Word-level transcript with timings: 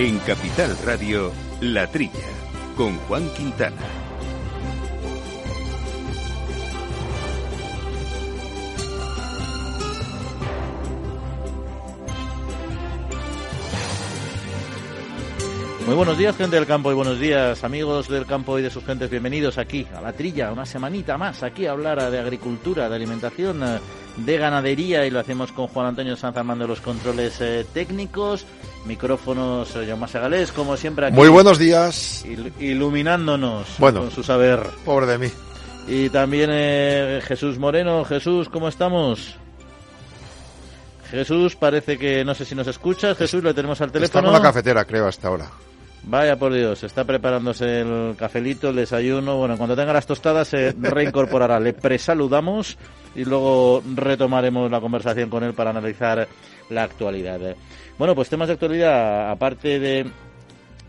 En 0.00 0.18
Capital 0.20 0.74
Radio, 0.86 1.30
La 1.60 1.86
Trilla, 1.86 2.14
con 2.74 2.96
Juan 3.00 3.28
Quintana. 3.36 3.76
Muy 15.84 15.94
buenos 15.94 16.16
días, 16.16 16.34
gente 16.34 16.56
del 16.56 16.64
campo, 16.64 16.90
y 16.90 16.94
buenos 16.94 17.20
días, 17.20 17.62
amigos 17.62 18.08
del 18.08 18.24
campo 18.24 18.58
y 18.58 18.62
de 18.62 18.70
sus 18.70 18.82
gentes. 18.82 19.10
Bienvenidos 19.10 19.58
aquí 19.58 19.86
a 19.94 20.00
la 20.00 20.14
trilla, 20.14 20.50
una 20.50 20.64
semanita 20.64 21.18
más, 21.18 21.42
aquí 21.42 21.66
a 21.66 21.72
hablar 21.72 22.10
de 22.10 22.18
agricultura, 22.18 22.88
de 22.88 22.96
alimentación, 22.96 23.62
eh, 23.62 23.80
de 24.16 24.36
ganadería, 24.38 25.06
y 25.06 25.10
lo 25.10 25.18
hacemos 25.20 25.52
con 25.52 25.66
Juan 25.68 25.86
Antonio 25.86 26.16
Sanz 26.16 26.36
Armando 26.36 26.66
los 26.66 26.80
controles 26.80 27.40
eh, 27.40 27.64
técnicos. 27.72 28.44
Micrófonos, 28.86 29.74
eh, 29.76 29.84
Jaume 29.88 30.08
Segalés, 30.08 30.52
como 30.52 30.76
siempre 30.76 31.06
aquí. 31.06 31.16
Muy 31.16 31.28
buenos 31.28 31.58
días. 31.58 32.24
il- 32.26 32.52
iluminándonos 32.60 33.66
Bueno. 33.78 34.00
con 34.00 34.10
su 34.10 34.22
saber. 34.22 34.60
Pobre 34.84 35.06
de 35.06 35.18
mí. 35.18 35.28
Y 35.88 36.08
también 36.10 36.50
eh, 36.52 37.20
Jesús 37.26 37.58
Moreno. 37.58 38.04
Jesús, 38.04 38.48
¿cómo 38.48 38.68
estamos? 38.68 39.36
Jesús, 41.10 41.56
parece 41.56 41.98
que 41.98 42.24
no 42.24 42.34
sé 42.34 42.44
si 42.44 42.54
nos 42.54 42.66
escuchas. 42.68 43.16
Jesús, 43.18 43.42
le 43.42 43.52
tenemos 43.52 43.80
al 43.80 43.90
teléfono. 43.90 44.28
en 44.28 44.32
la 44.34 44.42
cafetera, 44.42 44.84
creo, 44.84 45.08
hasta 45.08 45.28
ahora. 45.28 45.50
Vaya 46.02 46.36
por 46.36 46.52
Dios, 46.52 46.82
está 46.82 47.04
preparándose 47.04 47.80
el 47.80 48.16
cafelito, 48.16 48.70
el 48.70 48.76
desayuno. 48.76 49.36
Bueno, 49.36 49.56
cuando 49.56 49.76
tenga 49.76 49.92
las 49.92 50.06
tostadas 50.06 50.48
se 50.48 50.72
reincorporará. 50.80 51.60
Le 51.60 51.72
presaludamos 51.72 52.78
y 53.14 53.24
luego 53.24 53.82
retomaremos 53.94 54.70
la 54.70 54.80
conversación 54.80 55.28
con 55.28 55.44
él 55.44 55.52
para 55.52 55.70
analizar 55.70 56.26
la 56.70 56.84
actualidad. 56.84 57.40
Bueno, 57.98 58.14
pues 58.14 58.28
temas 58.28 58.48
de 58.48 58.54
actualidad, 58.54 59.30
aparte 59.30 59.78
de 59.78 60.10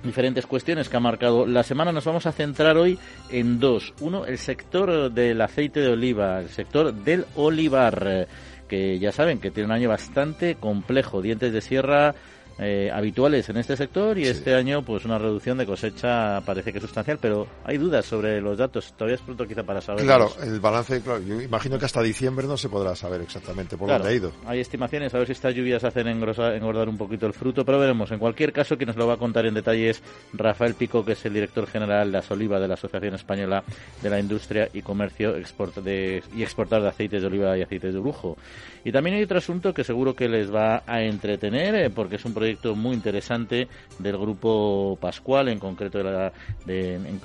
diferentes 0.03 0.45
cuestiones 0.45 0.87
que 0.87 0.97
ha 0.97 1.01
marcado 1.01 1.45
la 1.45 1.63
semana, 1.63 1.91
nos 1.91 2.05
vamos 2.05 2.25
a 2.25 2.31
centrar 2.31 2.77
hoy 2.77 2.97
en 3.29 3.59
dos. 3.59 3.93
Uno, 3.99 4.25
el 4.25 4.37
sector 4.37 5.11
del 5.11 5.41
aceite 5.41 5.81
de 5.81 5.89
oliva, 5.89 6.39
el 6.39 6.49
sector 6.49 6.93
del 6.93 7.25
olivar, 7.35 8.27
que 8.67 8.97
ya 8.97 9.11
saben 9.11 9.39
que 9.39 9.51
tiene 9.51 9.65
un 9.65 9.73
año 9.73 9.89
bastante 9.89 10.55
complejo, 10.55 11.21
dientes 11.21 11.51
de 11.51 11.61
sierra 11.61 12.15
eh, 12.59 12.89
habituales 12.93 13.49
en 13.49 13.57
este 13.57 13.75
sector 13.75 14.17
y 14.17 14.25
este 14.27 14.53
año 14.55 14.83
pues 14.83 15.05
una 15.05 15.17
reducción 15.17 15.57
de 15.57 15.65
cosecha 15.65 16.41
parece 16.41 16.71
que 16.73 16.79
sustancial, 16.79 17.17
pero 17.21 17.47
hay 17.63 17.77
dudas 17.77 18.05
sobre 18.05 18.39
los 18.41 18.57
datos. 18.57 18.93
Todavía 18.93 19.15
es 19.15 19.21
pronto 19.21 19.47
quizá 19.47 19.63
para 19.63 19.81
saber. 19.81 20.03
Claro, 20.03 20.31
el 20.43 20.59
balance, 20.59 21.01
claro, 21.01 21.21
yo 21.21 21.41
imagino 21.41 21.79
que 21.79 21.85
hasta 21.85 22.01
diciembre 22.01 22.47
no 22.47 22.57
se 22.57 22.69
podrá 22.69 22.95
saber 22.95 23.21
exactamente 23.21 23.77
por 23.77 23.87
Claro, 23.87 24.03
dónde 24.03 24.13
ha 24.13 24.17
ido. 24.17 24.31
Hay 24.45 24.59
estimaciones, 24.59 25.13
a 25.13 25.17
ver 25.17 25.27
si 25.27 25.33
estas 25.33 25.55
lluvias 25.55 25.83
hacen 25.83 26.07
engrosa- 26.07 26.55
engordar 26.55 26.87
un 26.89 26.97
poquito 26.97 27.25
el 27.25 27.33
fruto, 27.33 27.65
pero 27.65 27.79
veremos. 27.79 28.11
En 28.11 28.19
cualquier 28.19 28.53
caso, 28.53 28.77
quien 28.77 28.87
nos 28.87 28.95
lo 28.97 29.07
va 29.07 29.13
a 29.15 29.17
contar 29.17 29.45
en 29.45 29.53
detalles, 29.53 30.01
Rafael 30.33 30.75
Pico, 30.75 31.03
que 31.05 31.13
es 31.13 31.25
el 31.25 31.33
director 31.33 31.67
general 31.67 32.11
de 32.11 32.17
Asoliva 32.19 32.59
de 32.59 32.67
la 32.67 32.75
Asociación 32.75 33.15
Española 33.15 33.63
de 34.01 34.09
la 34.09 34.19
Industria 34.19 34.69
y 34.73 34.81
Comercio 34.81 35.35
export 35.35 35.75
de, 35.77 36.23
y 36.35 36.43
Exportar 36.43 36.81
de 36.81 36.89
Aceites 36.89 37.21
de 37.21 37.27
Oliva 37.27 37.57
y 37.57 37.61
Aceites 37.61 37.93
de 37.93 37.99
Lujo. 37.99 38.37
Y 38.83 38.91
también 38.91 39.15
hay 39.15 39.23
otro 39.23 39.37
asunto 39.37 39.73
que 39.73 39.83
seguro 39.83 40.15
que 40.15 40.27
les 40.27 40.53
va 40.53 40.83
a 40.87 41.01
entretener, 41.03 41.75
eh, 41.75 41.89
porque 41.89 42.15
es 42.15 42.25
un 42.25 42.33
proyecto 42.41 42.75
muy 42.75 42.95
interesante 42.95 43.67
del 43.99 44.17
grupo 44.17 44.97
Pascual, 44.99 45.47
en 45.49 45.59
concreto 45.59 45.99
de 45.99 46.31
de, 46.65 46.95
en- 46.95 47.21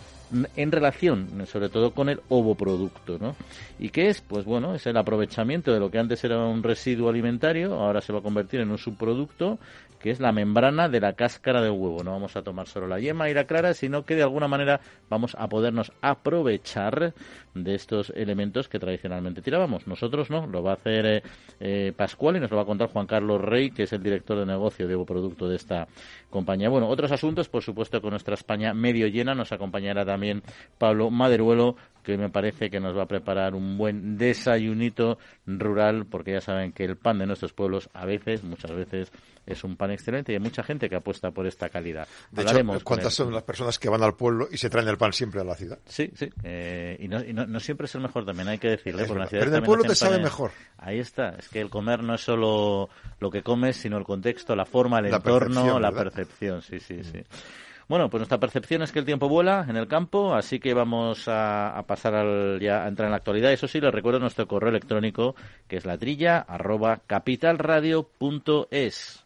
en 0.57 0.73
relación 0.73 1.47
sobre 1.47 1.69
todo 1.69 1.93
con 1.93 2.09
el 2.09 2.21
ovoproducto, 2.29 3.17
¿no? 3.19 3.37
¿Y 3.79 3.91
qué 3.91 4.09
es? 4.09 4.21
Pues 4.21 4.45
bueno, 4.45 4.75
es 4.75 4.85
el 4.87 4.97
aprovechamiento 4.97 5.73
de 5.73 5.79
lo 5.79 5.89
que 5.91 5.99
antes 6.01 6.23
era 6.25 6.45
un 6.45 6.63
residuo 6.65 7.09
alimentario, 7.09 7.75
ahora 7.75 8.01
se 8.01 8.13
va 8.13 8.19
a 8.19 8.23
convertir 8.23 8.59
en 8.61 8.71
un 8.73 8.77
subproducto 8.79 9.59
que 10.07 10.13
es 10.13 10.21
la 10.21 10.31
membrana 10.31 10.89
de 10.89 11.01
la 11.01 11.15
cáscara 11.15 11.61
del 11.61 11.73
huevo. 11.73 12.05
No 12.05 12.13
vamos 12.13 12.37
a 12.37 12.43
tomar 12.43 12.69
solo 12.69 12.87
la 12.87 13.01
yema 13.01 13.29
y 13.29 13.35
la 13.35 13.43
clara, 13.43 13.75
sino 13.75 14.05
que 14.05 14.15
de 14.15 14.23
alguna 14.23 14.47
manera 14.47 14.81
vamos 15.11 15.35
a 15.37 15.49
podernos 15.49 15.91
aprovechar 16.01 17.13
de 17.55 17.75
estos 17.75 18.11
elementos 18.11 18.69
que 18.69 18.79
tradicionalmente 18.79 19.43
tirábamos. 19.43 19.89
Nosotros 19.89 20.31
no, 20.31 20.47
lo 20.47 20.63
va 20.63 20.71
a 20.71 20.75
hacer 20.75 21.07
eh, 21.07 21.23
eh, 21.59 21.93
Pascual 21.97 22.37
y 22.37 22.41
nos 22.41 22.53
lo 22.53 22.57
va 22.57 22.63
a 22.63 22.67
contar 22.67 22.89
Juan 22.91 23.09
Carlos 23.09 23.41
Rey, 23.41 23.73
que 23.73 23.83
es 23.83 23.93
el 23.93 24.03
director 24.05 24.39
de 24.39 24.47
negocio 24.47 24.87
de 24.87 24.95
ovoproducto 24.95 25.49
de 25.49 25.57
esta 25.57 25.89
compañía. 26.31 26.69
Bueno, 26.69 26.87
otros 26.87 27.11
asuntos, 27.11 27.49
por 27.49 27.65
supuesto, 27.65 28.01
con 28.01 28.11
nuestra 28.11 28.35
España 28.35 28.75
medio 28.75 29.09
llena, 29.09 29.35
nos 29.35 29.51
acompañará 29.51 30.05
también 30.05 30.43
Pablo 30.79 31.11
Maderuelo, 31.11 31.75
que 32.05 32.17
me 32.17 32.31
parece 32.31 32.71
que 32.71 32.79
nos 32.79 32.97
va 32.97 33.03
a 33.03 33.09
preparar 33.09 33.57
un 33.57 33.77
buen 33.77 34.17
desayunito 34.17 35.19
rural, 35.47 36.07
porque 36.07 36.33
ya 36.33 36.41
saben 36.41 36.71
que 36.71 36.85
el 36.85 36.97
pan 36.97 37.19
de 37.19 37.27
nuestros 37.27 37.53
pueblos 37.53 37.91
a 37.95 38.07
veces, 38.07 38.45
muchas 38.45 38.71
veces, 38.71 39.11
es 39.47 39.65
un 39.65 39.77
pan 39.77 39.91
excelente 39.97 40.33
y 40.33 40.37
hay 40.37 40.41
mucha 40.41 40.63
gente 40.63 40.89
que 40.89 40.97
apuesta 40.97 41.31
por 41.33 41.47
esta 41.47 41.69
calidad. 41.69 42.07
De 42.31 42.43
Hablaremos 42.43 42.77
hecho, 42.77 42.85
¿cuántas 42.85 43.15
son 43.15 43.33
las 43.35 43.43
personas 43.43 43.79
que 43.79 43.89
van 43.89 44.03
al 44.03 44.15
pueblo 44.15 44.49
y 44.51 44.57
se 44.59 44.71
traen 44.71 44.89
el 44.89 44.97
pan 44.97 45.13
siempre 45.13 45.41
a 45.41 45.45
la 45.45 45.55
ciudad? 45.57 45.79
Sí, 45.87 46.11
sí. 46.15 46.31
eh, 46.45 46.97
y 47.01 47.09
no, 47.09 47.23
y 47.25 47.33
no- 47.33 47.47
no 47.47 47.61
siempre 47.61 47.87
es 47.87 47.95
el 47.97 48.03
mejor 48.03 48.25
también, 48.25 48.49
hay 48.49 48.59
que 48.59 48.69
decirle. 48.69 49.05
Porque 49.07 49.21
la 49.21 49.27
ciudad 49.27 49.43
Pero 49.43 49.57
en 49.57 49.63
el 49.63 49.67
pueblo 49.67 49.85
te 49.85 49.95
sabe 49.95 50.17
panes- 50.17 50.25
mejor. 50.25 50.51
Ahí 50.79 50.99
está. 51.01 51.31
Es 51.39 51.49
que 51.49 51.61
el 51.61 51.71
comer 51.71 52.03
no 52.03 52.15
es 52.15 52.21
solo 52.21 52.89
lo 53.19 53.31
que 53.31 53.43
comes, 53.43 53.77
sino 53.77 53.99
el 53.99 54.05
contexto, 54.05 54.55
la 54.55 54.65
forma, 54.65 54.99
el 55.01 55.11
La 55.11 55.17
entorno, 55.17 55.49
percepción, 55.63 55.83
la 55.83 55.93
percepción. 55.93 56.63
Sí, 56.63 56.79
sí, 56.81 57.03
sí. 57.03 57.21
Bueno, 57.89 58.11
pues 58.11 58.19
nuestra 58.19 58.41
percepción 58.41 58.83
es 58.83 58.91
que 58.91 58.99
el 58.99 59.05
tiempo 59.05 59.29
vuela 59.29 59.65
en 59.69 59.77
el 59.77 59.87
campo, 59.87 60.35
así 60.35 60.59
que 60.59 60.75
vamos 60.75 61.29
a, 61.29 61.79
a 61.79 61.87
pasar 61.87 62.17
al, 62.17 62.59
ya 62.61 62.85
a 62.85 62.89
entrar 62.89 63.07
en 63.07 63.13
la 63.13 63.19
actualidad. 63.19 63.53
Eso 63.53 63.69
sí, 63.69 63.81
les 63.81 63.95
recuerdo 63.95 64.19
nuestro 64.19 64.49
correo 64.49 64.71
electrónico, 64.71 65.37
que 65.69 65.77
es 65.77 65.85
la 65.87 65.97
trilla 65.97 66.39
arroba 66.41 67.01
capitalradio.es. 67.07 69.26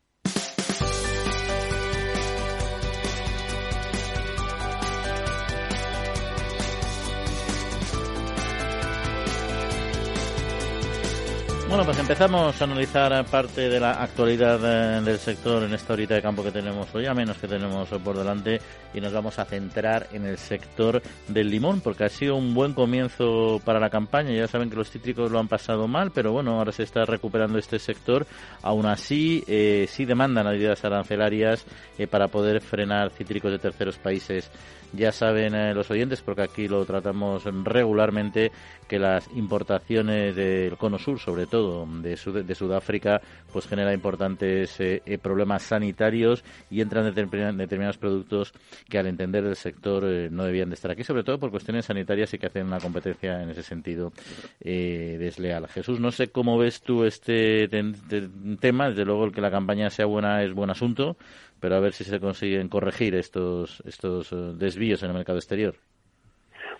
Bueno, 11.71 11.85
pues 11.85 11.99
empezamos 11.99 12.61
a 12.61 12.65
analizar 12.65 13.25
parte 13.27 13.69
de 13.69 13.79
la 13.79 13.91
actualidad 13.93 14.59
eh, 14.61 15.01
del 15.01 15.17
sector 15.17 15.63
en 15.63 15.73
esta 15.73 15.93
horita 15.93 16.15
de 16.15 16.21
campo 16.21 16.43
que 16.43 16.51
tenemos 16.51 16.93
hoy, 16.93 17.05
a 17.05 17.13
menos 17.13 17.37
que 17.37 17.47
tenemos 17.47 17.87
por 17.87 18.17
delante, 18.17 18.59
y 18.93 18.99
nos 18.99 19.13
vamos 19.13 19.39
a 19.39 19.45
centrar 19.45 20.07
en 20.11 20.25
el 20.25 20.37
sector 20.37 21.01
del 21.29 21.49
limón, 21.49 21.79
porque 21.79 22.03
ha 22.03 22.09
sido 22.09 22.35
un 22.35 22.53
buen 22.53 22.73
comienzo 22.73 23.61
para 23.63 23.79
la 23.79 23.89
campaña. 23.89 24.33
Ya 24.33 24.49
saben 24.49 24.69
que 24.69 24.75
los 24.75 24.91
cítricos 24.91 25.31
lo 25.31 25.39
han 25.39 25.47
pasado 25.47 25.87
mal, 25.87 26.11
pero 26.11 26.33
bueno, 26.33 26.57
ahora 26.57 26.73
se 26.73 26.83
está 26.83 27.05
recuperando 27.05 27.57
este 27.57 27.79
sector. 27.79 28.27
Aún 28.63 28.85
así, 28.85 29.41
eh, 29.47 29.85
sí 29.87 30.03
demandan 30.03 30.47
ayudas 30.47 30.83
arancelarias 30.83 31.65
eh, 31.97 32.05
para 32.05 32.27
poder 32.27 32.59
frenar 32.59 33.11
cítricos 33.11 33.49
de 33.49 33.59
terceros 33.59 33.97
países. 33.97 34.51
Ya 34.91 35.13
saben 35.13 35.73
los 35.73 35.89
oyentes, 35.89 36.21
porque 36.21 36.41
aquí 36.41 36.67
lo 36.67 36.83
tratamos 36.83 37.45
regularmente, 37.45 38.51
que 38.89 38.99
las 38.99 39.25
importaciones 39.33 40.35
del 40.35 40.75
Cono 40.75 40.99
Sur, 40.99 41.17
sobre 41.17 41.45
todo 41.45 41.60
de, 42.01 42.15
Sud- 42.17 42.43
de 42.43 42.55
Sudáfrica, 42.55 43.21
pues 43.51 43.67
genera 43.67 43.93
importantes 43.93 44.79
eh, 44.79 45.01
eh, 45.05 45.17
problemas 45.17 45.63
sanitarios 45.63 46.43
y 46.69 46.81
entran 46.81 47.05
determin- 47.05 47.55
determinados 47.55 47.97
productos 47.97 48.53
que 48.89 48.97
al 48.97 49.07
entender 49.07 49.43
el 49.45 49.55
sector 49.55 50.03
eh, 50.05 50.29
no 50.31 50.43
debían 50.43 50.69
de 50.69 50.75
estar 50.75 50.91
aquí, 50.91 51.03
sobre 51.03 51.23
todo 51.23 51.39
por 51.39 51.51
cuestiones 51.51 51.85
sanitarias 51.85 52.33
y 52.33 52.37
que 52.37 52.47
hacen 52.47 52.67
una 52.67 52.79
competencia 52.79 53.41
en 53.41 53.49
ese 53.49 53.63
sentido 53.63 54.11
eh, 54.59 55.17
desleal. 55.19 55.67
Jesús, 55.67 55.99
no 55.99 56.11
sé 56.11 56.29
cómo 56.29 56.57
ves 56.57 56.81
tú 56.81 57.03
este 57.03 57.67
tema, 57.67 58.89
desde 58.89 59.05
luego 59.05 59.25
el 59.25 59.31
que 59.31 59.41
la 59.41 59.51
campaña 59.51 59.89
sea 59.89 60.05
buena 60.05 60.43
es 60.43 60.53
buen 60.53 60.69
asunto, 60.69 61.17
pero 61.59 61.75
a 61.75 61.79
ver 61.79 61.93
si 61.93 62.03
se 62.03 62.19
consiguen 62.19 62.69
corregir 62.69 63.15
estos, 63.15 63.81
estos 63.85 64.33
desvíos 64.57 65.03
en 65.03 65.09
el 65.09 65.15
mercado 65.15 65.37
exterior. 65.37 65.75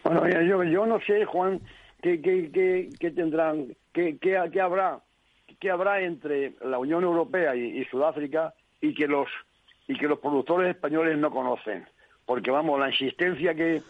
Bueno, 0.03 0.27
yo, 0.27 0.63
yo 0.63 0.85
no 0.87 0.99
sé, 1.05 1.25
Juan, 1.25 1.61
qué, 2.01 2.21
qué, 2.21 2.49
qué, 2.51 2.89
qué 2.99 3.11
tendrán, 3.11 3.67
qué, 3.93 4.17
qué, 4.19 4.37
habrá, 4.37 4.99
qué 5.59 5.69
habrá 5.69 6.01
entre 6.01 6.53
la 6.65 6.79
Unión 6.79 7.03
Europea 7.03 7.55
y, 7.55 7.83
Sudáfrica 7.85 8.53
y 8.81 8.93
que 8.93 9.07
los 9.07 9.27
y 9.87 9.95
que 9.97 10.07
los 10.07 10.19
productores 10.19 10.69
españoles 10.73 11.17
no 11.17 11.31
conocen, 11.31 11.85
porque 12.25 12.49
vamos, 12.51 12.79
la 12.79 12.89
insistencia 12.89 13.53
que 13.55 13.81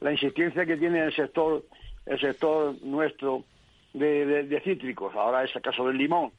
la 0.00 0.12
insistencia 0.12 0.64
que 0.66 0.76
tiene 0.76 1.00
el 1.04 1.12
sector 1.14 1.64
el 2.06 2.20
sector 2.20 2.74
nuestro 2.82 3.44
de 3.94 4.60
cítricos, 4.62 5.14
ahora 5.16 5.44
es 5.44 5.54
el 5.56 5.62
caso 5.62 5.86
del 5.86 5.96
limón, 5.98 6.30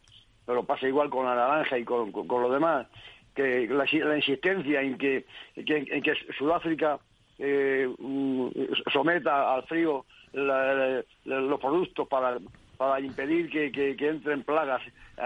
pero 0.46 0.64
pasa 0.64 0.88
igual 0.88 1.10
con 1.10 1.26
la 1.26 1.36
naranja 1.36 1.78
y 1.78 1.84
con, 1.84 2.12
con, 2.12 2.28
con 2.28 2.42
lo 2.44 2.50
demás, 2.52 2.88
que 3.36 3.68
la, 3.68 3.86
la 4.06 4.16
insistencia 4.16 4.82
en 4.82 4.98
que, 4.98 5.26
que- 5.66 5.86
en 5.90 6.02
que 6.02 6.14
Sudáfrica 6.38 7.00
eh, 7.38 7.88
mm, 7.98 8.48
someta 8.92 9.54
al 9.54 9.64
frío 9.64 10.06
la- 10.34 11.04
la- 11.26 11.40
los 11.42 11.60
productos 11.60 12.08
para, 12.08 12.38
para 12.78 13.00
impedir 13.00 13.50
que, 13.50 13.72
que, 13.72 14.08
entren 14.08 14.44
plagas 14.44 14.82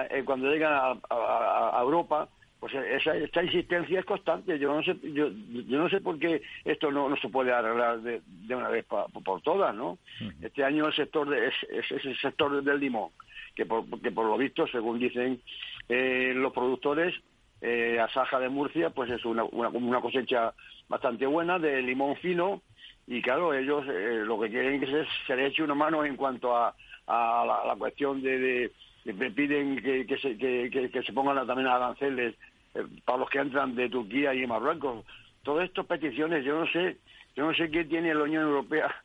eh, 0.09 0.23
cuando 0.25 0.49
llegan 0.49 0.73
a, 1.09 1.79
Europa, 1.81 2.29
pues 2.59 2.73
esa, 2.73 3.15
esta 3.17 3.43
insistencia 3.43 3.99
es 3.99 4.05
constante. 4.05 4.57
Yo 4.57 4.73
no 4.73 4.81
sé, 4.83 4.95
yo, 5.03 5.29
yo 5.29 5.77
no 5.77 5.89
sé 5.89 5.99
por 5.99 6.17
qué 6.17 6.41
esto 6.63 6.91
no, 6.91 7.09
no 7.09 7.17
se 7.17 7.29
puede 7.29 7.51
arreglar 7.51 7.99
de, 8.01 8.21
una 8.49 8.69
vez 8.69 8.85
por 8.85 9.41
todas, 9.41 9.75
¿no? 9.75 9.97
Este 10.41 10.63
año 10.63 10.87
el 10.87 10.93
sector 10.95 11.33
es, 11.35 11.53
es, 11.69 12.05
el 12.05 12.17
sector 12.17 12.63
del 12.63 12.79
limón, 12.79 13.11
que 13.55 13.65
por, 13.65 13.83
que 14.01 14.11
por 14.11 14.25
lo 14.25 14.37
visto, 14.37 14.65
según 14.67 14.97
dicen 14.99 15.41
eh, 15.89 16.33
los 16.35 16.53
productores, 16.53 17.13
eh, 17.61 17.99
Asaja 17.99 18.39
de 18.39 18.49
Murcia, 18.49 18.89
pues 18.89 19.09
es 19.11 19.23
una, 19.25 19.43
una, 19.43 19.69
una 19.69 20.01
cosecha 20.01 20.53
bastante 20.89 21.25
buena 21.25 21.59
de 21.59 21.81
limón 21.81 22.15
fino 22.17 22.61
y 23.07 23.21
claro, 23.21 23.53
ellos 23.53 23.85
eh, 23.87 24.23
lo 24.25 24.39
que 24.39 24.49
quieren 24.49 24.81
es 24.81 24.89
que 24.89 25.05
se, 25.27 25.35
le 25.35 25.47
eche 25.47 25.63
una 25.63 25.75
mano 25.75 26.05
en 26.05 26.15
cuanto 26.15 26.55
a, 26.55 26.73
a 27.07 27.63
la, 27.67 27.75
cuestión 27.77 28.21
de, 28.21 28.71
de, 29.03 29.31
piden 29.31 29.81
que, 29.81 30.05
que, 30.05 30.17
se, 30.17 30.37
que, 30.37 30.89
que, 30.91 31.03
se 31.03 31.13
pongan 31.13 31.45
también 31.45 31.67
aranceles 31.67 32.35
eh, 32.73 32.85
para 33.03 33.19
los 33.19 33.29
que 33.29 33.39
entran 33.39 33.75
de 33.75 33.89
Turquía 33.89 34.33
y 34.33 34.47
Marruecos. 34.47 35.05
Todas 35.43 35.67
estas 35.67 35.85
peticiones, 35.85 36.45
yo 36.45 36.59
no 36.59 36.67
sé, 36.67 36.97
yo 37.35 37.45
no 37.45 37.53
sé 37.53 37.69
qué 37.69 37.83
tiene 37.83 38.13
la 38.13 38.23
Unión 38.23 38.43
Europea 38.43 38.95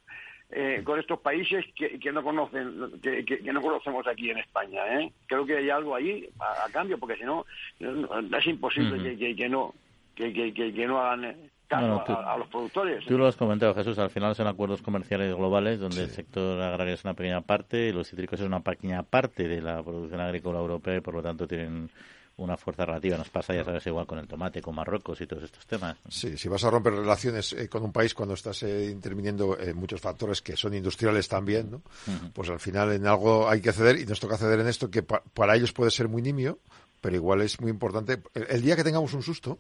eh, 0.51 0.81
con 0.85 0.99
estos 0.99 1.21
países 1.21 1.65
que, 1.75 1.99
que 1.99 2.11
no 2.13 2.23
conocen, 2.23 3.01
que, 3.03 3.25
que, 3.25 3.53
no 3.53 3.61
conocemos 3.61 4.07
aquí 4.07 4.31
en 4.31 4.39
España. 4.39 4.81
¿eh? 4.99 5.13
Creo 5.27 5.45
que 5.45 5.59
hay 5.59 5.69
algo 5.69 5.95
ahí 5.95 6.27
a, 6.39 6.71
cambio, 6.71 6.99
porque 6.99 7.17
si 7.17 7.25
no, 7.25 7.45
es 7.81 8.47
imposible 8.47 9.19
que, 9.19 9.37
que, 9.37 9.49
no 9.49 9.75
que, 10.15 10.33
que, 10.33 10.53
no 11.71 12.01
hagan 12.01 12.25
a, 12.25 12.37
los 12.37 12.49
productores. 12.49 13.05
Tú 13.07 13.19
lo 13.19 13.27
has 13.27 13.37
comentado, 13.37 13.75
Jesús, 13.75 13.99
al 13.99 14.11
final 14.11 14.35
son 14.35 14.47
acuerdos 14.47 14.83
comerciales 14.83 15.35
globales 15.35 15.79
donde 15.81 16.03
el 16.03 16.11
sector 16.11 16.61
agrario 16.61 16.95
es 16.95 17.05
una 17.05 17.15
pequeña 17.15 17.41
parte 17.41 17.89
y 17.89 17.93
los 17.93 18.09
cítricos 18.09 18.41
es 18.41 18.47
una 18.47 18.61
pequeña 18.61 19.03
parte 19.03 19.47
de 19.47 19.61
la 19.61 19.83
producción 19.83 20.21
agrícola 20.21 20.59
europea 20.59 20.97
y 20.97 21.01
por 21.01 21.15
lo 21.15 21.23
tanto 21.23 21.47
tienen 21.47 21.91
una 22.39 22.57
fuerza 22.57 22.87
relativa. 22.87 23.17
Nos 23.17 23.29
pasa, 23.29 23.55
ya 23.55 23.65
sabes, 23.65 23.87
igual 23.87 24.07
con 24.07 24.19
el 24.19 24.27
tomate, 24.27 24.63
con 24.63 24.75
Marruecos 24.75 25.21
y 25.21 25.27
todos 25.27 25.43
estos 25.43 25.67
temas. 25.67 25.97
Sí, 26.09 26.39
si 26.39 26.49
vas 26.49 26.65
a 26.65 26.71
romper 26.71 26.95
relaciones 26.95 27.53
eh, 27.53 27.69
con 27.69 27.83
un 27.83 27.93
país 27.93 28.15
cuando 28.15 28.35
estás 28.35 28.63
eh, 28.63 28.89
interviniendo 28.91 29.59
en 29.59 29.77
muchos 29.77 30.01
factores 30.01 30.41
que 30.41 30.57
son 30.57 30.75
industriales 30.75 31.29
también, 31.29 31.71
¿no? 31.71 31.83
pues 32.33 32.49
al 32.49 32.61
final 32.61 32.93
en 32.93 33.07
algo 33.07 33.49
hay 33.49 33.61
que 33.61 33.73
ceder 33.73 33.99
y 33.99 34.07
nos 34.07 34.21
toca 34.21 34.37
ceder 34.37 34.61
en 34.61 34.69
esto 34.69 34.91
que 34.91 35.03
para 35.03 35.57
ellos 35.57 35.73
puede 35.73 35.91
ser 35.91 36.09
muy 36.09 36.23
nimio, 36.23 36.59
pero 37.01 37.17
igual 37.17 37.43
es 37.43 37.61
muy 37.61 37.71
importante. 37.71 38.23
el 38.35 38.63
día 38.63 38.77
que 38.77 38.85
tengamos 38.85 39.13
un 39.15 39.23
susto, 39.23 39.59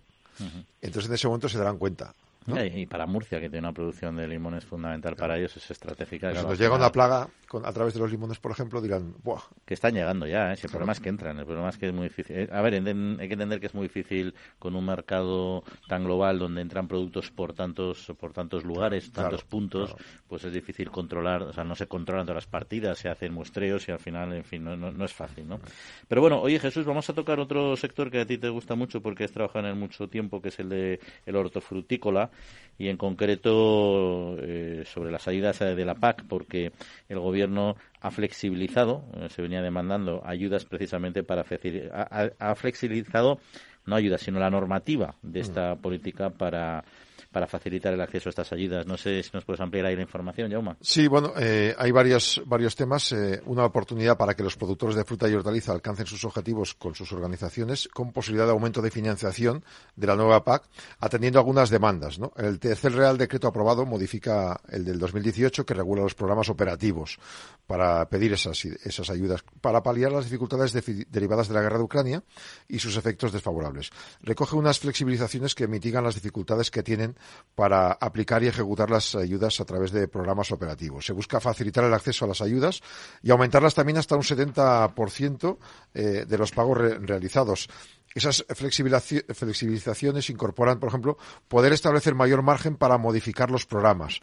entonces 0.81 1.09
en 1.09 1.15
ese 1.15 1.27
momento 1.27 1.49
se 1.49 1.59
darán 1.59 1.79
cuenta. 1.79 2.15
Y 2.57 2.87
para 2.87 3.07
Murcia, 3.07 3.41
que 3.41 3.49
tiene 3.51 3.67
una 3.67 3.75
producción 3.75 4.17
de 4.17 4.27
limones 4.27 4.65
fundamental 4.65 5.17
para 5.17 5.37
ellos, 5.37 5.57
es 5.57 5.71
estratégica. 5.71 6.35
Si 6.35 6.47
nos 6.47 6.59
llega 6.59 6.75
una 6.75 6.91
plaga 6.91 7.29
a 7.65 7.73
través 7.73 7.95
de 7.95 8.01
los 8.01 8.11
limones, 8.11 8.39
por 8.39 8.51
ejemplo, 8.53 8.81
dirán, 8.81 9.15
¡buah! 9.23 9.41
Que 9.65 9.75
están 9.75 9.95
llegando 9.95 10.27
ya, 10.27 10.53
¿eh? 10.53 10.59
el 10.63 10.71
problema 10.71 10.93
es 10.93 11.01
que 11.01 11.09
entran, 11.09 11.39
el 11.39 11.47
problema 11.47 11.69
es 11.69 11.79
que 11.79 11.89
es 11.89 11.95
muy 11.95 12.05
difícil. 12.05 12.37
Eh, 12.37 12.49
a 12.51 12.61
ver, 12.61 12.75
hay 12.75 12.83
que 12.83 13.33
entender 13.33 13.61
que 13.61 13.67
es 13.67 13.75
muy 13.75 13.85
difícil 13.85 14.35
con 14.59 14.77
un 14.77 14.85
mercado 14.85 15.65
tan 15.89 16.05
global 16.05 16.39
donde 16.39 16.61
entran 16.61 16.89
productos 16.89 17.31
por 17.31 17.53
tantos 17.53 18.13
por 18.19 18.33
tantos 18.33 18.65
lugares, 18.65 19.13
tantos 19.13 19.45
puntos, 19.45 19.95
pues 20.27 20.45
es 20.45 20.53
difícil 20.53 20.91
controlar, 20.91 21.43
o 21.43 21.53
sea, 21.53 21.65
no 21.65 21.75
se 21.75 21.87
controlan 21.87 22.27
todas 22.27 22.45
las 22.45 22.47
partidas, 22.47 22.99
se 22.99 23.09
hacen 23.09 23.33
muestreos 23.33 23.89
y 23.89 23.93
al 23.93 23.99
final, 23.99 24.33
en 24.33 24.45
fin, 24.45 24.65
no, 24.65 24.77
no, 24.77 25.05
es 25.05 25.13
fácil, 25.13 25.49
¿no? 25.49 25.61
Pero 26.07 26.21
bueno, 26.21 26.41
oye 26.41 26.59
Jesús, 26.59 26.85
vamos 26.85 27.09
a 27.11 27.15
tocar 27.15 27.41
otro 27.41 27.77
sector 27.77 28.11
que 28.11 28.21
a 28.21 28.27
ti 28.27 28.39
te 28.39 28.49
gusta 28.49 28.75
mucho 28.75 29.01
porque 29.01 29.25
has 29.25 29.33
trabajado 29.33 29.67
en 29.67 29.73
él 29.73 29.77
mucho 29.77 30.09
tiempo, 30.09 30.41
que 30.41 30.49
es 30.49 30.59
el 30.59 30.69
de 30.69 31.01
el 31.27 31.37
hortofrutícola 31.37 32.31
y 32.79 32.89
en 32.89 32.97
concreto 32.97 34.37
eh, 34.39 34.85
sobre 34.87 35.11
las 35.11 35.27
ayudas 35.27 35.59
de 35.59 35.85
la 35.85 35.95
PAC, 35.95 36.25
porque 36.29 36.73
el 37.09 37.19
Gobierno 37.19 37.77
ha 38.01 38.11
flexibilizado, 38.11 39.05
eh, 39.17 39.29
se 39.31 39.43
venía 39.43 39.63
demandando 39.63 40.23
ayudas 40.25 40.65
precisamente 40.65 41.25
para 41.25 41.45
ha, 41.93 42.31
ha 42.39 42.55
flexibilizado 42.55 43.41
no 43.89 43.97
ayudas, 43.97 44.21
sino 44.21 44.39
la 44.39 44.51
normativa 44.51 45.17
de 45.23 45.41
esta 45.41 45.75
mm. 45.75 45.79
política 45.79 46.31
para 46.31 46.85
para 47.31 47.47
facilitar 47.47 47.93
el 47.93 48.01
acceso 48.01 48.29
a 48.29 48.31
estas 48.31 48.53
ayudas. 48.53 48.87
No 48.87 48.97
sé 48.97 49.23
si 49.23 49.31
nos 49.35 49.45
puedes 49.45 49.61
ampliar 49.61 49.87
ahí 49.87 49.97
la 49.97 50.03
información, 50.03 50.51
Jauma. 50.51 50.77
Sí, 50.81 51.07
bueno, 51.09 51.33
eh, 51.39 51.75
hay 51.77 51.91
varios, 51.91 52.41
varios 52.47 52.75
temas. 52.75 53.13
Eh, 53.13 53.43
una 53.47 53.65
oportunidad 53.65 54.17
para 54.17 54.35
que 54.35 54.43
los 54.43 54.57
productores 54.57 54.97
de 54.97 55.05
fruta 55.05 55.29
y 55.29 55.35
hortaliza 55.35 55.73
alcancen 55.73 56.07
sus 56.07 56.25
objetivos 56.25 56.75
con 56.75 56.95
sus 56.95 57.13
organizaciones, 57.13 57.89
con 57.89 58.13
posibilidad 58.13 58.47
de 58.47 58.53
aumento 58.53 58.81
de 58.81 58.91
financiación 58.91 59.63
de 59.95 60.07
la 60.07 60.17
nueva 60.17 60.43
PAC, 60.43 60.65
atendiendo 61.01 61.39
algunas 61.39 61.69
demandas. 61.69 62.19
¿no? 62.19 62.33
El 62.37 62.59
tercer 62.59 62.95
Real 62.95 63.19
Decreto 63.19 63.49
aprobado 63.49 63.85
modifica 63.85 64.61
el 64.69 64.85
del 64.85 64.99
2018 64.99 65.67
que 65.67 65.75
regula 65.75 66.03
los 66.03 66.15
programas 66.15 66.49
operativos 66.49 67.19
para 67.67 68.09
pedir 68.09 68.33
esas, 68.33 68.65
esas 68.65 69.11
ayudas, 69.11 69.45
para 69.61 69.83
paliar 69.83 70.13
las 70.13 70.25
dificultades 70.25 70.73
derivadas 71.11 71.49
de 71.49 71.55
la 71.55 71.61
guerra 71.61 71.77
de 71.77 71.85
Ucrania 71.85 72.23
y 72.69 72.79
sus 72.79 72.97
efectos 72.97 73.33
desfavorables. 73.33 73.91
Recoge 74.23 74.57
unas 74.57 74.79
flexibilizaciones 74.79 75.55
que 75.55 75.69
mitigan 75.69 76.05
las 76.05 76.15
dificultades 76.15 76.71
que 76.71 76.83
tienen 76.83 77.18
para 77.55 77.93
aplicar 77.93 78.43
y 78.43 78.47
ejecutar 78.47 78.89
las 78.89 79.15
ayudas 79.15 79.61
a 79.61 79.65
través 79.65 79.91
de 79.91 80.07
programas 80.07 80.53
operativos. 80.53 81.05
Se 81.05 81.13
busca 81.13 81.41
facilitar 81.41 81.85
el 81.85 81.93
acceso 81.93 82.25
a 82.25 82.29
las 82.29 82.41
ayudas 82.41 82.81
y 83.23 83.31
aumentarlas 83.31 83.75
también 83.75 83.99
hasta 83.99 84.15
un 84.15 84.23
70% 84.23 85.59
eh, 85.95 86.25
de 86.29 86.39
los 86.39 86.53
pagos 86.53 86.79
realizados. 86.79 87.69
Esas 88.15 88.45
flexibilizaciones 88.49 90.31
incorporan, 90.31 90.81
por 90.81 90.89
ejemplo, 90.89 91.19
poder 91.47 91.73
establecer 91.73 92.15
mayor 92.15 92.43
margen 92.43 92.77
para 92.77 92.97
modificar 92.97 93.51
los 93.51 93.67
programas, 93.67 94.21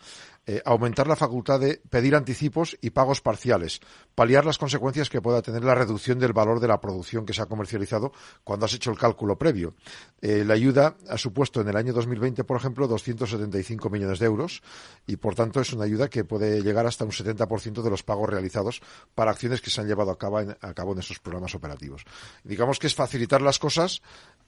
eh, 0.48 0.62
aumentar 0.66 1.08
la 1.08 1.16
facultad 1.16 1.60
de 1.60 1.82
pedir 1.90 2.16
anticipos 2.16 2.78
y 2.82 2.90
pagos 2.90 3.22
parciales, 3.22 3.82
paliar 4.16 4.46
las 4.46 4.58
consecuencias 4.58 5.10
que 5.10 5.22
pueda 5.22 5.42
tener 5.42 5.64
la 5.64 5.76
reducción 5.76 6.20
del 6.20 6.34
valor 6.34 6.60
de 6.60 6.68
la 6.68 6.82
producción 6.82 7.26
que 7.26 7.34
se 7.34 7.44
ha 7.44 7.46
comercializado 7.46 8.12
cuando 8.44 8.66
has 8.66 8.74
hecho 8.74 8.92
el 8.92 8.98
cálculo 8.98 9.38
previo. 9.38 9.76
Eh, 10.22 10.44
la 10.46 10.56
ayuda 10.56 10.98
ha 11.08 11.18
supuesto 11.18 11.62
en 11.62 11.70
el 11.70 11.78
año 11.78 11.94
2020, 11.94 12.44
por 12.44 12.58
ejemplo, 12.58 12.88
275 12.88 13.90
millones 13.90 14.20
de 14.20 14.26
euros 14.26 14.64
y, 15.06 15.18
por 15.18 15.36
tanto, 15.36 15.62
es 15.62 15.74
una 15.74 15.86
ayuda 15.86 16.10
que 16.10 16.24
puede 16.24 16.62
llegar 16.62 16.88
hasta 16.88 17.06
un 17.06 17.12
70% 17.12 17.84
de 17.84 17.90
los 17.90 18.04
pagos 18.04 18.30
realizados 18.30 18.82
para 19.14 19.32
acciones 19.32 19.62
que 19.62 19.70
se 19.70 19.82
han 19.82 19.88
llevado 19.88 20.12
a 20.12 20.18
cabo 20.18 20.40
en, 20.40 20.58
a 20.60 20.74
cabo 20.74 20.94
en 20.94 21.00
esos 21.00 21.20
programas 21.20 21.54
operativos. 21.54 22.04
Digamos 22.44 22.80
que 22.80 22.88
es 22.88 22.96
facilitar 22.96 23.42
las 23.42 23.60
cosas 23.60 23.75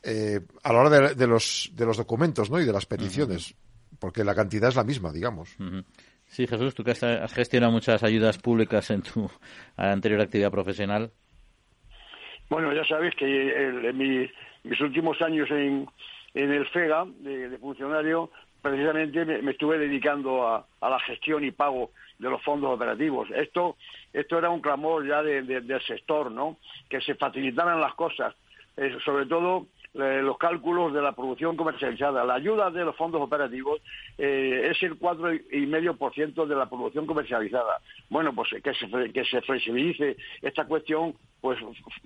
eh, 0.04 0.40
a 0.64 0.74
la 0.74 0.80
hora 0.80 1.14
de, 1.14 1.28
los, 1.28 1.72
de 1.74 1.86
los 1.86 1.98
documentos 1.98 2.50
¿no? 2.50 2.60
y 2.60 2.66
de 2.66 2.74
las 2.74 2.86
peticiones 2.86 3.56
porque 4.00 4.24
la 4.24 4.36
cantidad 4.36 4.70
es 4.70 4.76
la 4.76 4.84
misma, 4.84 5.12
digamos. 5.12 5.58
Sí, 6.26 6.46
Jesús, 6.48 6.76
tú 6.76 6.84
que 6.84 6.92
has 6.92 7.34
gestionado 7.34 7.72
muchas 7.72 8.04
ayudas 8.04 8.38
públicas 8.38 8.90
en 8.92 9.02
tu 9.02 9.30
anterior 9.78 10.22
actividad 10.22 10.52
profesional. 10.52 11.12
Bueno, 12.50 12.74
ya 12.74 12.86
sabes 12.86 13.14
que 13.16 13.26
en 13.26 13.98
mis 13.98 14.82
últimos 14.82 15.22
años 15.22 15.50
en, 15.52 15.88
en 16.34 16.52
el 16.52 16.66
FEGA, 16.68 17.06
de, 17.20 17.58
funcionario, 17.60 18.32
precisamente 18.62 19.26
me, 19.26 19.52
estuve 19.52 19.78
dedicando 19.78 20.48
a, 20.48 20.66
la 20.82 21.00
gestión 21.02 21.44
y 21.44 21.52
pago 21.52 21.92
de 22.20 22.30
los 22.30 22.42
fondos 22.44 22.72
operativos. 22.74 23.30
Esto, 23.36 23.78
esto 24.14 24.38
era 24.38 24.50
un 24.50 24.62
clamor 24.62 25.08
ya 25.08 25.22
del 25.22 25.82
sector, 25.86 26.32
¿no? 26.32 26.58
Que 26.90 27.02
se 27.02 27.16
facilitaran 27.16 27.82
las 27.82 27.94
cosas, 27.96 28.34
eh, 28.78 28.98
sobre 29.04 29.26
todo 29.26 29.68
eh, 29.94 30.22
los 30.22 30.38
cálculos 30.38 30.94
de 30.94 31.02
la 31.02 31.14
producción 31.14 31.56
comercializada. 31.58 32.24
La 32.24 32.36
ayuda 32.36 32.70
de 32.70 32.86
los 32.86 32.96
fondos 32.96 33.20
operativos 33.20 33.82
eh, 34.18 34.70
es 34.72 34.84
el 34.84 35.00
4,5% 35.00 36.46
de 36.46 36.56
la 36.56 36.70
producción 36.70 37.08
comercializada. 37.08 37.82
Bueno, 38.10 38.34
pues 38.34 38.50
que 38.64 38.74
se, 38.76 39.12
que 39.12 39.26
se 39.26 39.42
flexibilice 39.42 40.18
esta 40.44 40.66
cuestión, 40.66 41.16
pues 41.42 41.58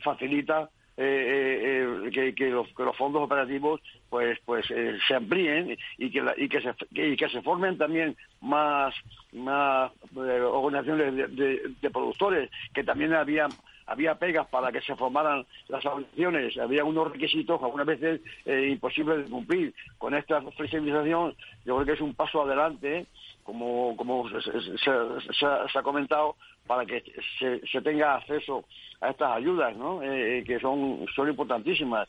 facilita 0.02 0.70
eh, 0.96 2.34
que, 2.36 2.50
los, 2.50 2.68
fondos 2.96 3.24
operativos 3.24 3.82
pues 4.10 4.38
pues 4.46 4.66
se 4.68 5.16
amplíen 5.16 5.78
y 5.98 6.12
que, 6.12 6.24
y, 6.38 6.48
que 6.48 6.62
se, 6.62 6.74
y 6.92 7.16
que 7.18 7.30
se 7.30 7.42
formen 7.42 7.78
también 7.78 8.16
más, 8.42 8.94
más 9.34 9.92
organizaciones 10.16 11.36
de, 11.36 11.90
productores 11.90 12.50
que 12.74 12.84
también 12.84 13.14
había 13.14 13.48
había 13.92 14.16
pegas 14.16 14.48
para 14.48 14.72
que 14.72 14.82
se 14.82 14.96
formaran 14.96 15.46
las 15.68 15.86
organizaciones, 15.86 16.58
había 16.58 16.84
unos 16.84 17.12
requisitos 17.12 17.62
algunas 17.62 17.86
veces 17.86 18.22
eh, 18.46 18.70
imposibles 18.72 19.26
de 19.26 19.32
cumplir. 19.32 19.74
Con 19.98 20.14
esta 20.14 20.42
flexibilización 20.42 21.36
yo 21.66 21.76
creo 21.76 21.86
que 21.86 21.94
es 21.94 22.02
un 22.02 22.14
paso 22.14 22.44
adelante, 22.44 23.06
como, 23.44 23.96
como 23.98 24.30
se, 24.30 25.46
ha 25.46 25.84
comentado, 25.84 26.36
para 26.68 26.86
que 26.86 27.04
se, 27.40 27.82
tenga 27.82 28.16
acceso 28.16 28.64
a 29.02 29.10
estas 29.10 29.32
ayudas, 29.36 29.76
¿no? 29.76 30.02
Eh, 30.02 30.40
eh, 30.40 30.44
que 30.44 30.60
son, 30.60 31.06
son 31.16 31.28
importantísimas. 31.28 32.08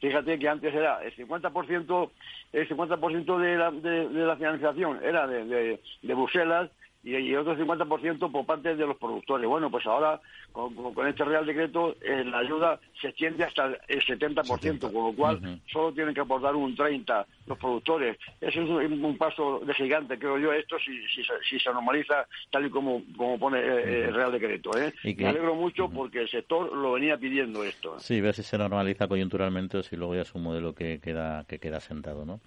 fíjate 0.00 0.38
que 0.38 0.48
antes 0.48 0.72
era 0.72 1.02
el 1.02 1.14
50%, 1.16 2.10
el 2.52 2.68
50 2.68 2.96
de, 2.96 3.56
la, 3.56 3.70
de, 3.70 4.08
la 4.10 4.36
financiación 4.36 5.00
era 5.02 5.26
de, 5.26 5.80
de 6.02 6.14
Bruselas 6.14 6.70
y, 7.04 7.34
otro 7.34 7.56
50% 7.56 8.30
por 8.30 8.44
parte 8.44 8.74
de 8.74 8.86
los 8.86 8.96
productores. 8.96 9.48
Bueno, 9.48 9.70
pues 9.70 9.86
ahora 9.86 10.20
con, 10.52 10.72
este 11.06 11.24
Real 11.24 11.46
Decreto 11.46 11.96
eh, 12.00 12.24
la 12.24 12.38
ayuda 12.38 12.80
se 13.00 13.08
extiende 13.08 13.44
hasta 13.44 13.66
el 13.86 14.04
70%, 14.04 14.92
con 14.92 15.06
lo 15.06 15.12
cual 15.14 15.60
solo 15.70 15.92
tienen 15.92 16.14
que 16.14 16.20
aportar 16.20 16.56
un 16.56 16.76
30% 16.76 17.26
los 17.46 17.58
productores. 17.58 18.18
Eso 18.40 18.60
es 18.80 18.90
un, 18.90 19.16
paso 19.16 19.60
de 19.60 19.74
gigante, 19.74 20.18
creo 20.18 20.38
yo, 20.38 20.52
esto 20.52 20.76
si, 20.78 21.00
si, 21.48 21.58
se 21.58 21.72
normaliza 21.72 22.26
tal 22.50 22.66
y 22.66 22.70
como, 22.70 23.02
como 23.16 23.38
pone 23.38 23.58
eh, 23.58 24.04
el 24.08 24.14
Real 24.14 24.32
Decreto. 24.32 24.76
¿eh? 24.76 24.92
Me 25.02 25.26
alegro 25.26 25.54
mucho 25.54 25.88
porque 25.88 26.20
el 26.20 26.28
sector 26.28 26.74
lo 26.76 26.92
venía 26.92 27.16
pidiendo 27.16 27.64
esto. 27.64 27.98
Sí, 27.98 28.20
ver 28.20 28.34
si 28.34 28.42
se 28.42 28.58
normaliza 28.58 29.08
coyunturalmente 29.08 29.78
o 29.78 29.82
si 29.82 29.96
luego 29.96 30.14
ya 30.14 30.22
es 30.22 30.34
un 30.34 30.42
modelo 30.42 30.74
que 30.74 31.00
queda, 31.00 31.44
que 31.44 31.58
queda 31.58 31.80
sentado. 31.80 32.24
¿no? 32.24 32.40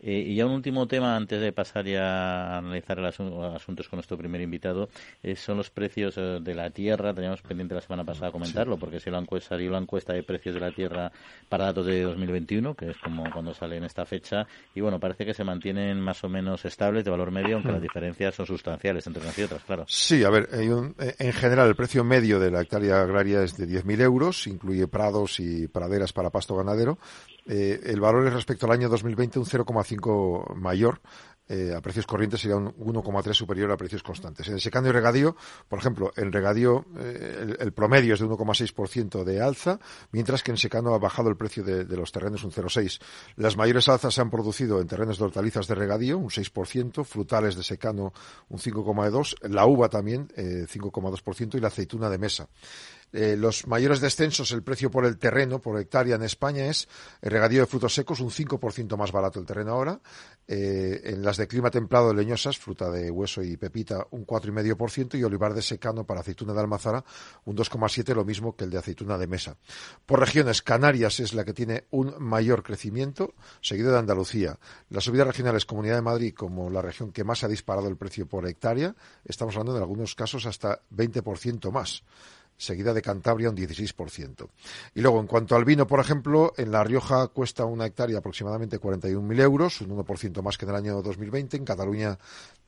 Eh, 0.00 0.24
y 0.26 0.34
ya 0.36 0.46
un 0.46 0.52
último 0.52 0.86
tema 0.88 1.16
antes 1.16 1.40
de 1.40 1.52
pasar 1.52 1.84
ya 1.84 2.54
a 2.54 2.58
analizar 2.58 2.98
los 2.98 3.20
asuntos 3.54 3.87
con 3.88 3.96
nuestro 3.96 4.16
primer 4.16 4.40
invitado, 4.40 4.88
eh, 5.22 5.36
son 5.36 5.56
los 5.56 5.70
precios 5.70 6.16
eh, 6.16 6.38
de 6.40 6.54
la 6.54 6.70
tierra. 6.70 7.14
Teníamos 7.14 7.42
pendiente 7.42 7.74
la 7.74 7.80
semana 7.80 8.04
pasada 8.04 8.30
comentarlo, 8.30 8.76
porque 8.76 9.00
si 9.00 9.10
la 9.10 9.18
encuesta, 9.18 9.50
salió 9.50 9.70
la 9.70 9.78
encuesta 9.78 10.12
de 10.12 10.22
precios 10.22 10.54
de 10.54 10.60
la 10.60 10.70
tierra 10.70 11.10
para 11.48 11.66
datos 11.66 11.86
de 11.86 12.02
2021, 12.02 12.74
que 12.74 12.90
es 12.90 12.98
como 12.98 13.30
cuando 13.30 13.54
sale 13.54 13.76
en 13.76 13.84
esta 13.84 14.04
fecha, 14.04 14.46
y 14.74 14.80
bueno, 14.80 14.98
parece 15.00 15.24
que 15.24 15.34
se 15.34 15.44
mantienen 15.44 16.00
más 16.00 16.22
o 16.24 16.28
menos 16.28 16.64
estables 16.64 17.04
de 17.04 17.10
valor 17.10 17.30
medio, 17.30 17.56
aunque 17.56 17.72
las 17.72 17.82
diferencias 17.82 18.34
son 18.34 18.46
sustanciales 18.46 19.06
entre 19.06 19.22
unas 19.22 19.38
y 19.38 19.42
otras, 19.42 19.62
claro. 19.64 19.84
Sí, 19.88 20.24
a 20.24 20.30
ver, 20.30 20.48
en 20.52 21.32
general 21.32 21.68
el 21.68 21.76
precio 21.76 22.04
medio 22.04 22.38
de 22.38 22.50
la 22.50 22.62
hectárea 22.62 23.00
agraria 23.00 23.42
es 23.42 23.56
de 23.56 23.66
10.000 23.66 24.00
euros, 24.02 24.46
incluye 24.46 24.86
prados 24.86 25.40
y 25.40 25.68
praderas 25.68 26.12
para 26.12 26.30
pasto 26.30 26.56
ganadero, 26.56 26.98
eh, 27.48 27.80
el 27.84 27.98
valor 27.98 28.26
es 28.26 28.34
respecto 28.34 28.66
al 28.66 28.72
año 28.72 28.90
2020 28.90 29.38
un 29.38 29.46
0,5 29.46 30.54
mayor. 30.54 31.00
Eh, 31.48 31.72
a 31.74 31.80
precios 31.80 32.06
corrientes 32.06 32.40
sería 32.40 32.56
un 32.56 32.74
1,3 32.74 33.32
superior 33.32 33.70
a 33.72 33.76
precios 33.76 34.02
constantes. 34.02 34.46
En 34.48 34.54
el 34.54 34.60
secano 34.60 34.88
y 34.88 34.92
regadío, 34.92 35.36
por 35.68 35.78
ejemplo, 35.78 36.12
en 36.16 36.30
regadío 36.30 36.84
eh, 36.98 37.56
el, 37.58 37.72
promedio 37.72 38.14
es 38.14 38.20
de 38.20 38.26
1,6% 38.26 39.24
de 39.24 39.40
alza, 39.40 39.78
mientras 40.12 40.42
que 40.42 40.50
en 40.50 40.58
secano 40.58 40.94
ha 40.94 40.98
bajado 40.98 41.30
el 41.30 41.36
precio 41.36 41.64
de, 41.64 41.84
los 41.96 42.12
terrenos 42.12 42.44
un 42.44 42.52
0,6. 42.52 43.00
Las 43.36 43.56
mayores 43.56 43.88
alzas 43.88 44.14
se 44.14 44.20
han 44.20 44.30
producido 44.30 44.80
en 44.80 44.86
terrenos 44.86 45.18
de 45.18 45.24
hortalizas 45.24 45.66
de 45.66 45.74
regadío, 45.74 46.18
un 46.18 46.28
6%, 46.28 47.04
frutales 47.04 47.56
de 47.56 47.62
secano 47.62 48.12
un 48.48 48.58
5,2%, 48.58 49.48
la 49.48 49.66
uva 49.66 49.88
también 49.88 50.28
5,2% 50.28 51.56
y 51.56 51.60
la 51.60 51.68
aceituna 51.68 52.10
de 52.10 52.18
mesa. 52.18 52.48
Eh, 53.12 53.36
los 53.36 53.66
mayores 53.66 54.00
descensos, 54.00 54.52
el 54.52 54.62
precio 54.62 54.90
por 54.90 55.06
el 55.06 55.18
terreno, 55.18 55.60
por 55.60 55.80
hectárea 55.80 56.16
en 56.16 56.22
España 56.22 56.66
es 56.66 56.88
el 57.22 57.30
regadío 57.30 57.60
de 57.60 57.66
frutos 57.66 57.94
secos, 57.94 58.20
un 58.20 58.30
5% 58.30 58.96
más 58.96 59.12
barato 59.12 59.40
el 59.40 59.46
terreno 59.46 59.72
ahora. 59.72 60.00
Eh, 60.46 61.02
en 61.04 61.22
las 61.22 61.36
de 61.36 61.46
clima 61.46 61.70
templado 61.70 62.12
leñosas, 62.14 62.58
fruta 62.58 62.90
de 62.90 63.10
hueso 63.10 63.42
y 63.42 63.56
pepita, 63.56 64.06
un 64.10 64.26
4,5% 64.26 65.18
y 65.18 65.24
olivar 65.24 65.52
de 65.54 65.62
secano 65.62 66.04
para 66.04 66.20
aceituna 66.20 66.52
de 66.52 66.60
almazara, 66.60 67.04
un 67.44 67.56
2,7%, 67.56 68.14
lo 68.14 68.24
mismo 68.24 68.56
que 68.56 68.64
el 68.64 68.70
de 68.70 68.78
aceituna 68.78 69.18
de 69.18 69.26
mesa. 69.26 69.56
Por 70.06 70.20
regiones, 70.20 70.62
Canarias 70.62 71.20
es 71.20 71.34
la 71.34 71.44
que 71.44 71.52
tiene 71.52 71.84
un 71.90 72.14
mayor 72.18 72.62
crecimiento, 72.62 73.34
seguido 73.60 73.92
de 73.92 73.98
Andalucía. 73.98 74.58
Las 74.90 75.04
subidas 75.04 75.26
regionales, 75.26 75.66
Comunidad 75.66 75.96
de 75.96 76.02
Madrid, 76.02 76.34
como 76.34 76.70
la 76.70 76.82
región 76.82 77.12
que 77.12 77.24
más 77.24 77.44
ha 77.44 77.48
disparado 77.48 77.88
el 77.88 77.96
precio 77.96 78.26
por 78.26 78.46
hectárea, 78.46 78.94
estamos 79.24 79.54
hablando 79.54 79.76
en 79.76 79.82
algunos 79.82 80.14
casos 80.14 80.46
hasta 80.46 80.80
20% 80.90 81.70
más 81.70 82.02
seguida 82.58 82.92
de 82.92 83.00
Cantabria 83.00 83.48
un 83.48 83.56
16%. 83.56 84.48
Y 84.94 85.00
luego, 85.00 85.20
en 85.20 85.26
cuanto 85.26 85.56
al 85.56 85.64
vino, 85.64 85.86
por 85.86 86.00
ejemplo, 86.00 86.52
en 86.56 86.72
La 86.72 86.84
Rioja 86.84 87.28
cuesta 87.28 87.64
una 87.64 87.86
hectárea 87.86 88.18
aproximadamente 88.18 88.80
41.000 88.80 89.40
euros, 89.40 89.80
un 89.80 89.96
1% 89.96 90.42
más 90.42 90.58
que 90.58 90.64
en 90.64 90.70
el 90.70 90.76
año 90.76 91.00
2020, 91.00 91.56
en 91.56 91.64
Cataluña 91.64 92.18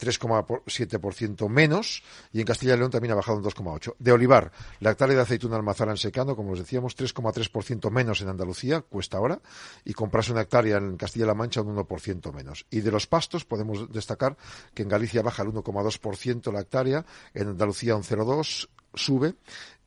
3,7% 0.01 1.49
menos 1.49 2.03
y 2.33 2.41
en 2.41 2.47
Castilla 2.47 2.75
y 2.75 2.79
León 2.79 2.91
también 2.91 3.13
ha 3.13 3.17
bajado 3.17 3.39
un 3.39 3.45
2,8%. 3.45 3.97
De 3.99 4.13
olivar, 4.13 4.53
la 4.79 4.93
hectárea 4.93 5.17
de 5.17 5.23
aceituna 5.23 5.57
almazara 5.57 5.91
en 5.91 5.99
secano, 5.99 6.37
como 6.37 6.53
os 6.53 6.59
decíamos, 6.59 6.97
3,3% 6.97 7.91
menos 7.91 8.21
en 8.21 8.29
Andalucía, 8.29 8.81
cuesta 8.81 9.19
ahora, 9.19 9.41
y 9.85 9.93
comprarse 9.93 10.33
una 10.33 10.43
hectárea 10.43 10.79
en 10.79 10.97
Castilla-La 10.97 11.35
Mancha 11.35 11.63
un 11.63 11.77
1% 11.77 12.33
menos. 12.33 12.65
Y 12.71 12.81
de 12.81 12.93
los 12.93 13.07
pastos 13.07 13.45
podemos 13.45 13.91
destacar 13.91 14.37
que 14.73 14.83
en 14.83 14.89
Galicia 14.89 15.23
baja 15.23 15.43
el 15.43 15.49
1,2% 15.49 16.53
la 16.53 16.61
hectárea, 16.61 17.05
en 17.35 17.49
Andalucía 17.49 17.97
un 17.97 18.05
0,2%, 18.05 18.69
sube 18.95 19.35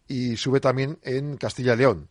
y 0.07 0.37
sube 0.37 0.59
también 0.59 0.97
en 1.03 1.37
Castilla 1.37 1.73
y 1.73 1.77
León. 1.77 2.09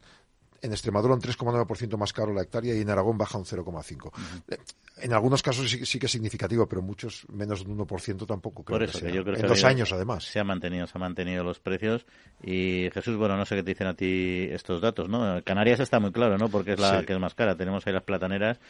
En 0.61 0.71
Extremadura 0.71 1.15
un 1.15 1.21
3,9% 1.21 1.97
más 1.97 2.13
caro 2.13 2.33
la 2.33 2.43
hectárea 2.43 2.75
y 2.75 2.81
en 2.81 2.91
Aragón 2.91 3.19
baja 3.19 3.37
un 3.37 3.45
0,5%. 3.45 4.13
Eh, 4.49 4.57
en 4.99 5.13
algunos 5.13 5.43
casos 5.43 5.69
sí, 5.69 5.99
que 5.99 6.07
es 6.07 6.13
significativo, 6.13 6.67
pero 6.69 6.83
muchos 6.83 7.27
menos 7.33 7.65
de 7.65 7.73
un 7.73 7.79
1% 7.79 8.27
tampoco 8.27 8.63
creo 8.63 8.79
que 8.79 9.41
en 9.41 9.47
dos 9.47 9.65
años, 9.65 9.93
además. 9.93 10.25
Se 10.25 10.39
han 10.39 10.47
mantenido, 10.47 10.87
se 10.87 10.97
han 10.97 11.01
mantenido 11.01 11.43
los 11.43 11.59
precios. 11.59 12.07
Y 12.43 12.89
Jesús, 12.93 13.17
bueno, 13.17 13.37
no 13.37 13.45
sé 13.45 13.57
qué 13.57 13.63
te 13.63 13.71
dicen 13.71 13.87
a 13.89 13.95
ti 13.95 14.49
estos 14.53 14.81
datos, 14.81 15.09
¿no? 15.09 15.43
Canarias 15.43 15.81
está 15.81 15.99
muy 15.99 16.13
claro, 16.13 16.39
¿no? 16.39 16.49
Porque 16.49 16.75
es 16.75 16.79
la 16.79 17.03
que 17.05 17.15
es 17.15 17.19
más 17.19 17.35
cara. 17.35 17.57
Tenemos 17.57 17.85
ahí 17.87 17.93
las 17.93 18.05
plataneras, 18.05 18.61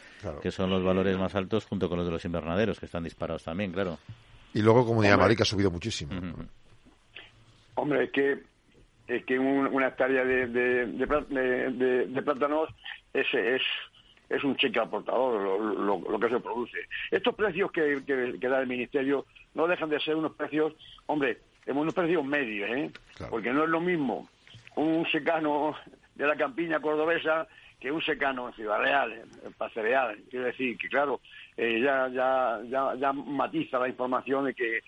que 0.41 0.49
son 0.49 0.69
los 0.69 0.83
valores 0.83 1.17
más 1.17 1.35
altos, 1.35 1.65
junto 1.65 1.89
con 1.89 1.97
los 1.97 2.07
de 2.07 2.13
los 2.13 2.25
invernaderos, 2.25 2.79
que 2.79 2.87
están 2.87 3.03
disparados 3.03 3.43
también, 3.43 3.71
claro. 3.71 3.99
Y 4.53 4.61
luego 4.61 4.85
Comunidad 4.85 5.19
Madrid, 5.19 5.35
que 5.35 5.43
ha 5.43 5.45
subido 5.45 5.69
muchísimo. 5.69 6.13
Hombre, 7.75 8.05
es 8.05 8.11
que 8.11 8.52
es 9.17 9.25
que 9.25 9.37
una 9.39 9.87
hectárea 9.87 10.23
de, 10.23 10.47
de, 10.47 12.21
plátanos 12.21 12.69
es, 13.13 13.31
es, 13.33 13.61
es 14.29 14.43
un 14.43 14.55
cheque 14.55 14.79
aportador 14.79 15.41
lo, 15.41 15.99
lo, 15.99 16.19
que 16.19 16.29
se 16.29 16.39
produce. 16.39 16.77
Estos 17.11 17.35
precios 17.35 17.71
que, 17.71 18.03
que, 18.05 18.47
da 18.47 18.59
el 18.59 18.67
Ministerio 18.67 19.25
no 19.53 19.67
dejan 19.67 19.89
de 19.89 19.99
ser 19.99 20.15
unos 20.15 20.33
precios, 20.33 20.73
hombre, 21.05 21.39
unos 21.67 21.93
precios 21.93 22.25
medios, 22.25 22.69
¿eh? 22.69 22.91
porque 23.29 23.51
no 23.51 23.63
es 23.63 23.69
lo 23.69 23.79
mismo 23.79 24.27
un 24.75 25.05
secano 25.11 25.75
de 26.15 26.27
la 26.27 26.35
campiña 26.35 26.79
cordobesa 26.79 27.47
que 27.79 27.91
un 27.91 28.01
secano 28.01 28.47
en 28.47 28.53
Ciudad 28.55 28.79
Real, 28.79 29.11
en 29.45 29.53
Pacereal. 29.53 30.17
Quiero 30.29 30.45
decir 30.45 30.77
que, 30.77 30.87
claro, 30.87 31.19
eh, 31.57 31.81
ya, 31.81 32.07
ya, 32.09 32.59
ya, 32.65 32.95
ya, 32.95 33.13
matiza 33.13 33.79
la 33.79 33.87
información 33.87 34.45
de 34.45 34.53
que 34.53 34.81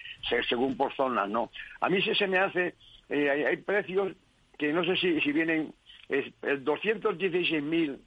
según 0.50 0.76
por 0.76 0.94
zonas, 0.96 1.30
¿no? 1.30 1.52
A 1.82 1.90
mí 1.90 2.02
sí 2.02 2.14
se 2.16 2.28
me 2.28 2.40
hace 2.40 2.76
eh, 3.10 3.46
hay, 3.48 3.58
precios 3.58 4.14
que 4.58 4.74
no 4.74 4.84
sé 4.84 4.96
si, 4.96 5.20
si 5.22 5.32
vienen, 5.32 5.74
es, 6.10 6.26
216.000 6.42 8.00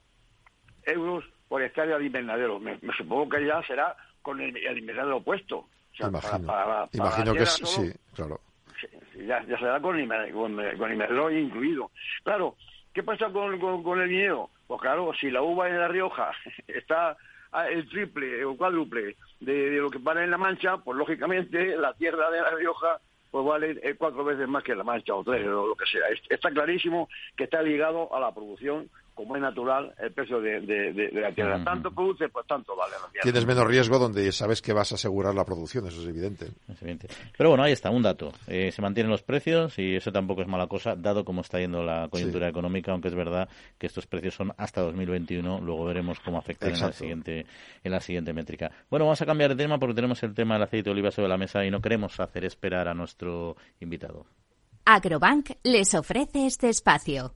euros 0.85 1.23
por 1.47 1.61
hectárea 1.61 1.97
de 1.97 2.05
invernadero. 2.05 2.59
Me, 2.59 2.79
supongo 2.97 3.29
que 3.29 3.45
ya 3.45 3.61
será 3.63 3.95
con 4.21 4.41
el, 4.41 4.55
invernadero 4.77 5.21
puesto. 5.21 5.67
imagino, 6.93 7.33
que 7.33 7.45
sí, 7.45 7.91
claro. 8.13 8.41
Ya, 9.15 9.43
ya 9.45 9.57
será 9.57 9.79
con, 9.81 9.95
con, 10.33 10.51
invernadero 10.51 11.31
incluido. 11.31 11.91
Claro, 12.23 12.55
¿qué 12.93 13.03
pasa 13.03 13.29
con, 13.31 13.59
con, 13.59 14.01
el 14.01 14.09
dinero? 14.09 14.49
Pues 14.67 14.81
claro, 14.81 15.11
si 15.19 15.31
la 15.31 15.41
uva 15.41 15.69
en 15.69 15.79
La 15.79 15.87
Rioja 15.87 16.31
está 16.67 17.17
el 17.69 17.87
triple 17.89 18.45
o 18.45 18.55
cuádruple 18.55 19.15
de, 19.39 19.69
de, 19.69 19.77
lo 19.77 19.89
que 19.89 19.99
para 19.99 20.23
en 20.23 20.31
La 20.31 20.37
Mancha, 20.37 20.77
pues 20.77 20.97
lógicamente 20.97 21.75
la 21.77 21.93
tierra 21.93 22.29
de 22.29 22.41
La 22.41 22.51
Rioja 22.51 22.99
pues 23.31 23.45
vale 23.45 23.79
eh, 23.83 23.95
cuatro 23.97 24.23
veces 24.23 24.47
más 24.47 24.63
que 24.63 24.75
la 24.75 24.83
mancha 24.83 25.13
o 25.13 25.23
tres 25.23 25.45
o 25.45 25.67
lo 25.67 25.75
que 25.75 25.85
sea. 25.85 26.01
Está 26.29 26.49
clarísimo 26.51 27.09
que 27.35 27.43
está 27.43 27.61
ligado 27.61 28.13
a 28.15 28.19
la 28.19 28.33
producción 28.33 28.89
como 29.19 29.35
es 29.35 29.41
natural, 29.41 29.93
el 29.99 30.13
precio 30.13 30.39
de, 30.39 31.11
la 31.11 31.33
tierra. 31.33 31.61
Tanto 31.61 31.91
produce, 31.91 32.29
pues 32.29 32.47
tanto 32.47 32.73
vale 32.73 32.93
la 32.93 33.11
tierra. 33.11 33.23
Tienes 33.23 33.45
menos 33.45 33.67
riesgo 33.67 33.99
donde 33.99 34.31
sabes 34.31 34.61
que 34.61 34.71
vas 34.71 34.93
a 34.93 34.95
asegurar 34.95 35.35
la 35.35 35.43
producción, 35.43 35.85
eso 35.87 36.01
es 36.01 36.07
evidente. 36.07 36.47
Pero 37.37 37.49
bueno, 37.49 37.65
ahí 37.65 37.73
está, 37.73 37.89
un 37.89 38.01
dato. 38.01 38.31
Eh, 38.47 38.71
se 38.71 38.81
mantienen 38.81 39.11
los 39.11 39.21
precios 39.21 39.77
y 39.77 39.97
eso 39.97 40.13
tampoco 40.13 40.41
es 40.41 40.47
mala 40.47 40.67
cosa, 40.67 40.95
dado 40.95 41.25
cómo 41.25 41.41
está 41.41 41.59
yendo 41.59 41.83
la 41.83 42.07
coyuntura 42.07 42.47
económica, 42.47 42.93
aunque 42.93 43.09
es 43.09 43.13
verdad 43.15 43.49
que 43.77 43.87
estos 43.87 44.07
precios 44.07 44.35
son 44.35 44.53
hasta 44.55 44.79
2021. 44.79 45.59
Luego 45.59 45.83
veremos 45.83 46.21
cómo 46.21 46.37
afectan 46.37 46.73
en 46.73 46.79
la, 46.79 46.93
siguiente, 46.93 47.45
en 47.83 47.91
la 47.91 47.99
siguiente 47.99 48.31
métrica. 48.31 48.71
Bueno, 48.89 49.03
vamos 49.03 49.21
a 49.21 49.25
cambiar 49.25 49.49
de 49.49 49.61
tema 49.61 49.77
porque 49.79 49.95
tenemos 49.95 50.23
el 50.23 50.33
tema 50.33 50.53
del 50.53 50.63
aceite 50.63 50.85
de 50.85 50.91
oliva 50.91 51.11
sobre 51.11 51.27
la 51.27 51.37
mesa 51.37 51.65
y 51.65 51.69
no 51.69 51.81
queremos 51.81 52.17
hacer 52.21 52.45
esperar 52.45 52.87
a 52.87 52.93
nuestro 52.93 53.57
invitado. 53.81 54.25
Agrobank 54.85 55.49
les 55.63 55.93
ofrece 55.93 56.45
este 56.45 56.69
espacio. 56.69 57.33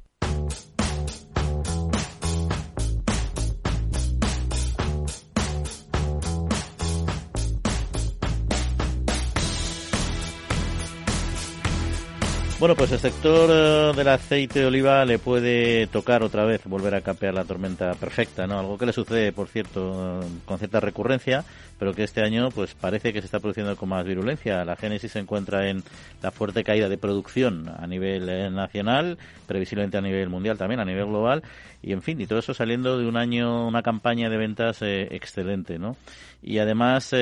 Bueno, 12.64 12.78
pues 12.78 12.94
el 12.94 13.00
sector 13.00 13.50
eh, 13.52 13.92
del 13.94 14.08
aceite 14.08 14.60
de 14.62 14.68
oliva 14.68 15.04
le 15.04 15.20
puede 15.20 15.86
tocar 15.88 16.24
otra 16.24 16.46
vez 16.46 16.64
volver 16.64 16.96
a 16.96 17.02
capear 17.02 17.34
la 17.34 17.44
tormenta 17.44 17.94
perfecta, 17.96 18.48
¿no? 18.48 18.58
Algo 18.58 18.78
que 18.78 18.86
le 18.86 18.94
sucede, 18.94 19.34
por 19.34 19.50
cierto, 19.50 20.22
eh, 20.22 20.26
con 20.46 20.60
cierta 20.60 20.80
recurrencia, 20.80 21.44
pero 21.78 21.94
que 21.94 22.04
este 22.04 22.22
año 22.22 22.52
pues 22.52 22.74
parece 22.74 23.12
que 23.12 23.20
se 23.20 23.26
está 23.26 23.42
produciendo 23.42 23.76
con 23.76 23.90
más 23.90 24.06
virulencia. 24.06 24.64
La 24.64 24.78
génesis 24.78 25.12
se 25.12 25.20
encuentra 25.20 25.68
en 25.68 25.84
la 26.22 26.32
fuerte 26.32 26.64
caída 26.64 26.88
de 26.88 26.98
producción 26.98 27.68
a 27.68 27.86
nivel 27.86 28.30
eh, 28.30 28.50
nacional, 28.50 29.18
previsiblemente 29.46 29.98
a 29.98 30.02
nivel 30.02 30.30
mundial 30.30 30.58
también, 30.58 30.80
a 30.80 30.86
nivel 30.86 31.08
global, 31.08 31.44
y 31.82 31.92
en 31.92 32.02
fin, 32.02 32.22
y 32.22 32.28
todo 32.28 32.40
eso 32.40 32.54
saliendo 32.54 32.98
de 32.98 33.06
un 33.06 33.18
año, 33.18 33.68
una 33.68 33.84
campaña 33.84 34.30
de 34.30 34.38
ventas 34.38 34.78
excelente, 34.82 35.80
¿no? 35.80 35.98
Y 36.44 36.60
además 36.60 37.14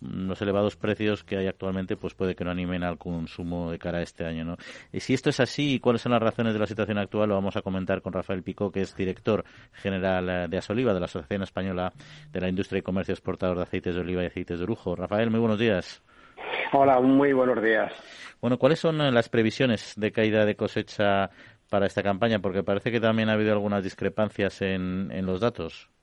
los 0.00 0.42
elevados 0.42 0.76
precios 0.76 1.22
que 1.22 1.36
hay 1.36 1.46
actualmente 1.46 1.96
pues 1.96 2.14
puede 2.14 2.34
que 2.34 2.44
no 2.44 2.50
animen 2.50 2.82
al 2.82 2.98
consumo 2.98 3.70
de 3.70 3.78
cara 3.78 3.98
a 3.98 4.02
este 4.02 4.24
año, 4.24 4.44
¿no? 4.44 4.56
Y 4.92 5.00
si 5.00 5.14
esto 5.14 5.30
es 5.30 5.38
así 5.38 5.74
y 5.74 5.80
cuáles 5.80 6.02
son 6.02 6.12
las 6.12 6.22
razones 6.22 6.52
de 6.54 6.58
la 6.58 6.66
situación 6.66 6.98
actual, 6.98 7.28
lo 7.28 7.36
vamos 7.36 7.56
a 7.56 7.62
comentar 7.62 8.02
con 8.02 8.12
Rafael 8.12 8.42
Picó, 8.42 8.72
que 8.72 8.80
es 8.80 8.96
director 8.96 9.44
general 9.72 10.28
eh, 10.28 10.48
de 10.48 10.58
Asoliva, 10.58 10.92
de 10.92 11.00
la 11.00 11.06
Asociación 11.06 11.42
Española 11.42 11.92
de 12.32 12.40
la 12.40 12.48
Industria 12.48 12.80
y 12.80 12.82
Comercio 12.82 13.12
Exportador 13.12 13.56
de 13.56 13.62
Aceites 13.62 13.94
de 13.94 14.00
Oliva 14.00 14.22
y 14.22 14.26
Aceites 14.26 14.58
de 14.58 14.66
Lujo. 14.66 14.96
Rafael, 14.96 15.30
muy 15.30 15.40
buenos 15.40 15.58
días. 15.58 16.02
Hola, 16.72 17.00
muy 17.00 17.32
buenos 17.32 17.62
días. 17.62 17.92
Bueno, 18.40 18.58
¿cuáles 18.58 18.80
son 18.80 19.00
eh, 19.00 19.12
las 19.12 19.28
previsiones 19.28 19.94
de 19.96 20.10
caída 20.10 20.44
de 20.44 20.56
cosecha 20.56 21.30
para 21.70 21.86
esta 21.86 22.02
campaña? 22.02 22.40
Porque 22.40 22.62
parece 22.62 22.90
que 22.90 23.00
también 23.00 23.28
ha 23.28 23.34
habido 23.34 23.52
algunas 23.52 23.84
discrepancias 23.84 24.60
en, 24.62 25.10
en 25.12 25.26
los 25.26 25.40
datos. 25.40 25.93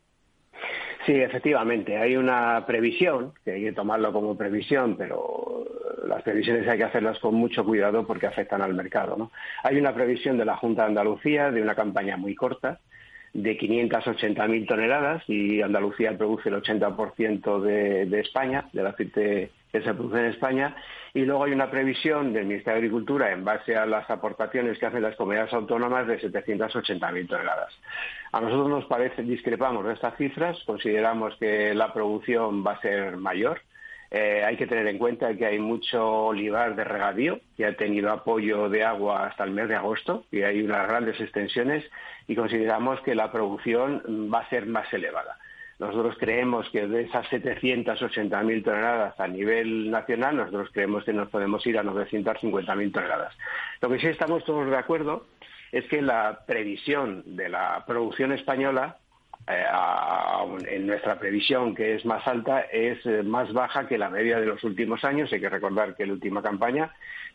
Sí, 1.06 1.14
efectivamente, 1.14 1.98
hay 1.98 2.16
una 2.16 2.64
previsión, 2.68 3.34
que 3.44 3.52
hay 3.52 3.62
que 3.64 3.72
tomarlo 3.72 4.14
como 4.14 4.38
previsión, 4.38 4.96
pero 4.98 5.66
las 6.08 6.22
previsiones 6.22 6.68
hay 6.68 6.78
que 6.78 6.84
hacerlas 6.84 7.18
con 7.20 7.34
mucho 7.36 7.66
cuidado 7.66 8.06
porque 8.06 8.28
afectan 8.28 8.62
al 8.62 8.76
mercado. 8.76 9.16
¿no? 9.18 9.32
Hay 9.64 9.78
una 9.78 9.94
previsión 9.94 10.38
de 10.38 10.46
la 10.46 10.58
Junta 10.58 10.84
de 10.84 10.90
Andalucía 10.90 11.50
de 11.52 11.62
una 11.62 11.74
campaña 11.74 12.18
muy 12.18 12.36
corta, 12.36 12.80
de 13.34 13.58
580.000 13.58 14.68
toneladas, 14.68 15.24
y 15.28 15.62
Andalucía 15.62 16.16
produce 16.18 16.50
el 16.50 16.56
80% 16.62 17.62
de, 17.62 18.06
de 18.06 18.20
España, 18.20 18.66
del 18.74 18.88
aceite 18.88 19.52
que 19.72 19.82
se 19.82 19.94
produce 19.94 20.20
en 20.20 20.26
España, 20.26 20.76
y 21.14 21.26
luego 21.26 21.44
hay 21.44 21.52
una 21.52 21.70
previsión 21.70 22.34
del 22.34 22.46
Ministerio 22.46 22.74
de 22.74 22.88
Agricultura 22.88 23.32
en 23.32 23.44
base 23.44 23.76
a 23.76 23.86
las 23.86 24.10
aportaciones 24.10 24.78
que 24.80 24.86
hacen 24.86 25.02
las 25.02 25.16
comunidades 25.16 25.54
autónomas 25.54 26.08
de 26.08 26.20
780.000 26.20 27.28
toneladas. 27.28 27.74
A 28.32 28.40
nosotros 28.40 28.70
nos 28.70 28.86
parece, 28.86 29.24
discrepamos 29.24 29.86
de 29.86 29.94
estas 29.94 30.16
cifras, 30.18 30.58
consideramos 30.66 31.36
que 31.36 31.74
la 31.74 31.94
producción 31.94 32.66
va 32.66 32.74
a 32.74 32.82
ser 32.82 33.18
mayor. 33.18 33.62
Eh, 34.10 34.44
hay 34.46 34.58
que 34.58 34.68
tener 34.68 34.88
en 34.88 34.98
cuenta 34.98 35.34
que 35.36 35.46
hay 35.46 35.60
mucho 35.60 36.26
olivar 36.26 36.76
de 36.76 36.84
regadío 36.84 37.40
que 37.56 37.66
ha 37.66 37.78
tenido 37.78 38.12
apoyo 38.12 38.68
de 38.68 38.84
agua 38.84 39.26
hasta 39.28 39.46
el 39.46 39.52
mes 39.52 39.70
de 39.70 39.76
agosto 39.76 40.26
y 40.32 40.42
hay 40.42 40.62
unas 40.62 40.86
grandes 40.86 41.20
extensiones 41.22 41.86
y 42.28 42.36
consideramos 42.36 43.00
que 43.02 43.16
la 43.16 43.32
producción 43.32 44.30
va 44.34 44.40
a 44.40 44.50
ser 44.50 44.66
más 44.66 44.94
elevada. 44.94 45.38
Nosotros 45.82 46.16
creemos 46.20 46.70
que 46.70 46.88
de 46.88 47.02
esas 47.02 47.26
780.000 47.32 48.64
toneladas 48.64 49.20
a 49.20 49.28
nivel 49.28 49.90
nacional, 49.90 50.38
nosotros 50.38 50.70
creemos 50.72 51.04
que 51.04 51.12
nos 51.12 51.28
podemos 51.30 51.66
ir 51.66 51.76
a 51.80 51.84
950.000 51.84 52.94
toneladas. 52.94 53.36
Lo 53.82 53.90
que 53.90 53.98
sí 53.98 54.06
estamos 54.06 54.46
todos 54.46 54.70
de 54.70 54.78
acuerdo 54.78 55.26
es 55.72 55.84
que 55.88 56.04
la 56.04 56.42
previsión 56.46 57.24
de 57.36 57.50
la 57.50 57.84
producción 57.88 58.32
española, 58.32 58.98
eh, 59.48 59.66
en 60.68 60.86
nuestra 60.86 61.18
previsión 61.18 61.74
que 61.74 61.96
es 61.96 62.06
más 62.06 62.28
alta, 62.28 62.62
es 62.62 63.04
eh, 63.08 63.24
más 63.24 63.52
baja 63.52 63.88
que 63.88 63.98
la 63.98 64.12
media 64.12 64.40
de 64.40 64.46
los 64.46 64.64
últimos 64.64 65.04
años. 65.04 65.34
Hay 65.34 65.42
que 65.42 65.50
recordar 65.50 65.96
que 65.96 66.06
la 66.06 66.14
última 66.14 66.44
campaña 66.44 66.92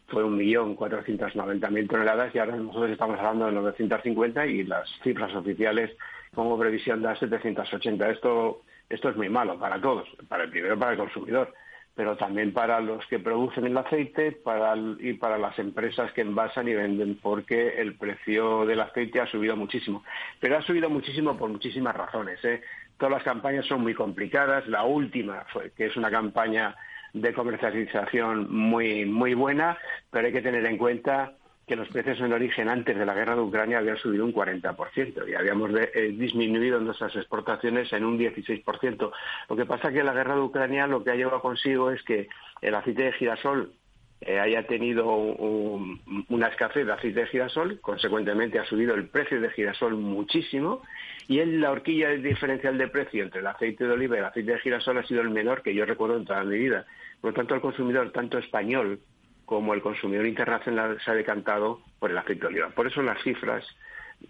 fue 0.07 0.23
1.490.000 0.23 1.89
toneladas 1.89 2.33
y 2.33 2.39
ahora 2.39 2.55
nosotros 2.55 2.93
estamos 2.93 3.19
hablando 3.19 3.47
de 3.47 3.53
950 3.55 4.47
y 4.47 4.63
las 4.63 4.89
cifras 5.03 5.35
oficiales 5.35 5.91
como 6.37 6.59
previsión 6.59 7.03
da 7.03 7.17
780. 7.17 8.11
Esto, 8.11 8.63
esto 8.89 9.09
es 9.09 9.17
muy 9.17 9.29
malo 9.29 9.59
para 9.59 9.81
todos, 9.81 10.07
para 10.29 10.45
el 10.45 10.51
primero 10.51 10.79
para 10.79 10.93
el 10.93 10.99
consumidor, 10.99 11.53
pero 11.95 12.15
también 12.17 12.53
para 12.53 12.79
los 12.81 13.05
que 13.07 13.19
producen 13.19 13.65
el 13.65 13.77
aceite 13.77 14.33
para 14.33 14.77
y 14.77 15.15
para 15.15 15.39
las 15.39 15.59
empresas 15.59 16.13
que 16.13 16.21
envasan 16.21 16.69
y 16.69 16.75
venden, 16.75 17.19
porque 17.21 17.81
el 17.81 17.95
precio 17.95 18.67
del 18.67 18.81
aceite 18.81 19.19
ha 19.19 19.27
subido 19.27 19.57
muchísimo. 19.57 20.05
Pero 20.39 20.59
ha 20.59 20.63
subido 20.63 20.91
muchísimo 20.91 21.39
por 21.39 21.49
muchísimas 21.49 21.97
razones. 21.97 22.45
¿eh? 22.45 22.61
Todas 22.99 23.15
las 23.15 23.23
campañas 23.23 23.65
son 23.65 23.81
muy 23.81 23.95
complicadas. 23.95 24.69
La 24.69 24.85
última, 24.85 25.47
fue, 25.53 25.73
que 25.73 25.87
es 25.87 25.97
una 25.97 26.11
campaña 26.11 26.77
de 27.15 27.33
comercialización 27.33 28.55
muy, 28.55 29.07
muy 29.07 29.33
buena, 29.33 29.79
pero 30.11 30.27
hay 30.27 30.35
que 30.35 30.43
tener 30.43 30.67
en 30.67 30.77
cuenta 30.77 31.33
que 31.67 31.75
los 31.75 31.89
precios 31.89 32.21
en 32.21 32.33
origen 32.33 32.69
antes 32.69 32.97
de 32.97 33.05
la 33.05 33.15
guerra 33.15 33.35
de 33.35 33.41
Ucrania 33.41 33.79
habían 33.79 33.97
subido 33.97 34.25
un 34.25 34.33
40% 34.33 35.29
y 35.29 35.35
habíamos 35.35 35.71
eh, 35.75 36.15
disminuido 36.17 36.79
nuestras 36.79 37.17
exportaciones 37.17 37.93
en 37.93 38.05
un 38.05 38.17
16%. 38.17 39.11
Lo 39.49 39.57
que 39.57 39.67
pasa 39.67 39.89
es 39.89 39.95
que 39.95 40.05
la 40.05 40.13
guerra 40.13 40.37
de 40.37 40.43
Ucrania 40.43 40.87
lo 40.87 41.03
que 41.03 41.11
ha 41.11 41.17
llevado 41.17 41.41
consigo 41.41 41.91
es 41.91 42.01
que 42.05 42.29
el 42.63 42.75
aceite 42.75 43.03
de 43.03 43.13
girasol 43.15 43.73
eh, 44.21 44.39
haya 44.39 44.65
tenido 44.69 45.09
una 45.09 46.47
escasez 46.49 46.87
de 46.87 46.93
aceite 46.93 47.21
de 47.21 47.27
girasol, 47.27 47.81
consecuentemente 47.81 48.61
ha 48.61 48.65
subido 48.65 48.95
el 48.95 49.09
precio 49.09 49.41
de 49.41 49.51
girasol 49.51 49.97
muchísimo 49.97 50.83
y 51.27 51.41
en 51.41 51.61
la 51.61 51.73
horquilla 51.73 52.11
del 52.11 52.23
diferencial 52.23 52.79
de 52.79 52.87
precio 52.87 53.25
entre 53.25 53.41
el 53.41 53.47
aceite 53.49 53.85
de 53.85 53.93
oliva 53.93 54.15
y 54.15 54.19
el 54.21 54.25
aceite 54.25 54.53
de 54.53 54.61
girasol 54.61 54.99
ha 54.99 55.07
sido 55.07 55.21
el 55.21 55.31
menor 55.31 55.63
que 55.63 55.75
yo 55.75 55.85
recuerdo 55.85 56.17
en 56.17 56.27
toda 56.27 56.45
mi 56.45 56.59
vida. 56.59 56.87
Por 57.21 57.33
lo 57.33 57.35
tanto, 57.35 57.57
el 57.57 57.61
consumidor, 57.61 58.13
tanto 58.13 58.39
español 58.39 59.01
como 59.47 59.73
el 59.73 59.81
consumidor 59.81 60.27
internacional 60.27 60.99
se 61.03 61.11
ha 61.11 61.15
decantado 61.15 61.81
por 61.99 62.11
el 62.11 62.19
aceite 62.19 62.43
de 62.43 62.47
oliva. 62.49 62.69
Por 62.71 62.87
eso 62.87 63.01
las 63.01 63.23
cifras 63.23 63.65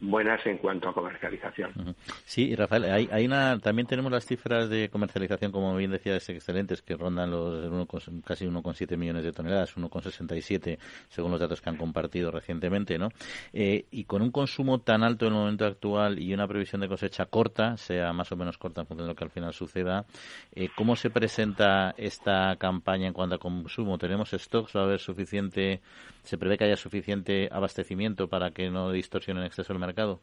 buenas 0.01 0.45
en 0.47 0.59
cuanto 0.59 0.89
a 0.89 0.95
comercialización. 0.95 1.95
Sí, 2.25 2.55
Rafael, 2.55 2.85
hay, 2.85 3.09
hay 3.11 3.27
una, 3.27 3.59
también 3.59 3.87
tenemos 3.87 4.13
las 4.13 4.25
cifras 4.25 4.69
de 4.69 4.89
comercialización, 4.89 5.53
como 5.53 5.75
bien 5.77 5.91
decías, 5.91 6.29
excelentes, 6.29 6.83
que 6.83 6.97
rondan 6.97 7.31
los 7.31 7.67
casi 8.25 8.47
1,7 8.47 8.97
millones 8.97 9.25
de 9.25 9.33
toneladas, 9.33 9.77
1,67 9.77 10.79
según 11.09 11.31
los 11.31 11.41
datos 11.41 11.61
que 11.61 11.71
han 11.71 11.77
compartido 11.77 12.31
recientemente, 12.31 12.99
¿no? 12.99 13.09
Eh, 13.53 13.87
y 13.91 14.05
con 14.05 14.23
un 14.23 14.31
consumo 14.31 14.81
tan 14.81 15.03
alto 15.03 15.27
en 15.27 15.33
el 15.33 15.39
momento 15.39 15.67
actual 15.67 16.19
y 16.19 16.33
una 16.33 16.47
previsión 16.47 16.81
de 16.81 16.89
cosecha 16.89 17.27
corta, 17.27 17.77
sea 17.77 18.13
más 18.13 18.31
o 18.33 18.37
menos 18.37 18.59
corta 18.59 18.83
en 18.83 18.87
función 18.87 19.07
de 19.07 19.13
lo 19.13 19.17
que 19.17 19.25
al 19.25 19.31
final 19.31 19.53
suceda, 19.53 20.05
eh, 20.55 20.69
¿cómo 20.77 20.97
se 20.97 21.11
presenta 21.11 21.95
esta 21.97 22.57
campaña 22.57 23.07
en 23.07 23.13
cuanto 23.13 23.37
a 23.37 23.39
consumo? 23.39 23.99
¿Tenemos 23.99 24.31
stocks? 24.31 24.77
¿Va 24.77 24.83
a 24.83 24.85
haber 24.85 25.01
suficiente, 25.01 25.81
se 26.27 26.39
prevé 26.39 26.59
que 26.59 26.65
haya 26.65 26.77
suficiente 26.77 27.49
abastecimiento 27.51 28.29
para 28.29 28.51
que 28.51 28.71
no 28.71 28.93
distorsionen 28.93 29.45
exceso 29.45 29.73
el 29.73 29.79
mercado? 29.79 30.21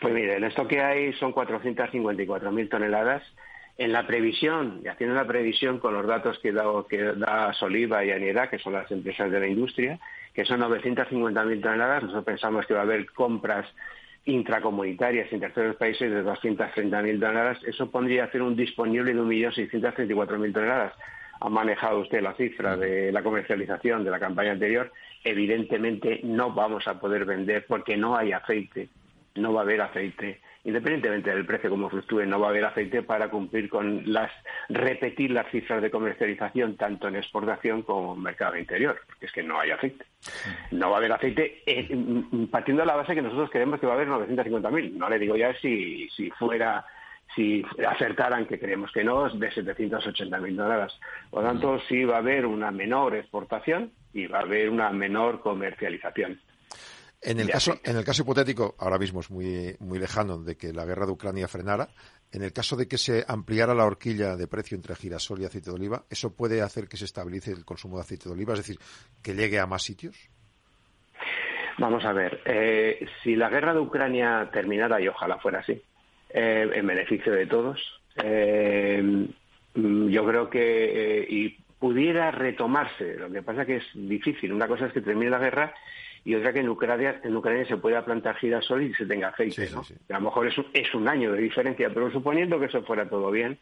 Pues 0.00 0.12
mire, 0.12 0.36
el 0.36 0.44
esto 0.44 0.66
que 0.66 0.80
hay 0.80 1.12
son 1.14 1.32
454.000 1.32 2.68
toneladas. 2.68 3.22
En 3.78 3.92
la 3.92 4.06
previsión, 4.06 4.80
y 4.84 4.88
haciendo 4.88 5.14
la 5.14 5.26
previsión 5.26 5.78
con 5.78 5.94
los 5.94 6.06
datos 6.06 6.38
que 6.40 6.52
da, 6.52 7.52
Soliva 7.54 8.04
y 8.04 8.10
Aniera, 8.10 8.50
que 8.50 8.58
son 8.58 8.74
las 8.74 8.90
empresas 8.90 9.30
de 9.30 9.40
la 9.40 9.46
industria, 9.46 9.98
que 10.34 10.44
son 10.44 10.60
950.000 10.60 11.62
toneladas, 11.62 12.02
nosotros 12.02 12.24
pensamos 12.24 12.66
que 12.66 12.74
va 12.74 12.80
a 12.80 12.82
haber 12.82 13.10
compras 13.12 13.66
intracomunitarias 14.24 15.32
en 15.32 15.40
terceros 15.40 15.76
países 15.76 16.10
de 16.10 16.22
230.000 16.22 17.20
toneladas, 17.20 17.58
eso 17.64 17.90
pondría 17.90 18.24
a 18.24 18.26
hacer 18.26 18.42
un 18.42 18.56
disponible 18.56 19.14
de 19.14 19.20
1.634.000 19.20 20.52
toneladas. 20.52 20.92
Ha 21.44 21.48
manejado 21.48 21.98
usted 21.98 22.22
la 22.22 22.34
cifra 22.34 22.76
de 22.76 23.10
la 23.10 23.22
comercialización 23.22 24.04
de 24.04 24.10
la 24.10 24.20
campaña 24.20 24.52
anterior 24.52 24.92
evidentemente 25.24 26.20
no 26.22 26.52
vamos 26.52 26.86
a 26.86 26.98
poder 26.98 27.24
vender 27.24 27.66
porque 27.66 27.96
no 27.96 28.16
hay 28.16 28.32
aceite, 28.32 28.88
no 29.36 29.52
va 29.52 29.60
a 29.60 29.64
haber 29.64 29.80
aceite. 29.80 30.40
Independientemente 30.64 31.30
del 31.30 31.44
precio 31.44 31.70
como 31.70 31.90
fluctúe, 31.90 32.24
no 32.24 32.38
va 32.38 32.46
a 32.46 32.50
haber 32.50 32.64
aceite 32.64 33.02
para 33.02 33.28
cumplir 33.28 33.68
con 33.68 34.12
las, 34.12 34.30
repetir 34.68 35.32
las 35.32 35.50
cifras 35.50 35.82
de 35.82 35.90
comercialización 35.90 36.76
tanto 36.76 37.08
en 37.08 37.16
exportación 37.16 37.82
como 37.82 38.14
en 38.14 38.22
mercado 38.22 38.56
interior, 38.56 39.00
porque 39.06 39.26
es 39.26 39.32
que 39.32 39.42
no 39.42 39.58
hay 39.58 39.72
aceite. 39.72 40.04
No 40.70 40.90
va 40.90 40.96
a 40.96 40.98
haber 40.98 41.10
aceite 41.10 41.62
eh, 41.66 41.88
partiendo 42.48 42.82
de 42.82 42.86
la 42.86 42.94
base 42.94 43.14
que 43.14 43.22
nosotros 43.22 43.50
creemos 43.50 43.80
que 43.80 43.86
va 43.86 43.94
a 43.94 43.96
haber 43.96 44.06
950.000. 44.06 44.92
No 44.92 45.08
le 45.08 45.18
digo 45.18 45.36
ya 45.36 45.52
si, 45.54 46.08
si 46.10 46.30
fuera 46.30 46.84
si 47.34 47.64
acertaran, 47.86 48.46
que 48.46 48.58
creemos 48.58 48.90
que 48.92 49.04
no, 49.04 49.28
de 49.28 49.50
780.000 49.50 50.54
dólares. 50.54 50.92
Por 51.30 51.42
lo 51.42 51.48
tanto, 51.48 51.80
sí 51.88 52.04
va 52.04 52.16
a 52.16 52.18
haber 52.18 52.46
una 52.46 52.70
menor 52.70 53.14
exportación 53.14 53.92
y 54.12 54.26
va 54.26 54.40
a 54.40 54.42
haber 54.42 54.68
una 54.68 54.90
menor 54.90 55.40
comercialización. 55.40 56.40
En 57.24 57.38
el, 57.38 57.48
caso, 57.48 57.78
en 57.84 57.96
el 57.96 58.04
caso 58.04 58.22
hipotético, 58.22 58.74
ahora 58.78 58.98
mismo 58.98 59.20
es 59.20 59.30
muy, 59.30 59.76
muy 59.78 60.00
lejano 60.00 60.38
de 60.38 60.56
que 60.56 60.72
la 60.72 60.84
guerra 60.84 61.06
de 61.06 61.12
Ucrania 61.12 61.46
frenara, 61.46 61.88
en 62.32 62.42
el 62.42 62.52
caso 62.52 62.74
de 62.74 62.88
que 62.88 62.98
se 62.98 63.24
ampliara 63.28 63.74
la 63.74 63.84
horquilla 63.84 64.34
de 64.34 64.48
precio 64.48 64.74
entre 64.74 64.96
girasol 64.96 65.40
y 65.40 65.44
aceite 65.44 65.70
de 65.70 65.76
oliva, 65.76 66.02
¿eso 66.10 66.34
puede 66.34 66.62
hacer 66.62 66.88
que 66.88 66.96
se 66.96 67.04
estabilice 67.04 67.52
el 67.52 67.64
consumo 67.64 67.96
de 67.96 68.02
aceite 68.02 68.28
de 68.28 68.34
oliva? 68.34 68.54
Es 68.54 68.60
decir, 68.60 68.78
que 69.22 69.34
llegue 69.34 69.60
a 69.60 69.66
más 69.66 69.84
sitios. 69.84 70.16
Vamos 71.78 72.04
a 72.04 72.12
ver, 72.12 72.40
eh, 72.44 73.06
si 73.22 73.36
la 73.36 73.48
guerra 73.48 73.72
de 73.72 73.80
Ucrania 73.80 74.50
terminara, 74.52 75.00
y 75.00 75.06
ojalá 75.06 75.38
fuera 75.38 75.60
así, 75.60 75.80
eh, 76.34 76.70
en 76.74 76.86
beneficio 76.86 77.32
de 77.32 77.46
todos, 77.46 77.80
eh, 78.22 79.26
yo 79.74 80.26
creo 80.26 80.50
que, 80.50 81.26
y 81.28 81.56
pudiera 81.78 82.30
retomarse. 82.30 83.16
Lo 83.16 83.30
que 83.30 83.42
pasa 83.42 83.66
que 83.66 83.76
es 83.76 83.84
difícil. 83.94 84.52
Una 84.52 84.68
cosa 84.68 84.86
es 84.86 84.92
que 84.92 85.00
termine 85.00 85.30
la 85.30 85.38
guerra 85.38 85.74
y 86.24 86.34
otra 86.36 86.52
que 86.52 86.60
en 86.60 86.68
Ucrania, 86.68 87.20
en 87.24 87.36
Ucrania 87.36 87.66
se 87.66 87.76
pueda 87.76 88.04
plantar 88.04 88.36
girasol 88.36 88.84
y 88.84 88.94
se 88.94 89.04
tenga 89.06 89.28
aceite. 89.28 89.68
A 90.08 90.14
lo 90.14 90.20
mejor 90.20 90.46
es 90.46 90.56
un, 90.56 90.66
es 90.72 90.94
un 90.94 91.08
año 91.08 91.32
de 91.32 91.40
diferencia, 91.40 91.90
pero 91.92 92.10
suponiendo 92.12 92.60
que 92.60 92.66
eso 92.66 92.84
fuera 92.84 93.08
todo 93.08 93.32
bien, 93.32 93.58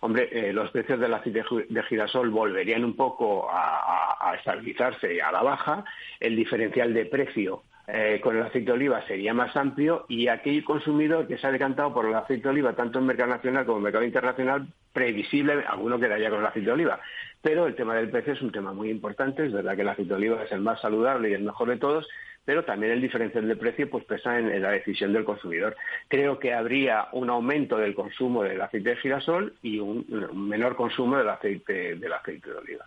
hombre, 0.00 0.28
eh, 0.30 0.52
los 0.52 0.70
precios 0.70 1.00
del 1.00 1.14
aceite 1.14 1.42
de 1.68 1.82
girasol 1.82 2.30
volverían 2.30 2.84
un 2.84 2.94
poco 2.94 3.50
a, 3.50 4.16
a 4.20 4.36
estabilizarse 4.36 5.20
a 5.20 5.32
la 5.32 5.42
baja, 5.42 5.84
el 6.20 6.36
diferencial 6.36 6.94
de 6.94 7.06
precio 7.06 7.64
eh, 7.86 8.18
con 8.22 8.34
el 8.36 8.42
aceite 8.42 8.66
de 8.66 8.72
oliva 8.72 9.06
sería 9.06 9.34
más 9.34 9.54
amplio 9.56 10.06
y 10.08 10.28
aquel 10.28 10.64
consumidor 10.64 11.26
que 11.26 11.36
se 11.36 11.46
ha 11.46 11.52
decantado 11.52 11.92
por 11.92 12.06
el 12.06 12.14
aceite 12.14 12.44
de 12.44 12.48
oliva, 12.48 12.72
tanto 12.72 12.98
en 12.98 13.06
mercado 13.06 13.30
nacional 13.30 13.66
como 13.66 13.78
en 13.78 13.84
mercado 13.84 14.04
internacional, 14.04 14.66
previsible, 14.92 15.64
alguno 15.68 16.00
quedaría 16.00 16.30
con 16.30 16.40
el 16.40 16.46
aceite 16.46 16.66
de 16.66 16.72
oliva. 16.72 17.00
Pero 17.42 17.66
el 17.66 17.74
tema 17.74 17.94
del 17.94 18.08
precio 18.08 18.32
es 18.32 18.40
un 18.40 18.52
tema 18.52 18.72
muy 18.72 18.88
importante, 18.88 19.44
es 19.44 19.52
verdad 19.52 19.76
que 19.76 19.82
el 19.82 19.88
aceite 19.88 20.08
de 20.08 20.14
oliva 20.14 20.42
es 20.42 20.52
el 20.52 20.60
más 20.60 20.80
saludable 20.80 21.28
y 21.28 21.34
el 21.34 21.42
mejor 21.42 21.68
de 21.68 21.76
todos, 21.76 22.08
pero 22.46 22.64
también 22.64 22.92
el 22.92 23.02
diferencial 23.02 23.46
de 23.46 23.56
precio 23.56 23.90
pues 23.90 24.04
pesa 24.04 24.38
en, 24.38 24.62
la 24.62 24.70
decisión 24.70 25.12
del 25.12 25.24
consumidor. 25.24 25.76
Creo 26.08 26.38
que 26.38 26.54
habría 26.54 27.08
un 27.12 27.28
aumento 27.28 27.76
del 27.76 27.94
consumo 27.94 28.42
del 28.42 28.62
aceite 28.62 28.90
de 28.90 28.96
girasol 28.96 29.54
y 29.62 29.78
un, 29.78 30.06
un 30.08 30.48
menor 30.48 30.74
consumo 30.74 31.18
del 31.18 31.28
aceite, 31.28 31.96
del 31.96 32.12
aceite 32.12 32.48
de 32.48 32.56
oliva. 32.56 32.86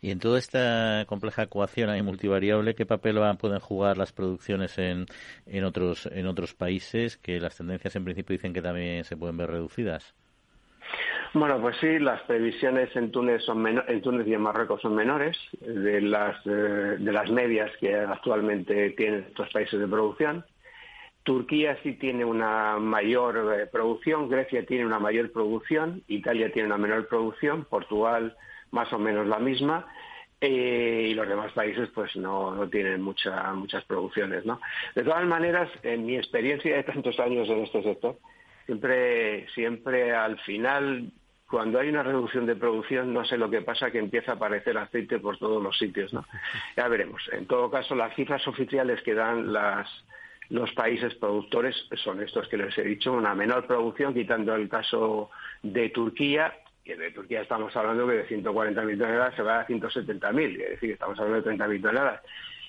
Y 0.00 0.10
en 0.10 0.18
toda 0.18 0.38
esta 0.38 1.04
compleja 1.06 1.44
ecuación 1.44 1.90
hay 1.90 2.02
multivariable, 2.02 2.74
¿qué 2.74 2.86
papel 2.86 3.18
pueden 3.38 3.60
jugar 3.60 3.98
las 3.98 4.12
producciones 4.12 4.78
en, 4.78 5.06
en, 5.46 5.64
otros, 5.64 6.06
en 6.06 6.26
otros 6.26 6.54
países 6.54 7.16
que 7.16 7.40
las 7.40 7.56
tendencias 7.56 7.96
en 7.96 8.04
principio 8.04 8.34
dicen 8.34 8.52
que 8.52 8.62
también 8.62 9.04
se 9.04 9.16
pueden 9.16 9.36
ver 9.36 9.50
reducidas? 9.50 10.14
Bueno, 11.34 11.60
pues 11.60 11.76
sí, 11.78 11.98
las 11.98 12.22
previsiones 12.22 12.94
en 12.96 13.10
Túnez, 13.10 13.42
son 13.44 13.66
en 13.66 14.02
Túnez 14.02 14.26
y 14.26 14.34
en 14.34 14.40
Marruecos 14.40 14.80
son 14.80 14.94
menores 14.94 15.36
de 15.60 16.00
las, 16.00 16.36
eh, 16.46 16.96
de 16.98 17.12
las 17.12 17.30
medias 17.30 17.70
que 17.80 17.94
actualmente 17.94 18.90
tienen 18.90 19.26
estos 19.28 19.50
países 19.52 19.78
de 19.78 19.86
producción. 19.86 20.44
Turquía 21.28 21.76
sí 21.82 21.92
tiene 21.92 22.24
una 22.24 22.78
mayor 22.78 23.54
eh, 23.54 23.66
producción, 23.66 24.30
Grecia 24.30 24.64
tiene 24.64 24.86
una 24.86 24.98
mayor 24.98 25.30
producción, 25.30 26.02
Italia 26.08 26.50
tiene 26.50 26.68
una 26.68 26.78
menor 26.78 27.06
producción, 27.06 27.66
Portugal 27.66 28.34
más 28.70 28.90
o 28.94 28.98
menos 28.98 29.26
la 29.26 29.38
misma. 29.38 29.86
Eh, 30.40 31.08
y 31.10 31.12
los 31.12 31.28
demás 31.28 31.52
países 31.52 31.90
pues 31.94 32.16
no, 32.16 32.54
no 32.54 32.66
tienen 32.70 33.02
mucha, 33.02 33.52
muchas 33.52 33.84
producciones. 33.84 34.46
¿no? 34.46 34.58
De 34.94 35.04
todas 35.04 35.26
maneras, 35.26 35.68
en 35.82 36.06
mi 36.06 36.16
experiencia 36.16 36.74
de 36.74 36.84
tantos 36.84 37.20
años 37.20 37.46
en 37.50 37.58
este 37.58 37.82
sector, 37.82 38.16
siempre, 38.64 39.46
siempre 39.50 40.14
al 40.14 40.38
final, 40.40 41.10
cuando 41.46 41.78
hay 41.78 41.90
una 41.90 42.04
reducción 42.04 42.46
de 42.46 42.56
producción, 42.56 43.12
no 43.12 43.26
sé 43.26 43.36
lo 43.36 43.50
que 43.50 43.60
pasa, 43.60 43.90
que 43.90 43.98
empieza 43.98 44.32
a 44.32 44.36
aparecer 44.36 44.78
aceite 44.78 45.18
por 45.18 45.36
todos 45.36 45.62
los 45.62 45.76
sitios. 45.76 46.10
¿no? 46.14 46.24
Ya 46.74 46.88
veremos. 46.88 47.22
En 47.32 47.46
todo 47.46 47.70
caso, 47.70 47.94
las 47.94 48.14
cifras 48.14 48.48
oficiales 48.48 49.02
que 49.02 49.12
dan 49.12 49.52
las, 49.52 49.90
los 50.50 50.72
países 50.72 51.14
productores 51.14 51.76
son 52.02 52.22
estos 52.22 52.48
que 52.48 52.56
les 52.56 52.76
he 52.78 52.82
dicho, 52.82 53.12
una 53.12 53.34
menor 53.34 53.66
producción, 53.66 54.14
quitando 54.14 54.54
el 54.54 54.68
caso 54.68 55.30
de 55.62 55.90
Turquía, 55.90 56.54
que 56.84 56.96
de 56.96 57.10
Turquía 57.10 57.42
estamos 57.42 57.76
hablando 57.76 58.06
que 58.06 58.14
de 58.14 58.28
140.000 58.28 58.98
toneladas 58.98 59.34
se 59.34 59.42
va 59.42 59.60
a 59.60 59.66
170.000, 59.66 60.60
es 60.60 60.70
decir, 60.70 60.92
estamos 60.92 61.18
hablando 61.18 61.42
de 61.42 61.56
30.000 61.56 61.82
toneladas. 61.82 62.22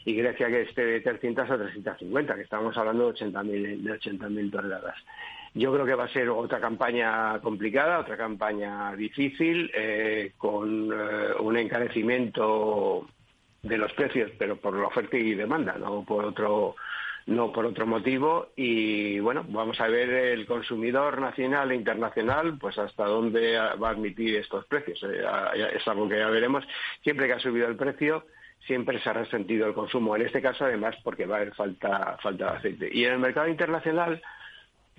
Y 0.06 0.15
Grecia 0.15 0.48
que 0.48 0.62
esté 0.62 0.86
de 0.86 1.02
300 1.02 1.50
a 1.50 1.58
350, 1.58 2.36
que 2.36 2.42
estamos 2.42 2.78
hablando 2.78 3.12
de 3.12 3.20
80.000 3.20 3.82
de 3.82 4.00
80.000 4.00 4.52
toneladas. 4.52 4.96
Yo 5.54 5.74
creo 5.74 5.86
que 5.86 5.96
va 5.96 6.06
a 6.06 6.10
ser 6.10 6.30
otra 6.30 6.60
campaña 6.60 7.39
complicada, 7.39 8.00
otra 8.00 8.18
campaña 8.18 8.96
difícil, 8.96 9.72
eh, 9.74 10.34
con 10.38 10.92
eh, 10.94 11.34
un 11.39 11.58
encarecimiento 11.58 13.08
de 13.63 13.78
los 13.78 13.92
precios, 13.94 14.32
pero 14.38 14.58
por 14.58 14.76
la 14.76 14.88
oferta 14.88 15.18
y 15.18 15.34
demanda, 15.34 15.76
no 15.78 16.04
por 16.04 16.26
otro 16.26 16.76
no 17.30 17.52
por 17.52 17.65
otro 17.65 17.86
motivo 17.86 18.50
y 18.56 19.20
bueno 19.20 19.46
vamos 19.48 19.80
a 19.80 19.88
ver 19.88 20.10
el 20.10 20.48
consumidor 20.48 21.22
nacional 21.22 21.72
e 21.72 21.76
internacional 21.76 22.58
pues 22.58 22.78
hasta 22.78 23.06
dónde 23.06 23.56
va 23.58 23.89
a 23.89 23.92
admitir 23.92 24.36
estos 24.36 24.65
precios 24.65 25.02
eh, 25.04 25.24
es 25.76 25.88
algo 25.88 26.10
que 26.10 26.18
ya 26.18 26.30
veremos 26.30 26.65
siempre 27.04 27.28
que 27.28 27.34
ha 27.34 27.39
subido 27.39 27.68
el 27.68 27.76
precio 27.76 28.26
siempre 28.65 29.00
se 29.00 29.10
ha 29.10 29.13
resentido 29.13 29.68
el 29.68 29.74
consumo 29.76 30.15
en 30.15 30.24
este 30.24 30.42
caso 30.42 30.65
además 30.65 30.96
porque 31.04 31.28
va 31.28 31.36
a 31.36 31.42
haber 31.42 31.54
falta 31.54 32.18
falta 32.22 32.52
de 32.52 32.58
aceite 32.58 32.89
y 32.92 33.06
en 33.06 33.13
el 33.13 33.20
mercado 33.20 33.48
internacional 33.48 34.22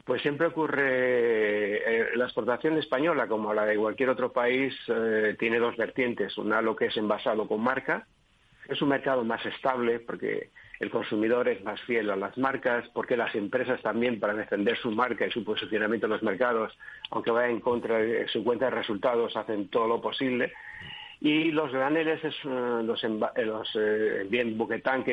pues 0.04 0.22
siempre 0.22 0.46
ocurre, 0.48 1.76
eh, 1.76 2.16
la 2.16 2.24
exportación 2.24 2.76
española, 2.78 3.28
como 3.28 3.52
la 3.54 3.64
de 3.64 3.76
cualquier 3.76 4.08
otro 4.08 4.32
país, 4.32 4.74
eh, 4.88 5.36
tiene 5.38 5.58
dos 5.58 5.76
vertientes. 5.76 6.36
Una, 6.38 6.62
lo 6.62 6.74
que 6.74 6.86
es 6.86 6.96
envasado 6.96 7.46
con 7.46 7.60
marca. 7.60 8.06
Es 8.66 8.80
un 8.82 8.88
mercado 8.88 9.22
más 9.24 9.44
estable 9.46 10.00
porque 10.00 10.50
el 10.80 10.90
consumidor 10.90 11.46
es 11.48 11.62
más 11.62 11.78
fiel 11.82 12.10
a 12.10 12.16
las 12.16 12.36
marcas, 12.38 12.88
porque 12.94 13.16
las 13.16 13.34
empresas 13.34 13.80
también 13.82 14.18
para 14.18 14.32
defender 14.32 14.78
su 14.78 14.90
marca 14.90 15.26
y 15.26 15.30
su 15.30 15.44
posicionamiento 15.44 16.06
en 16.06 16.12
los 16.12 16.22
mercados, 16.22 16.76
aunque 17.10 17.30
vaya 17.30 17.50
en 17.50 17.60
contra 17.60 17.98
de 17.98 18.26
su 18.28 18.42
cuenta 18.42 18.64
de 18.64 18.70
resultados, 18.72 19.36
hacen 19.36 19.68
todo 19.68 19.86
lo 19.86 20.00
posible. 20.00 20.52
Y 21.20 21.50
los 21.50 21.70
graneles 21.70 22.24
es 22.24 22.34
eh, 22.44 22.82
los, 22.82 23.04
eh, 23.04 23.44
los 23.44 23.70
eh, 23.74 24.26
bien 24.30 24.56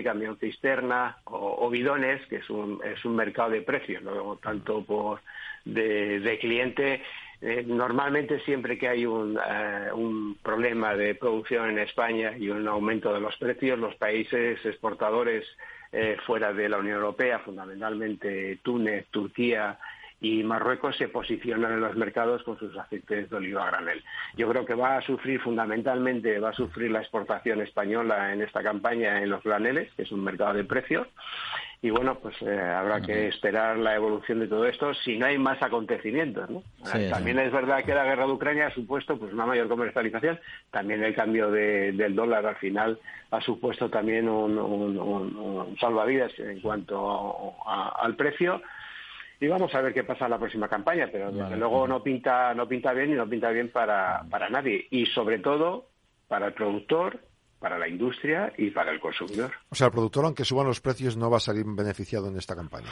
camión 0.06 0.38
cisterna 0.38 1.18
o, 1.26 1.70
bidones, 1.70 2.26
que 2.28 2.38
es 2.38 2.50
un, 2.50 2.80
es 2.86 3.04
un 3.04 3.18
mercado 3.18 3.50
de 3.50 3.62
precios, 3.62 4.02
¿no? 4.04 4.38
tanto 4.38 4.86
por 4.86 5.20
de 5.66 6.38
cliente 6.40 7.04
eh, 7.42 7.64
normalmente 7.66 8.40
siempre 8.42 8.78
que 8.78 8.88
hay 8.88 9.06
un, 9.06 9.38
eh, 9.38 9.90
un, 9.94 10.36
problema 10.42 10.96
de 10.96 11.14
producción 11.14 11.70
en 11.70 11.80
España 11.80 12.36
y 12.38 12.50
un 12.50 12.68
aumento 12.68 13.14
de 13.14 13.20
los 13.20 13.36
precios, 13.38 13.78
los 13.78 13.96
países 13.96 14.64
exportadores 14.66 15.46
eh, 15.92 16.18
fuera 16.26 16.52
de 16.52 16.68
la 16.68 16.78
Unión 16.78 16.96
Europea, 16.96 17.40
fundamentalmente 17.40 18.60
Túnez, 18.64 19.06
Turquía 19.12 19.78
y 20.20 20.44
Marruecos, 20.44 20.98
se 20.98 21.10
posicionan 21.10 21.74
en 21.74 21.82
los 21.82 21.96
mercados 21.96 22.44
con 22.44 22.58
sus 22.58 22.76
aceites 22.78 23.30
de 23.30 23.36
oliva 23.36 23.68
a 23.68 23.72
granel. 23.72 24.04
Yo 24.36 24.50
creo 24.50 24.66
que 24.66 24.74
va 24.74 24.98
a 24.98 25.02
sufrir 25.02 25.40
fundamentalmente, 25.40 26.40
va 26.40 26.50
a 26.50 26.54
sufrir 26.54 26.92
la 26.92 27.02
exportación 27.02 27.62
española 27.62 28.34
en 28.34 28.42
esta 28.42 28.64
campaña 28.64 29.22
en 29.22 29.30
los 29.30 29.44
graneles, 29.44 29.92
que 29.94 30.04
es 30.04 30.12
un 30.12 30.24
mercado 30.24 30.54
de 30.54 30.64
precios, 30.64 31.08
y 31.80 31.92
bueno, 31.92 32.16
pues 32.16 32.36
eh, 32.42 32.60
habrá 32.60 33.02
que 33.02 33.28
esperar 33.28 33.78
la 33.78 33.96
evolución 33.96 34.40
de 34.40 34.48
todo 34.48 34.66
esto 34.66 34.96
si 34.96 35.18
no 35.18 35.28
hay 35.28 35.38
más 35.38 35.62
acontecimientos. 35.62 36.50
¿no? 36.50 36.64
también 37.12 37.38
es 37.38 37.52
verdad 37.52 37.84
que 37.84 37.94
la 37.94 38.04
guerra 38.04 38.26
de 38.26 38.32
Ucrania 38.32 38.68
ha 38.68 38.74
supuesto 38.74 39.18
pues 39.18 39.32
una 39.32 39.46
mayor 39.46 39.68
comercialización, 39.68 40.40
también 40.72 41.04
el 41.04 41.14
cambio 41.14 41.52
del 41.52 42.16
dólar 42.16 42.48
al 42.48 42.56
final 42.56 43.00
ha 43.30 43.42
supuesto 43.42 43.90
también 43.90 44.28
un, 44.28 45.76
salvavidas 45.80 46.32
en 46.40 46.62
cuanto 46.62 47.54
al 47.68 48.16
precio 48.16 48.62
y 49.40 49.48
vamos 49.48 49.74
a 49.76 49.82
ver 49.82 49.94
qué 49.94 50.04
pasa 50.04 50.26
en 50.26 50.32
la 50.32 50.40
próxima 50.40 50.68
campaña, 50.68 51.10
pero 51.12 51.32
desde 51.32 51.58
luego 51.58 51.88
no 51.88 52.02
pinta 52.02 52.54
no 52.54 52.68
pinta 52.68 52.94
bien 52.94 53.12
y 53.12 53.16
no 53.16 53.30
pinta 53.30 53.50
bien 53.52 53.70
para, 53.72 54.24
para 54.30 54.50
nadie 54.50 54.88
y 54.90 55.06
sobre 55.08 55.40
todo 55.40 55.90
para 56.28 56.48
el 56.48 56.54
productor 56.54 57.20
para 57.60 57.80
la 57.80 57.88
industria 57.88 58.54
y 58.58 58.70
para 58.70 58.92
el 58.92 59.00
consumidor. 59.00 59.52
O 59.70 59.76
sea, 59.76 59.88
el 59.88 59.94
productor, 59.94 60.26
aunque 60.26 60.46
suban 60.46 60.68
los 60.68 60.80
precios, 60.80 61.18
no 61.18 61.30
va 61.30 61.38
a 61.38 61.40
salir 61.40 61.66
beneficiado 61.66 62.28
en 62.28 62.38
esta 62.38 62.56
campaña. 62.56 62.90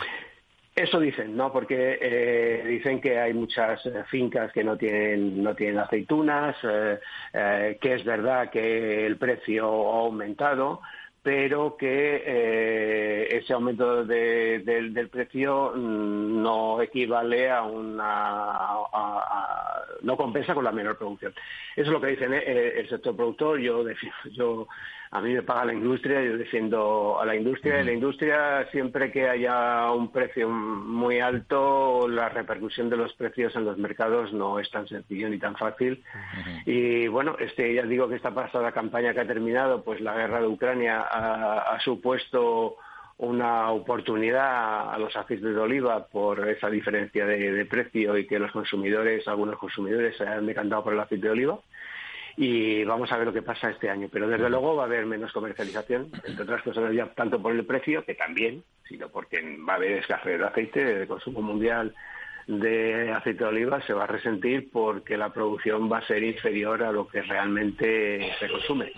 Eso 0.75 0.99
dicen, 0.99 1.38
¿no? 1.38 1.53
Porque 1.53 1.97
eh, 2.01 2.65
dicen 2.67 2.99
que 2.99 3.17
hay 3.17 3.34
muchas 3.34 3.86
eh, 3.86 4.03
fincas 4.10 4.51
que 4.51 4.62
no 4.62 4.75
tienen 4.75 5.41
no 5.41 5.55
tienen 5.55 5.79
aceitunas, 5.79 6.58
eh, 6.63 7.77
que 7.79 7.93
es 7.93 8.03
verdad 8.03 8.49
que 8.49 9.05
el 9.05 9.15
precio 9.17 9.65
ha 9.65 9.99
aumentado, 9.99 10.81
pero 11.26 11.76
que 11.76 12.22
eh, 12.24 13.38
ese 13.38 13.52
aumento 13.54 14.06
del 14.06 15.10
precio 15.12 15.72
mm, 15.76 16.44
no 16.44 16.80
equivale 16.80 17.50
a 17.50 17.64
una 17.64 18.78
no 20.04 20.16
compensa 20.18 20.54
con 20.54 20.64
la 20.64 20.72
menor 20.72 21.00
producción. 21.00 21.34
Eso 21.76 21.88
es 21.88 21.92
lo 21.92 22.00
que 22.00 22.10
dicen 22.10 22.32
¿eh? 22.32 22.74
el 22.78 22.88
sector 22.90 23.16
productor. 23.16 23.60
Yo 23.60 23.84
yo 24.34 24.68
a 25.12 25.22
mí 25.22 25.34
me 25.34 25.44
paga 25.44 25.65
la 25.65 25.74
industria, 25.74 26.22
yo 26.22 26.38
defiendo 26.38 27.20
a 27.20 27.26
la 27.26 27.36
industria. 27.36 27.82
Y 27.82 27.86
la 27.86 27.94
industria, 27.94 28.68
siempre 28.72 29.12
que 29.12 29.30
haya 29.30 29.91
un 29.91 30.12
precio 30.12 30.50
muy 30.50 31.20
alto, 31.20 32.08
la 32.08 32.30
repercusión 32.30 32.89
de 32.89 32.98
los 32.98 33.13
precios 33.13 33.56
en 33.56 33.65
los 33.65 33.78
mercados 33.78 34.34
no 34.34 34.60
es 34.60 34.70
tan 34.72 34.88
sencillo 34.88 35.30
ni 35.30 35.38
tan 35.38 35.56
fácil. 35.56 36.04
Y 36.65 37.08
bueno, 37.08 37.36
este, 37.39 37.74
ya 37.74 37.84
digo 37.84 38.08
que 38.08 38.15
esta 38.15 38.34
pasada 38.34 38.72
campaña 38.72 39.13
que 39.13 39.22
ha 39.22 39.28
terminado, 39.28 39.84
pues 39.84 40.02
la 40.02 40.15
guerra 40.15 40.41
de 40.41 40.48
Ucrania 40.48 41.02
ha, 41.02 41.80
supuesto 41.80 42.78
una 43.18 43.72
oportunidad 43.72 44.94
a 44.94 44.98
los 44.98 45.15
aceites 45.15 45.54
de 45.54 45.60
oliva 45.60 46.08
por 46.08 46.50
esa 46.50 46.70
diferencia 46.70 47.26
de, 47.26 47.52
de, 47.52 47.65
precio 47.65 48.18
y 48.18 48.28
que 48.28 48.39
los 48.39 48.52
consumidores, 48.52 49.28
algunos 49.28 49.58
consumidores, 49.58 50.18
se 50.18 50.26
han 50.26 50.46
decantado 50.46 50.84
por 50.84 50.94
el 50.94 51.00
aceite 51.00 51.28
de 51.28 51.32
oliva 51.32 51.60
y 52.38 52.84
vamos 52.84 53.12
a 53.12 53.17
ver 53.17 53.28
lo 53.28 53.34
que 53.34 53.41
pasa 53.41 53.69
este 53.69 53.89
año. 53.89 54.10
Pero 54.12 54.28
desde 54.28 54.50
luego 54.50 54.76
va 54.76 54.84
a 54.84 54.86
haber 54.86 55.06
menos 55.06 55.32
comercialización, 55.32 56.10
entre 56.26 56.43
otras 56.43 56.62
cosas 56.63 56.93
ya 56.93 57.08
tanto 57.08 57.41
por 57.41 57.54
el 57.54 57.65
precio, 57.65 58.04
que 58.06 58.15
también, 58.15 58.63
sino 58.88 59.10
porque 59.10 59.41
va 59.67 59.74
a 59.74 59.76
haber 59.78 59.93
escasez 59.93 60.39
de 60.39 60.45
aceite, 60.45 60.84
de 60.84 61.08
consumo 61.08 61.41
mundial 61.41 61.93
de 62.48 63.12
aceite 63.12 63.43
de 63.43 63.50
oliva 63.50 63.82
se 63.86 63.93
va 63.93 64.04
a 64.04 64.08
resentir 64.08 64.69
porque 64.71 65.17
la 65.17 65.34
producción 65.34 65.91
va 65.91 66.00
a 66.00 66.08
ser 66.08 66.24
inferior 66.24 66.84
a 66.84 66.91
lo 66.91 67.08
que 67.08 67.21
realmente 67.24 68.32
se 68.39 68.48
consume. 68.48 68.91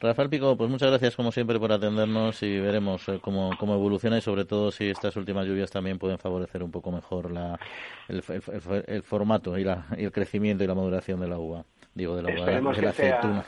Rafael 0.00 0.30
Pico, 0.30 0.56
pues 0.56 0.70
muchas 0.70 0.88
gracias 0.88 1.14
como 1.14 1.30
siempre 1.30 1.58
por 1.58 1.72
atendernos 1.72 2.42
y 2.42 2.58
veremos 2.58 3.06
eh, 3.08 3.18
cómo, 3.20 3.50
cómo 3.58 3.74
evoluciona 3.74 4.18
y 4.18 4.22
sobre 4.22 4.46
todo 4.46 4.70
si 4.70 4.88
estas 4.88 5.14
últimas 5.16 5.46
lluvias 5.46 5.70
también 5.70 5.98
pueden 5.98 6.18
favorecer 6.18 6.62
un 6.62 6.70
poco 6.70 6.90
mejor 6.90 7.30
la, 7.30 7.58
el, 8.08 9.02
formato 9.02 9.58
y, 9.58 9.64
la, 9.64 9.86
y 9.98 10.04
el 10.04 10.12
crecimiento 10.12 10.64
y 10.64 10.66
la 10.66 10.74
maduración 10.74 11.20
de 11.20 11.28
la 11.28 11.38
uva, 11.38 11.64
digo 12.00 12.16
de 12.16 12.22
la 12.22 12.34
uva, 12.34 12.72
de 12.72 12.82
la 12.82 12.90
aceituna. 12.90 13.44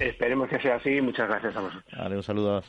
esperemos 0.00 0.48
que 0.48 0.60
sea 0.60 0.76
así. 0.76 1.00
Muchas 1.00 1.28
gracias 1.28 1.56
a 1.56 1.60
vosotros. 1.60 1.94
Vale, 1.96 2.16
un 2.16 2.22
saludo. 2.22 2.62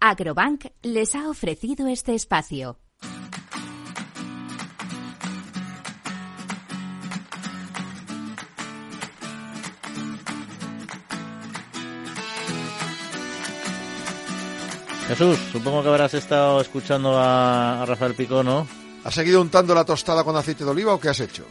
Agrobank 0.00 0.66
les 0.82 1.14
ha 1.14 1.28
ofrecido 1.28 1.88
este 1.88 2.14
espacio. 2.14 2.78
Jesús, 15.08 15.38
supongo 15.50 15.82
que 15.82 15.88
habrás 15.88 16.14
estado 16.14 16.60
escuchando 16.60 17.18
a, 17.18 17.84
Rafael 17.84 18.14
Pico, 18.14 18.44
¿no? 18.44 18.68
¿Has 19.02 19.14
seguido 19.14 19.40
untando 19.40 19.74
la 19.74 19.84
tostada 19.84 20.22
con 20.22 20.36
aceite 20.36 20.62
de 20.62 20.70
oliva 20.70 20.94
o 20.94 21.00
qué 21.00 21.08
has 21.08 21.18
hecho? 21.18 21.44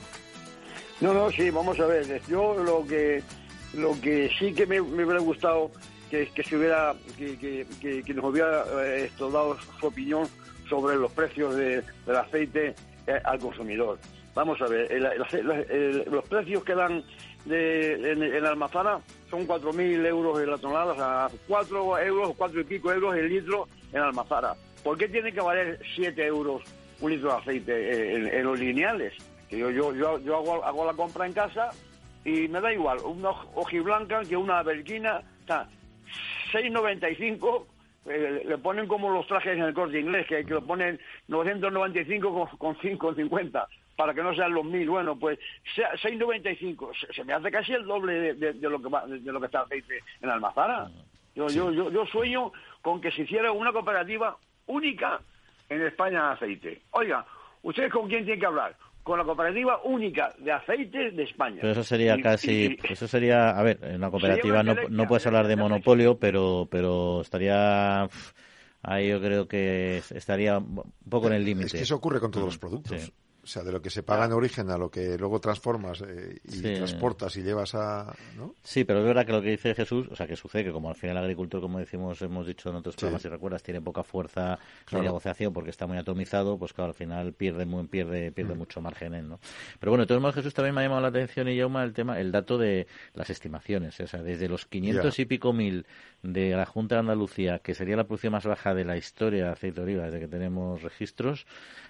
No, 1.01 1.13
no, 1.13 1.31
sí, 1.31 1.49
vamos 1.49 1.79
a 1.79 1.85
ver. 1.85 2.21
Yo 2.27 2.55
lo 2.55 2.85
que 2.85 3.23
lo 3.73 3.99
que 4.01 4.29
sí 4.37 4.53
que 4.53 4.65
me, 4.65 4.81
hubiera 4.81 5.19
gustado 5.19 5.71
que, 6.09 6.27
que 6.27 6.43
se 6.43 6.57
hubiera 6.57 6.95
que, 7.17 7.65
que, 7.79 8.13
nos 8.13 8.25
hubiera 8.25 8.65
eh, 8.83 9.11
dado 9.19 9.57
su 9.79 9.87
opinión 9.87 10.27
sobre 10.67 10.95
los 10.95 11.11
precios 11.11 11.55
del 11.55 11.83
aceite 12.15 12.75
eh, 13.07 13.19
al 13.23 13.39
consumidor. 13.39 13.99
Vamos 14.35 14.61
a 14.61 14.67
ver, 14.67 14.89
los 16.11 16.23
precios 16.25 16.63
que 16.63 16.75
dan 16.75 17.03
de, 17.45 18.11
en, 18.11 18.23
en 18.23 18.45
Almazara 18.45 18.99
son 19.29 19.47
4.000 19.47 20.05
euros 20.05 20.39
en 20.41 20.51
la 20.51 20.57
tonelada, 20.57 20.93
o 20.93 20.95
sea, 20.95 21.39
4 21.47 21.99
euros, 21.99 22.33
4 22.37 22.61
y 22.61 22.63
pico 22.63 22.91
euros 22.91 23.15
el 23.15 23.29
litro 23.29 23.67
en 23.91 24.01
Almazara. 24.01 24.55
¿Por 24.83 24.97
qué 24.97 25.07
tiene 25.07 25.31
que 25.31 25.41
valer 25.41 25.79
7 25.95 26.25
euros 26.25 26.61
un 27.01 27.11
litro 27.11 27.31
de 27.31 27.37
aceite 27.37 28.37
en, 28.37 28.43
los 28.43 28.59
lineales? 28.59 29.13
Que 29.49 29.57
yo, 29.57 29.71
yo, 29.71 29.93
yo, 29.93 30.19
yo 30.19 30.37
hago, 30.37 30.63
hago, 30.63 30.85
la 30.85 30.93
compra 30.93 31.25
en 31.25 31.33
casa 31.33 31.71
y 32.23 32.47
me 32.47 32.61
da 32.61 32.71
igual, 32.71 32.99
una 33.03 33.31
hojiblanca 33.31 34.21
que 34.23 34.37
una 34.37 34.61
berquina, 34.61 35.21
está 35.41 35.67
6,95 36.51 37.65
eh, 38.05 38.43
le 38.45 38.57
ponen 38.57 38.87
como 38.87 39.11
los 39.11 39.27
trajes 39.27 39.57
en 39.57 39.63
el 39.63 39.73
corte 39.73 39.99
inglés, 39.99 40.25
que, 40.27 40.43
que 40.43 40.53
lo 40.53 40.61
ponen 40.61 40.99
995 41.27 42.57
con, 42.57 42.57
con 42.57 42.77
5,50 42.77 43.67
para 43.95 44.13
que 44.13 44.23
no 44.23 44.33
sean 44.33 44.53
los 44.53 44.65
mil. 44.65 44.89
Bueno, 44.89 45.19
pues 45.19 45.37
6,95. 45.75 46.91
Se, 46.99 47.13
se 47.13 47.23
me 47.23 47.33
hace 47.33 47.51
casi 47.51 47.73
el 47.73 47.85
doble 47.85 48.33
de, 48.33 48.53
lo, 48.69 48.81
que 48.81 48.89
de, 49.19 49.31
lo 49.31 49.39
que 49.39 49.45
está 49.45 49.61
aceite 49.61 49.99
en 50.21 50.29
Almazara. 50.29 50.89
Yo, 51.35 51.47
yo, 51.49 51.71
yo, 51.71 51.91
yo 51.91 52.05
sueño 52.05 52.51
con 52.81 53.01
que 53.01 53.11
se 53.11 53.23
hiciera 53.23 53.51
una 53.51 53.71
cooperativa 53.71 54.37
única 54.67 55.19
en 55.67 55.81
España 55.81 56.27
de 56.27 56.33
aceite. 56.33 56.81
Oiga, 56.91 57.25
¿ustedes 57.61 57.91
con 57.91 58.07
quién 58.07 58.23
tienen 58.23 58.39
que 58.39 58.45
hablar? 58.45 58.75
Con 59.09 59.17
la 59.17 59.25
cooperativa 59.25 59.81
única 59.85 60.31
de 60.37 60.51
aceite 60.51 61.09
de 61.09 61.23
España. 61.23 61.57
Pero 61.61 61.71
eso 61.71 61.83
sería 61.83 62.21
casi, 62.21 62.77
eso 62.87 63.07
sería, 63.07 63.49
a 63.49 63.63
ver, 63.63 63.79
en 63.81 64.01
la 64.01 64.11
cooperativa 64.11 64.61
no, 64.61 64.75
no 64.87 65.07
puedes 65.07 65.25
hablar 65.25 65.47
de 65.47 65.55
monopolio, 65.55 66.19
pero, 66.19 66.67
pero 66.69 67.21
estaría 67.21 68.07
ahí 68.83 69.09
yo 69.09 69.19
creo 69.19 69.47
que 69.47 70.03
estaría 70.11 70.59
un 70.59 70.83
poco 71.09 71.25
en 71.25 71.33
el 71.33 71.43
límite. 71.43 71.65
Es 71.65 71.73
que 71.73 71.81
eso 71.81 71.95
ocurre 71.95 72.19
con 72.19 72.29
todos 72.29 72.45
los 72.45 72.59
productos. 72.59 73.11
Sea, 73.49 73.63
de 73.63 73.71
lo 73.71 73.81
que 73.81 73.89
se 73.89 74.03
paga 74.03 74.25
en 74.25 74.33
origen 74.33 74.69
a 74.69 74.77
lo 74.77 74.89
que 74.89 75.17
luego 75.17 75.39
transformas 75.39 76.01
eh, 76.01 76.39
y 76.43 76.61
transportas 76.61 77.35
y 77.37 77.43
llevas 77.43 77.75
a... 77.75 78.13
¿no? 78.37 78.55
Sí, 78.63 78.83
pero 78.83 78.99
es 78.99 79.05
verdad 79.05 79.25
que 79.25 79.31
lo 79.31 79.41
que 79.41 79.49
dice 79.49 79.75
Jesús, 79.75 80.07
o 80.11 80.15
sea, 80.15 80.27
que 80.27 80.35
sucede 80.35 80.65
que 80.65 80.71
como 80.71 80.89
al 80.89 80.95
final 80.95 81.17
el 81.17 81.23
agricultor, 81.23 81.61
como 81.61 81.79
decimos, 81.79 82.21
hemos 82.21 82.47
dicho 82.47 82.69
en 82.69 82.75
otros 82.75 82.95
programas, 82.95 83.21
si 83.21 83.29
recuerdas, 83.29 83.63
tiene 83.63 83.81
poca 83.81 84.03
fuerza 84.03 84.59
de 84.91 85.01
negociación 85.01 85.51
porque 85.53 85.71
está 85.71 85.87
muy 85.87 85.97
atomizado, 85.97 86.57
pues 86.57 86.73
claro, 86.73 86.89
al 86.89 86.95
final 86.95 87.33
pierde 87.33 87.65
muy, 87.65 87.87
pierde, 87.87 88.31
pierde 88.31 88.55
mm. 88.55 88.57
mucho 88.57 88.81
margen 88.81 89.09
¿no? 89.27 89.39
Pero 89.79 89.91
bueno, 89.91 90.03
de 90.03 90.07
todos 90.07 90.21
modos, 90.21 90.35
Jesús 90.35 90.53
también 90.53 90.75
me 90.75 90.81
ha 90.81 90.83
llamado 90.83 91.01
la 91.01 91.07
atención 91.07 91.47
y 91.47 91.55
llama 91.55 91.83
el 91.83 91.93
tema, 91.93 92.19
el 92.19 92.31
dato 92.31 92.57
de 92.57 92.87
las 93.13 93.29
estimaciones. 93.29 93.99
O 93.99 94.07
sea, 94.07 94.21
desde 94.21 94.47
los 94.47 94.65
500 94.65 95.17
y 95.19 95.25
pico 95.25 95.53
mil 95.53 95.85
de 96.21 96.51
la 96.51 96.65
Junta 96.65 96.95
de 96.95 96.99
Andalucía, 96.99 97.59
que 97.59 97.73
sería 97.73 97.95
la 97.95 98.05
producción 98.05 98.33
más 98.33 98.45
baja 98.45 98.73
de 98.73 98.85
la 98.85 98.97
historia 98.97 99.45
de 99.45 99.51
aceite 99.51 99.81
de 99.81 99.83
oliva 99.83 100.05
desde 100.05 100.19
que 100.19 100.27
tenemos 100.27 100.81
registros, 100.81 101.45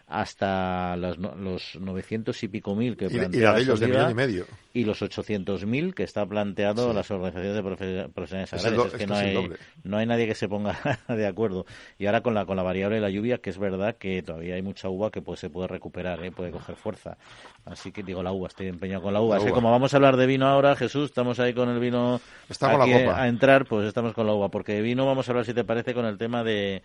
hasta 0.10 0.98
los, 0.98 1.20
los 1.20 1.78
900 1.80 2.44
y 2.44 2.48
pico 2.48 2.76
mil 2.76 2.98
que 2.98 3.10
plantea 3.10 3.60
y, 3.60 3.66
de 3.66 3.88
millón 3.88 4.10
y 4.10 4.14
medio. 4.16 4.46
y 4.74 4.84
los 4.84 5.04
800 5.04 5.68
mil 5.68 5.94
que 5.94 6.02
está 6.02 6.26
planteado 6.26 6.94
las 6.94 7.12
organizaciones 7.12 7.54
de 7.54 8.10
profesionales 8.10 8.54
agrarios 8.54 8.88
es, 8.88 8.94
que 8.94 9.06
no 9.06 9.16
hay, 9.16 9.52
no 9.84 9.98
hay 9.98 10.08
nadie 10.08 10.26
que 10.26 10.34
se 10.34 10.50
ponga 10.50 10.80
de 11.08 11.28
acuerdo. 11.28 11.68
Y 12.00 12.08
ahora 12.08 12.22
con 12.22 12.34
la 12.34 12.48
con 12.48 12.58
la 12.58 12.64
variable 12.64 12.96
de 12.96 13.02
la 13.02 13.12
lluvia 13.12 13.38
que 13.38 13.52
es 13.52 13.60
verdad 13.60 13.98
que 13.98 14.24
todavía 14.24 14.56
hay 14.56 14.64
mucha 14.64 14.90
uva 14.90 15.12
que 15.12 15.22
pues 15.22 15.40
se 15.40 15.52
puede 15.52 15.68
recuperar 15.68 16.26
¿eh? 16.26 16.32
puede 16.32 16.50
coger 16.50 16.76
fuerza. 16.76 17.18
Así 17.66 17.92
que 17.92 18.02
digo 18.02 18.24
la 18.24 18.32
uva 18.32 18.48
estoy 18.48 18.66
empeñado 18.66 19.04
con 19.04 19.14
la 19.14 19.22
uva. 19.22 19.38
Así 19.38 19.52
como 19.52 19.70
vamos 19.70 19.94
a 19.94 19.98
hablar 19.98 20.18
de 20.18 20.26
vino 20.26 20.48
ahora 20.48 20.76
Jesús 20.76 21.06
estamos 21.06 21.40
ahí 21.40 21.54
con 21.54 21.70
el 21.70 21.80
vino 21.80 22.20
a 22.60 23.28
entrar 23.28 23.66
pues 23.66 23.88
estamos 23.88 24.14
con 24.14 24.26
la 24.26 24.34
uva. 24.34 24.50
Porque 24.50 24.74
de 24.74 24.82
vino 24.82 25.06
vamos 25.06 25.28
a 25.28 25.32
hablar 25.34 25.46
si 25.46 25.54
te 25.54 25.64
parece 25.64 25.94
con 25.94 26.06
el 26.06 26.18
tema 26.18 26.44
de 26.44 26.82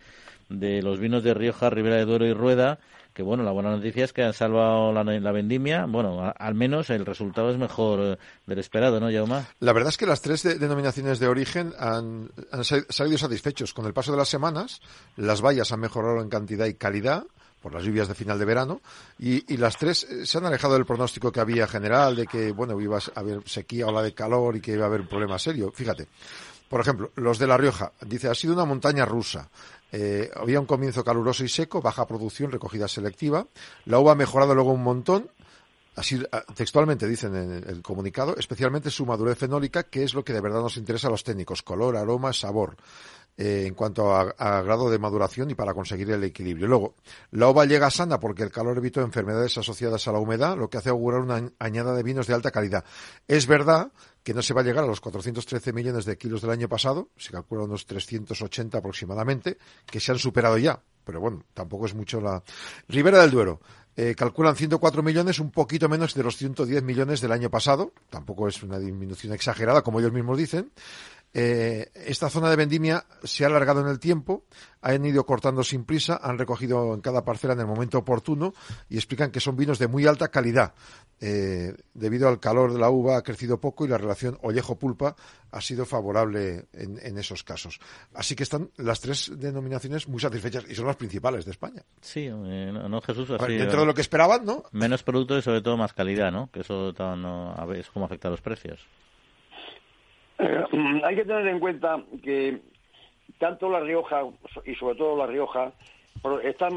de 0.51 0.83
los 0.83 1.01
vinos 1.01 1.25
de 1.25 1.33
Rioja, 1.33 1.71
Ribera 1.71 1.97
de 1.97 2.05
Duero 2.05 2.27
y 2.27 2.35
Rueda 2.35 2.79
que 3.15 3.23
bueno, 3.23 3.45
la 3.45 3.53
buena 3.53 3.71
noticia 3.71 4.05
es 4.05 4.13
que 4.13 4.25
han 4.25 4.35
salvado 4.35 4.93
la, 4.93 5.33
vendimia. 5.33 5.87
Bueno, 5.87 6.33
al 6.37 6.55
menos 6.55 6.91
el 6.91 7.07
resultado 7.07 7.51
es 7.51 7.57
mejor 7.57 8.01
eh, 8.01 8.19
del 8.45 8.59
esperado, 8.59 8.99
¿no, 8.99 9.09
Yauma? 9.09 9.47
La 9.61 9.73
verdad 9.73 9.91
es 9.91 9.97
que 9.97 10.05
las 10.05 10.21
tres 10.21 10.43
denominaciones 10.43 11.21
de 11.21 11.29
origen 11.29 11.73
han, 11.79 12.31
salido 12.91 13.17
satisfechos. 13.17 13.73
Con 13.73 13.87
el 13.87 13.95
paso 13.95 14.11
de 14.11 14.19
las 14.19 14.29
semanas, 14.29 14.81
las 15.17 15.41
vallas 15.41 15.71
han 15.71 15.81
mejorado 15.81 16.21
en 16.21 16.29
cantidad 16.29 16.67
y 16.67 16.75
calidad 16.75 17.25
por 17.63 17.73
las 17.73 17.85
lluvias 17.85 18.09
de 18.09 18.15
final 18.15 18.39
de 18.39 18.45
verano 18.45 18.81
y, 19.19 19.57
las 19.57 19.79
tres 19.79 20.05
eh, 20.05 20.27
se 20.27 20.37
han 20.37 20.45
alejado 20.45 20.75
del 20.75 20.85
pronóstico 20.85 21.33
que 21.33 21.41
había 21.41 21.67
general 21.67 22.15
de 22.15 22.27
que 22.27 22.53
bueno 22.53 22.79
iba 22.79 22.99
a 22.99 23.21
haber 23.21 23.41
sequía 23.49 23.87
o 23.87 23.93
la 23.93 24.03
de 24.03 24.13
calor 24.13 24.57
y 24.57 24.61
que 24.61 24.73
iba 24.73 24.85
a 24.85 24.89
haber 24.89 25.01
un 25.01 25.09
problema 25.09 25.39
serio. 25.39 25.73
Fíjate, 25.75 26.09
por 26.69 26.81
ejemplo, 26.81 27.13
los 27.15 27.39
de 27.39 27.47
La 27.47 27.57
Rioja, 27.57 27.93
dice, 28.05 28.29
ha 28.29 28.35
sido 28.35 28.55
una 28.55 28.65
montaña 28.65 29.05
rusa. 29.05 29.49
Eh, 29.97 30.29
había 30.35 30.59
un 30.59 30.67
comienzo 30.67 31.05
caluroso 31.05 31.45
y 31.45 31.49
seco, 31.49 31.81
baja 31.81 32.05
producción, 32.05 32.51
recogida 32.51 32.89
selectiva. 32.89 33.47
La 33.85 34.01
uva 34.01 34.11
ha 34.11 34.17
mejorado 34.17 34.53
luego 34.53 34.73
un 34.73 34.83
montón. 34.83 35.31
Así, 35.95 36.21
ah, 36.33 36.43
textualmente 36.53 37.07
dicen 37.07 37.37
en 37.37 37.53
el 37.53 37.81
comunicado, 37.81 38.35
especialmente 38.37 38.91
su 38.91 39.07
madurez 39.07 39.39
fenólica, 39.39 39.85
que 39.85 40.03
es 40.03 40.15
lo 40.15 40.25
que 40.25 40.33
de 40.33 40.41
verdad 40.41 40.63
nos 40.63 40.79
interesa 40.79 41.07
a 41.07 41.11
los 41.13 41.23
técnicos, 41.23 41.63
color, 41.63 41.97
aroma, 41.97 42.33
sabor. 42.33 42.77
Eh, 43.37 43.65
en 43.67 43.75
cuanto 43.75 44.15
a, 44.15 44.33
grado 44.63 44.91
de 44.91 44.99
maduración 44.99 45.51
y 45.51 45.55
para 45.55 45.75
conseguir 45.75 46.09
el 46.11 46.23
equilibrio. 46.23 46.69
Luego, 46.69 46.95
la 47.33 47.49
uva 47.49 47.65
llega 47.65 47.91
sana 47.91 48.21
porque 48.21 48.45
el 48.45 48.53
calor 48.53 48.79
evitó 48.79 49.01
enfermedades 49.01 49.59
asociadas 49.59 50.07
a 50.07 50.13
la 50.13 50.21
humedad, 50.21 50.57
lo 50.57 50.71
que 50.71 50.79
hace 50.79 50.91
augurar 50.91 51.21
una 51.21 51.51
añada 51.59 51.95
de 51.95 52.05
vinos 52.05 52.29
de 52.29 52.35
alta 52.35 52.53
calidad. 52.53 52.85
Es 53.27 53.49
verdad 53.49 53.91
que 54.25 54.35
no 54.35 54.43
se 54.43 54.55
va 54.55 54.63
a 54.63 54.65
llegar 54.65 54.83
a 54.83 54.87
los 54.87 55.01
413 55.01 55.73
millones 55.73 56.07
de 56.07 56.19
kilos 56.19 56.41
del 56.41 56.51
año 56.51 56.69
pasado, 56.69 57.11
se 57.17 57.31
calcula 57.31 57.65
unos 57.65 57.87
380 57.87 58.79
aproximadamente, 58.79 59.59
que 59.87 60.01
se 60.01 60.11
han 60.11 60.19
superado 60.19 60.59
ya, 60.59 60.83
pero 61.05 61.21
bueno, 61.21 61.45
tampoco 61.53 61.87
es 61.87 61.95
mucho 61.95 62.21
la. 62.21 62.43
Ribera 62.89 63.21
del 63.21 63.31
Duero. 63.31 63.61
Eh, 63.97 64.15
calculan 64.17 64.57
104 64.57 65.03
millones, 65.05 65.39
un 65.39 65.53
poquito 65.53 65.89
menos 65.89 66.15
de 66.15 66.25
los 66.25 66.37
110 66.37 66.83
millones 66.83 67.21
del 67.21 67.31
año 67.31 67.51
pasado. 67.51 67.93
Tampoco 68.11 68.49
es 68.49 68.63
una 68.63 68.79
disminución 68.79 69.33
exagerada, 69.33 69.83
como 69.83 70.01
ellos 70.01 70.13
mismos 70.13 70.37
dicen. 70.37 70.73
Eh, 71.37 71.91
esta 72.07 72.31
zona 72.31 72.49
de 72.49 72.55
vendimia 72.55 73.05
se 73.25 73.43
ha 73.43 73.49
alargado 73.49 73.81
en 73.81 73.89
el 73.89 73.99
tiempo, 73.99 74.45
han 74.81 75.05
ido 75.05 75.27
cortando 75.27 75.65
sin 75.65 75.85
prisa, 75.85 76.21
han 76.23 76.39
recogido 76.39 76.95
en 76.95 77.01
cada 77.01 77.25
parcela 77.25 77.55
en 77.55 77.61
el 77.61 77.67
momento 77.67 77.99
oportuno 77.99 78.55
y 78.89 78.97
explican 78.97 79.33
que 79.33 79.41
son 79.41 79.57
vinos 79.57 79.81
de 79.81 79.89
muy 79.89 80.07
alta 80.07 80.29
calidad. 80.29 80.75
Eh, 81.21 81.75
debido 81.93 82.29
al 82.29 82.39
calor 82.39 82.73
de 82.73 82.79
la 82.79 82.91
uva 82.91 83.17
ha 83.17 83.23
crecido 83.23 83.61
poco 83.61 83.85
y 83.85 83.89
la 83.89 83.99
relación 83.99 84.39
ollejo-pulpa 84.43 85.17
ha 85.51 85.61
sido 85.61 85.87
favorable 85.87 86.67
en, 86.73 87.19
esos 87.19 87.43
casos. 87.43 87.81
Así 88.13 88.37
que 88.37 88.43
están 88.45 88.71
las 88.77 89.01
tres 89.01 89.33
denominaciones 89.37 90.07
muy 90.07 90.21
satisfechas 90.21 90.65
y 90.69 90.75
son 90.75 90.87
las 90.87 90.97
principales 90.97 91.45
de 91.45 91.51
España. 91.53 91.83
Sí, 92.01 92.29
eh, 92.31 92.73
no, 92.73 93.01
Jesús. 93.01 93.29
dentro 93.29 93.81
de 93.81 93.87
lo 93.87 93.95
que 93.95 94.03
esperaban, 94.03 94.45
¿no? 94.45 94.65
Menos 94.71 95.03
producto 95.03 95.37
y 95.37 95.43
sobre 95.43 95.63
todo 95.63 95.77
más 95.77 95.95
calidad, 95.95 96.31
¿no? 96.31 96.51
Que 96.53 96.61
eso 96.61 96.93
no, 97.17 97.73
es 97.73 97.89
como 97.91 98.05
afecta 98.05 98.29
a 98.29 98.33
los 98.33 98.41
precios. 98.41 98.87
Eh, 100.45 101.03
hay 101.05 101.17
que 101.17 101.25
tener 101.25 101.47
en 101.47 101.61
cuenta 101.61 102.03
que 102.23 102.61
tanto 103.39 103.69
La 103.71 103.81
Rioja 103.81 104.23
y 104.65 104.75
sobre 104.75 104.97
todo 104.97 105.17
La 105.17 105.27
Rioja, 105.27 105.73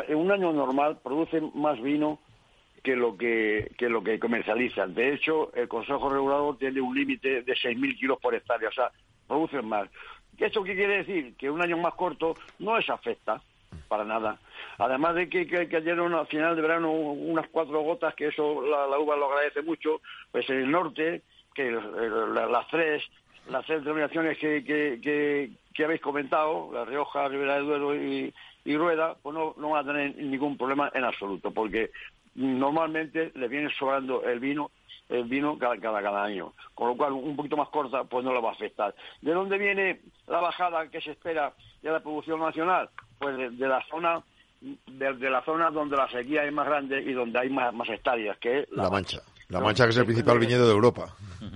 en 0.07 0.17
un 0.17 0.31
año 0.31 0.51
normal 0.53 0.99
producen 1.03 1.51
más 1.53 1.81
vino 1.81 2.19
que 2.83 2.95
lo 2.95 3.17
que, 3.17 3.71
que 3.77 3.89
lo 3.89 4.03
que 4.03 4.19
comercializan. 4.19 4.93
De 4.93 5.13
hecho, 5.13 5.53
el 5.53 5.67
Consejo 5.67 6.09
Regulador 6.09 6.57
tiene 6.57 6.81
un 6.81 6.95
límite 6.95 7.41
de 7.41 7.53
6.000 7.53 7.99
kilos 7.99 8.19
por 8.21 8.33
hectárea, 8.35 8.69
o 8.69 8.71
sea, 8.71 8.91
producen 9.27 9.67
más. 9.67 9.89
¿Esto 10.37 10.63
qué 10.63 10.75
quiere 10.75 10.97
decir? 10.97 11.35
Que 11.35 11.49
un 11.49 11.61
año 11.61 11.77
más 11.77 11.95
corto 11.95 12.35
no 12.59 12.77
les 12.77 12.89
afecta. 12.89 13.41
para 13.87 14.05
nada. 14.05 14.37
Además 14.77 15.15
de 15.15 15.29
que, 15.29 15.47
que, 15.47 15.67
cayeron 15.67 16.13
al 16.13 16.27
final 16.27 16.55
de 16.55 16.61
verano 16.61 16.91
unas 16.91 17.47
cuatro 17.49 17.81
gotas, 17.81 18.13
que 18.15 18.27
eso 18.27 18.61
la, 18.61 18.97
uva 18.99 19.15
lo 19.15 19.31
agradece 19.31 19.61
mucho, 19.61 20.01
pues 20.31 20.49
en 20.49 20.57
el 20.57 20.71
norte, 20.71 21.23
que 21.55 21.71
las 21.71 22.67
tres 22.67 23.03
las 23.49 23.65
tres 23.65 23.83
denominaciones 23.83 24.37
que, 24.37 24.63
que, 24.63 25.51
que, 25.73 25.83
habéis 25.83 26.01
comentado, 26.01 26.69
La 26.73 26.85
Rioja, 26.85 27.27
Ribera 27.27 27.55
del 27.55 27.65
Duero 27.65 27.95
y, 27.95 28.33
Rueda, 28.65 29.15
pues 29.21 29.33
no, 29.33 29.53
no 29.57 29.69
van 29.69 29.83
a 29.87 29.93
tener 29.93 30.17
ningún 30.17 30.57
problema 30.57 30.91
en 30.93 31.05
absoluto, 31.05 31.51
porque 31.51 31.91
normalmente 32.35 33.31
les 33.35 33.49
viene 33.49 33.69
sobrando 33.77 34.23
el 34.23 34.39
vino 34.39 34.71
el 35.09 35.23
vino 35.23 35.57
cada, 35.57 35.79
cada, 35.79 36.23
año, 36.23 36.53
con 36.75 36.89
lo 36.89 36.97
cual 36.97 37.13
un 37.13 37.35
poquito 37.35 37.55
más 37.55 37.69
corta 37.69 38.03
pues 38.03 38.25
no 38.25 38.33
la 38.33 38.41
va 38.41 38.49
a 38.49 38.53
afectar. 38.53 38.93
¿De 39.21 39.31
dónde 39.31 39.57
viene 39.57 40.01
la 40.27 40.39
bajada 40.39 40.89
que 40.89 41.01
se 41.01 41.11
espera 41.11 41.53
de 41.81 41.91
la 41.91 42.01
producción 42.01 42.39
nacional? 42.39 42.89
Pues 43.17 43.37
de, 43.37 43.67
la 43.67 43.81
zona 43.89 44.21
de, 44.59 45.29
la 45.29 45.41
zona 45.43 45.71
donde 45.71 45.95
la 45.95 46.09
sequía 46.09 46.43
es 46.43 46.51
más 46.51 46.67
grande 46.67 47.01
y 47.01 47.13
donde 47.13 47.39
hay 47.39 47.49
más, 47.49 47.73
más 47.73 47.89
hectáreas, 47.89 48.37
que 48.37 48.59
es 48.59 48.71
La, 48.71 48.89
Mancha. 48.89 49.21
La 49.49 49.61
Mancha, 49.61 49.85
que 49.85 49.91
es 49.91 49.97
el 49.97 50.05
principal 50.05 50.39
viñedo 50.39 50.67
de 50.67 50.73
Europa. 50.73 51.15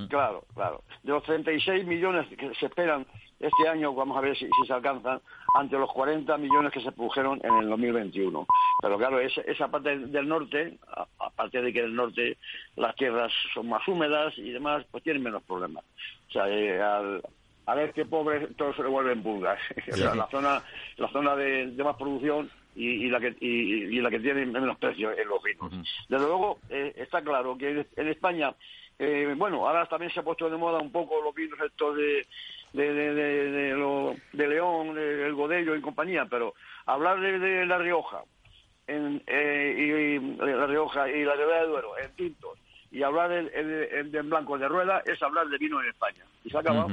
Claro, 0.10 0.46
claro. 0.54 0.84
De 1.04 1.12
los 1.12 1.24
36 1.24 1.86
millones 1.86 2.26
que 2.38 2.54
se 2.56 2.68
esperan 2.68 3.06
este 3.40 3.68
año, 3.68 3.94
vamos 3.94 4.18
a 4.18 4.22
ver 4.22 4.38
si, 4.38 4.48
se 4.66 4.74
alcanzan, 4.74 5.20
ante 5.56 5.78
los 5.78 5.92
40 5.92 6.38
millones 6.38 6.72
que 6.72 6.82
se 6.82 6.92
produjeron 6.92 7.42
en 7.44 7.54
el 7.58 7.70
2021. 7.70 8.46
Pero 8.82 8.98
claro, 8.98 9.20
esa, 9.20 9.42
esa 9.42 9.68
parte 9.68 9.98
del 9.98 10.28
norte, 10.28 10.78
aparte 11.20 11.62
de 11.62 11.74
que 11.74 11.80
en 11.80 11.86
el 11.86 11.96
norte 11.96 12.38
las 12.78 12.96
tierras 12.96 13.32
son 13.54 13.68
más 13.68 13.86
húmedas 13.88 14.38
y 14.38 14.52
demás, 14.52 14.86
pues 14.90 15.04
tienen 15.04 15.24
menos 15.24 15.44
problemas. 15.44 15.84
O 16.30 16.32
sea, 16.32 16.48
eh, 16.48 16.82
al, 16.82 17.22
a 17.66 17.76
ver 17.76 17.92
qué 17.92 18.06
pobre 18.06 18.48
todo 18.56 18.74
se 18.74 18.84
le 18.84 18.90
vuelve 18.90 19.12
en 19.12 19.24
pulgas. 19.24 19.60
la 20.16 20.28
zona, 20.30 20.64
la 20.96 21.08
zona 21.10 21.36
de 21.36 21.84
más 21.84 21.98
producción 21.98 22.50
y, 22.76 23.10
la 23.10 23.20
que 23.20 23.36
y, 23.40 24.00
la 24.00 24.10
que 24.10 24.20
tiene 24.20 24.46
menos 24.46 24.78
precio 24.78 25.12
en 25.12 25.28
los 25.28 25.42
vinos. 25.44 25.72
Desde 26.08 26.26
luego 26.26 26.60
eh, 26.70 26.94
está 26.96 27.22
claro 27.22 27.58
que 27.58 27.86
en 27.96 28.08
España, 28.08 28.54
eh, 28.98 29.34
bueno, 29.38 29.68
ahora 29.68 29.86
también 29.88 30.12
se 30.12 30.20
ha 30.20 30.24
puesto 30.24 30.50
de 30.50 30.58
moda 30.58 30.80
un 30.80 30.92
poco 30.92 31.22
los 31.22 31.34
vinos 31.36 31.60
estos 31.60 31.98
de 31.98 32.26
de, 32.74 32.94
de, 32.94 33.14
de, 33.14 34.16
de, 34.32 34.48
León, 34.48 34.98
el 34.98 35.34
Godello 35.34 35.76
y 35.76 35.82
compañía, 35.82 36.26
pero 36.30 36.54
hablar 36.86 37.20
de, 37.20 37.66
La 37.66 37.78
Rioja 37.78 38.24
en, 38.88 39.22
eh, 39.28 39.76
y, 39.78 40.38
La 40.38 40.68
Rioja 40.68 41.10
y 41.10 41.24
la 41.26 41.36
Ribera 41.36 41.62
de 41.62 41.68
Duero 41.68 41.98
en 41.98 42.16
tintos 42.16 42.58
y 42.92 43.04
hablar 43.04 43.30
de, 43.30 44.22
blanco 44.24 44.58
de 44.58 44.68
rueda 44.68 45.02
es 45.06 45.22
hablar 45.24 45.48
de 45.48 45.58
vino 45.58 45.82
en 45.82 45.90
España. 45.90 46.26
Y 46.44 46.50
se 46.50 46.58
ha 46.58 46.60
acabado. 46.60 46.88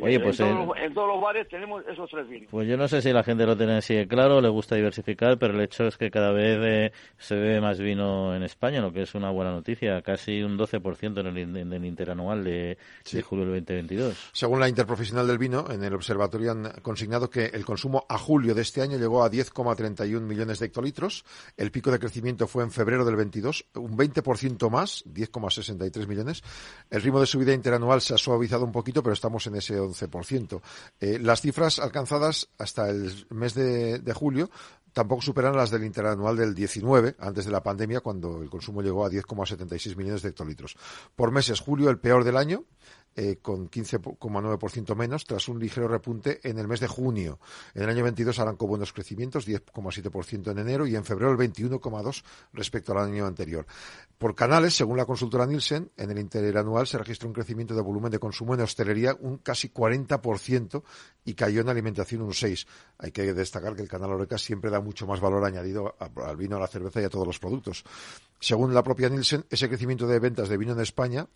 Oye, 0.00 0.20
pues 0.20 0.40
en, 0.40 0.94
todos 0.94 1.08
los, 1.08 1.20
bares 1.20 1.46
tenemos 1.48 1.84
esos 1.86 2.08
tres 2.08 2.26
vinos. 2.28 2.48
Pues 2.50 2.66
yo 2.66 2.78
no 2.78 2.88
sé 2.88 3.02
si 3.02 3.12
la 3.12 3.22
gente 3.22 3.44
lo 3.44 3.56
tiene 3.56 3.76
así 3.76 4.06
claro, 4.06 4.40
le 4.40 4.48
gusta 4.48 4.76
diversificar, 4.76 5.38
pero 5.38 5.52
el 5.52 5.60
hecho 5.60 5.86
es 5.86 5.98
que 5.98 6.10
cada 6.10 6.32
vez 6.32 6.58
eh, 6.62 6.92
se 7.18 7.34
bebe 7.34 7.60
más 7.60 7.78
vino 7.78 8.34
en 8.34 8.42
España, 8.44 8.80
lo 8.80 8.92
que 8.92 9.02
es 9.02 9.14
una 9.14 9.30
buena 9.30 9.50
noticia. 9.50 10.00
Casi 10.00 10.42
un 10.42 10.56
12% 10.56 11.20
en 11.20 11.26
el, 11.26 11.56
en 11.56 11.72
el 11.72 11.84
interanual 11.84 12.44
de, 12.44 12.78
de, 13.12 13.22
julio 13.22 13.44
del 13.44 13.64
2022. 13.64 14.30
Según 14.32 14.60
la 14.60 14.68
Interprofesional 14.68 15.26
del 15.26 15.38
Vino, 15.38 15.66
en 15.70 15.84
el 15.84 15.92
observatorio 15.92 16.52
han 16.52 16.70
consignado 16.80 17.28
que 17.28 17.46
el 17.46 17.64
consumo 17.66 18.06
a 18.08 18.16
julio 18.16 18.54
de 18.54 18.62
este 18.62 18.80
año 18.80 18.96
llegó 18.96 19.22
a 19.22 19.30
10,31 19.30 20.20
millones 20.20 20.60
de 20.60 20.66
hectolitros. 20.66 21.24
El 21.58 21.70
pico 21.70 21.90
de 21.90 21.98
crecimiento 21.98 22.46
fue 22.46 22.62
en 22.62 22.70
febrero 22.70 23.04
del 23.04 23.16
22, 23.16 23.66
un 23.74 23.96
20 23.96 24.13
ciento 24.36 24.70
más, 24.70 25.04
10,63 25.06 26.06
millones. 26.06 26.42
El 26.90 27.02
ritmo 27.02 27.20
de 27.20 27.26
subida 27.26 27.52
interanual 27.52 28.00
se 28.00 28.14
ha 28.14 28.18
suavizado 28.18 28.64
un 28.64 28.72
poquito, 28.72 29.02
pero 29.02 29.12
estamos 29.12 29.46
en 29.46 29.56
ese 29.56 29.78
11%. 29.78 30.60
Eh, 31.00 31.18
las 31.20 31.40
cifras 31.40 31.78
alcanzadas 31.78 32.48
hasta 32.58 32.88
el 32.88 33.26
mes 33.30 33.54
de, 33.54 33.98
de 33.98 34.12
julio 34.12 34.50
tampoco 34.94 35.20
superan 35.20 35.56
las 35.56 35.70
del 35.70 35.84
interanual 35.84 36.36
del 36.36 36.54
19, 36.54 37.16
antes 37.18 37.44
de 37.44 37.50
la 37.50 37.62
pandemia, 37.62 38.00
cuando 38.00 38.40
el 38.40 38.48
consumo 38.48 38.80
llegó 38.80 39.04
a 39.04 39.10
10,76 39.10 39.96
millones 39.96 40.22
de 40.22 40.30
hectolitros. 40.30 40.76
Por 41.14 41.32
meses, 41.32 41.60
julio 41.60 41.90
el 41.90 41.98
peor 41.98 42.24
del 42.24 42.36
año, 42.36 42.64
eh, 43.16 43.38
con 43.40 43.70
15,9% 43.70 44.96
menos, 44.96 45.24
tras 45.24 45.48
un 45.48 45.58
ligero 45.58 45.88
repunte 45.88 46.40
en 46.42 46.58
el 46.58 46.68
mes 46.68 46.80
de 46.80 46.88
junio. 46.88 47.38
En 47.74 47.82
el 47.82 47.88
año 47.88 48.04
22 48.04 48.38
arrancó 48.38 48.66
buenos 48.66 48.92
crecimientos, 48.92 49.46
10,7% 49.46 50.50
en 50.50 50.58
enero 50.58 50.86
y 50.86 50.96
en 50.96 51.04
febrero 51.04 51.30
el 51.30 51.38
21,2% 51.38 52.22
respecto 52.52 52.92
al 52.92 52.98
año 52.98 53.26
anterior. 53.26 53.66
Por 54.18 54.34
canales, 54.34 54.74
según 54.74 54.96
la 54.96 55.06
consultora 55.06 55.46
Nielsen, 55.46 55.90
en 55.96 56.10
el 56.10 56.18
interanual 56.18 56.86
se 56.86 56.98
registró 56.98 57.28
un 57.28 57.34
crecimiento 57.34 57.74
de 57.74 57.82
volumen 57.82 58.10
de 58.10 58.18
consumo 58.18 58.54
en 58.54 58.60
hostelería 58.60 59.16
un 59.20 59.38
casi 59.38 59.68
40% 59.68 60.82
y 61.24 61.34
cayó 61.34 61.60
en 61.60 61.68
alimentación 61.68 62.22
un 62.22 62.32
6%. 62.32 62.66
Hay 62.98 63.12
que 63.12 63.34
destacar 63.34 63.74
que 63.74 63.82
el 63.82 63.88
canal 63.88 64.12
Oreca 64.12 64.38
siempre 64.38 64.70
da 64.70 64.80
mucho 64.80 65.06
más 65.06 65.20
valor 65.20 65.44
añadido 65.44 65.96
al 65.98 66.36
vino, 66.36 66.56
a 66.56 66.60
la 66.60 66.66
cerveza 66.66 67.00
y 67.00 67.04
a 67.04 67.10
todos 67.10 67.26
los 67.26 67.38
productos. 67.38 67.84
Según 68.40 68.74
la 68.74 68.82
propia 68.82 69.08
Nielsen, 69.08 69.44
ese 69.50 69.68
crecimiento 69.68 70.06
de 70.06 70.18
ventas 70.18 70.48
de 70.48 70.56
vino 70.56 70.72
en 70.72 70.80
España 70.80 71.26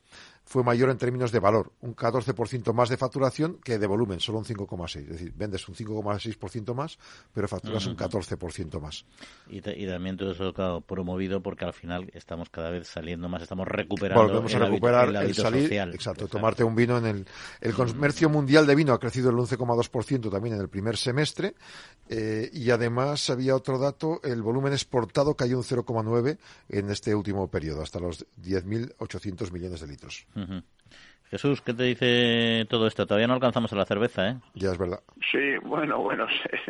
fue 0.48 0.64
mayor 0.64 0.88
en 0.88 0.96
términos 0.96 1.30
de 1.30 1.40
valor, 1.40 1.72
un 1.82 1.94
14% 1.94 2.72
más 2.72 2.88
de 2.88 2.96
facturación 2.96 3.58
que 3.62 3.78
de 3.78 3.86
volumen, 3.86 4.18
solo 4.18 4.38
un 4.38 4.46
5,6%. 4.46 5.00
Es 5.02 5.08
decir, 5.08 5.32
vendes 5.36 5.68
un 5.68 5.74
5,6% 5.74 6.74
más, 6.74 6.98
pero 7.34 7.46
facturas 7.46 7.84
un 7.84 7.94
14% 7.94 8.80
más. 8.80 9.04
Y, 9.50 9.60
también 9.60 10.16
todo 10.16 10.32
eso 10.32 10.54
claro, 10.54 10.80
promovido 10.80 11.42
porque 11.42 11.66
al 11.66 11.74
final 11.74 12.10
estamos 12.14 12.48
cada 12.48 12.70
vez 12.70 12.88
saliendo 12.88 13.28
más, 13.28 13.42
estamos 13.42 13.68
recuperando 13.68 14.22
Volvemos 14.22 14.54
a 14.54 14.58
recuperar 14.60 15.08
el, 15.08 15.34
salir, 15.34 15.64
social. 15.64 15.94
Exacto, 15.94 16.28
tomarte 16.28 16.64
un 16.64 16.74
vino 16.74 16.96
en 16.96 17.04
el... 17.04 17.26
El 17.60 17.74
comercio 17.74 18.30
mundial 18.30 18.66
de 18.66 18.74
vino 18.74 18.94
ha 18.94 18.98
crecido 18.98 19.28
el 19.28 19.36
11,2% 19.36 20.30
también 20.30 20.54
en 20.54 20.62
el 20.62 20.70
primer 20.70 20.96
semestre 20.96 21.54
eh, 22.08 22.48
y 22.54 22.70
además 22.70 23.28
había 23.28 23.54
otro 23.54 23.78
dato, 23.78 24.22
el 24.24 24.40
volumen 24.40 24.72
exportado 24.72 25.34
cayó 25.34 25.58
un 25.58 25.64
0,9% 25.64 26.38
en 26.70 26.90
este 26.90 27.14
último 27.14 27.48
periodo, 27.50 27.82
hasta 27.82 28.00
los 28.00 28.26
10.800 28.42 29.52
millones 29.52 29.80
de 29.80 29.86
litros. 29.86 30.26
Jesús, 31.30 31.60
¿qué 31.60 31.74
te 31.74 31.82
dice 31.84 32.66
todo 32.70 32.86
esto? 32.86 33.06
Todavía 33.06 33.26
no 33.26 33.34
alcanzamos 33.34 33.72
a 33.72 33.76
la 33.76 33.84
cerveza, 33.84 34.28
¿eh? 34.30 34.36
Ya 34.54 34.70
es 34.70 34.78
verdad. 34.78 35.00
Sí, 35.30 35.56
bueno, 35.62 35.98
bueno, 35.98 36.26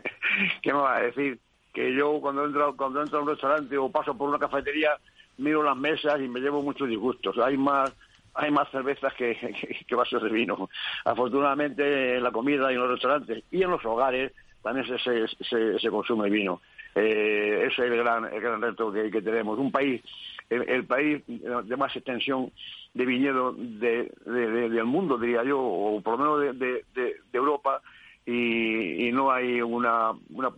¿qué 0.62 0.72
me 0.72 0.80
va 0.80 0.96
a 0.96 1.02
decir? 1.02 1.38
Que 1.72 1.94
yo 1.94 2.20
cuando 2.20 2.44
entro, 2.44 2.76
cuando 2.76 3.02
entro 3.02 3.18
a 3.18 3.22
un 3.22 3.28
restaurante 3.28 3.78
o 3.78 3.90
paso 3.90 4.16
por 4.16 4.28
una 4.28 4.38
cafetería, 4.38 4.90
miro 5.36 5.62
las 5.62 5.76
mesas 5.76 6.20
y 6.20 6.28
me 6.28 6.40
llevo 6.40 6.62
muchos 6.62 6.88
disgustos. 6.88 7.38
Hay 7.38 7.56
más 7.56 7.92
hay 8.34 8.50
más 8.50 8.70
cervezas 8.70 9.12
que, 9.14 9.36
que, 9.86 9.94
vasos 9.94 10.22
de 10.22 10.30
vino. 10.30 10.68
Afortunadamente 11.04 12.16
en 12.16 12.22
la 12.22 12.30
comida 12.30 12.70
y 12.70 12.74
en 12.74 12.80
los 12.80 12.90
restaurantes 12.90 13.44
y 13.50 13.62
en 13.62 13.70
los 13.70 13.84
hogares 13.84 14.32
también 14.62 14.86
se, 14.86 14.98
se, 14.98 15.78
se, 15.78 15.90
consume 15.90 16.30
vino. 16.30 16.60
Eh, 16.94 17.68
ese 17.70 17.86
es 17.86 17.90
el 17.90 17.98
gran, 17.98 18.24
el 18.32 18.40
gran 18.40 18.60
reto 18.60 18.92
que, 18.92 19.10
que 19.10 19.22
tenemos. 19.22 19.58
Un 19.58 19.70
país, 19.70 20.02
el, 20.50 20.84
país 20.86 21.22
de 21.26 21.76
más 21.76 21.94
extensión 21.94 22.50
de 22.94 23.04
viñedo 23.04 23.52
de, 23.52 24.10
del 24.24 24.84
mundo, 24.84 25.18
diría 25.18 25.44
yo, 25.44 25.60
o 25.60 26.00
por 26.00 26.18
lo 26.18 26.36
menos 26.36 26.58
de, 26.58 27.16
Europa, 27.32 27.80
y, 28.26 29.10
no 29.12 29.30
hay 29.30 29.60
una, 29.60 30.12
una, 30.30 30.48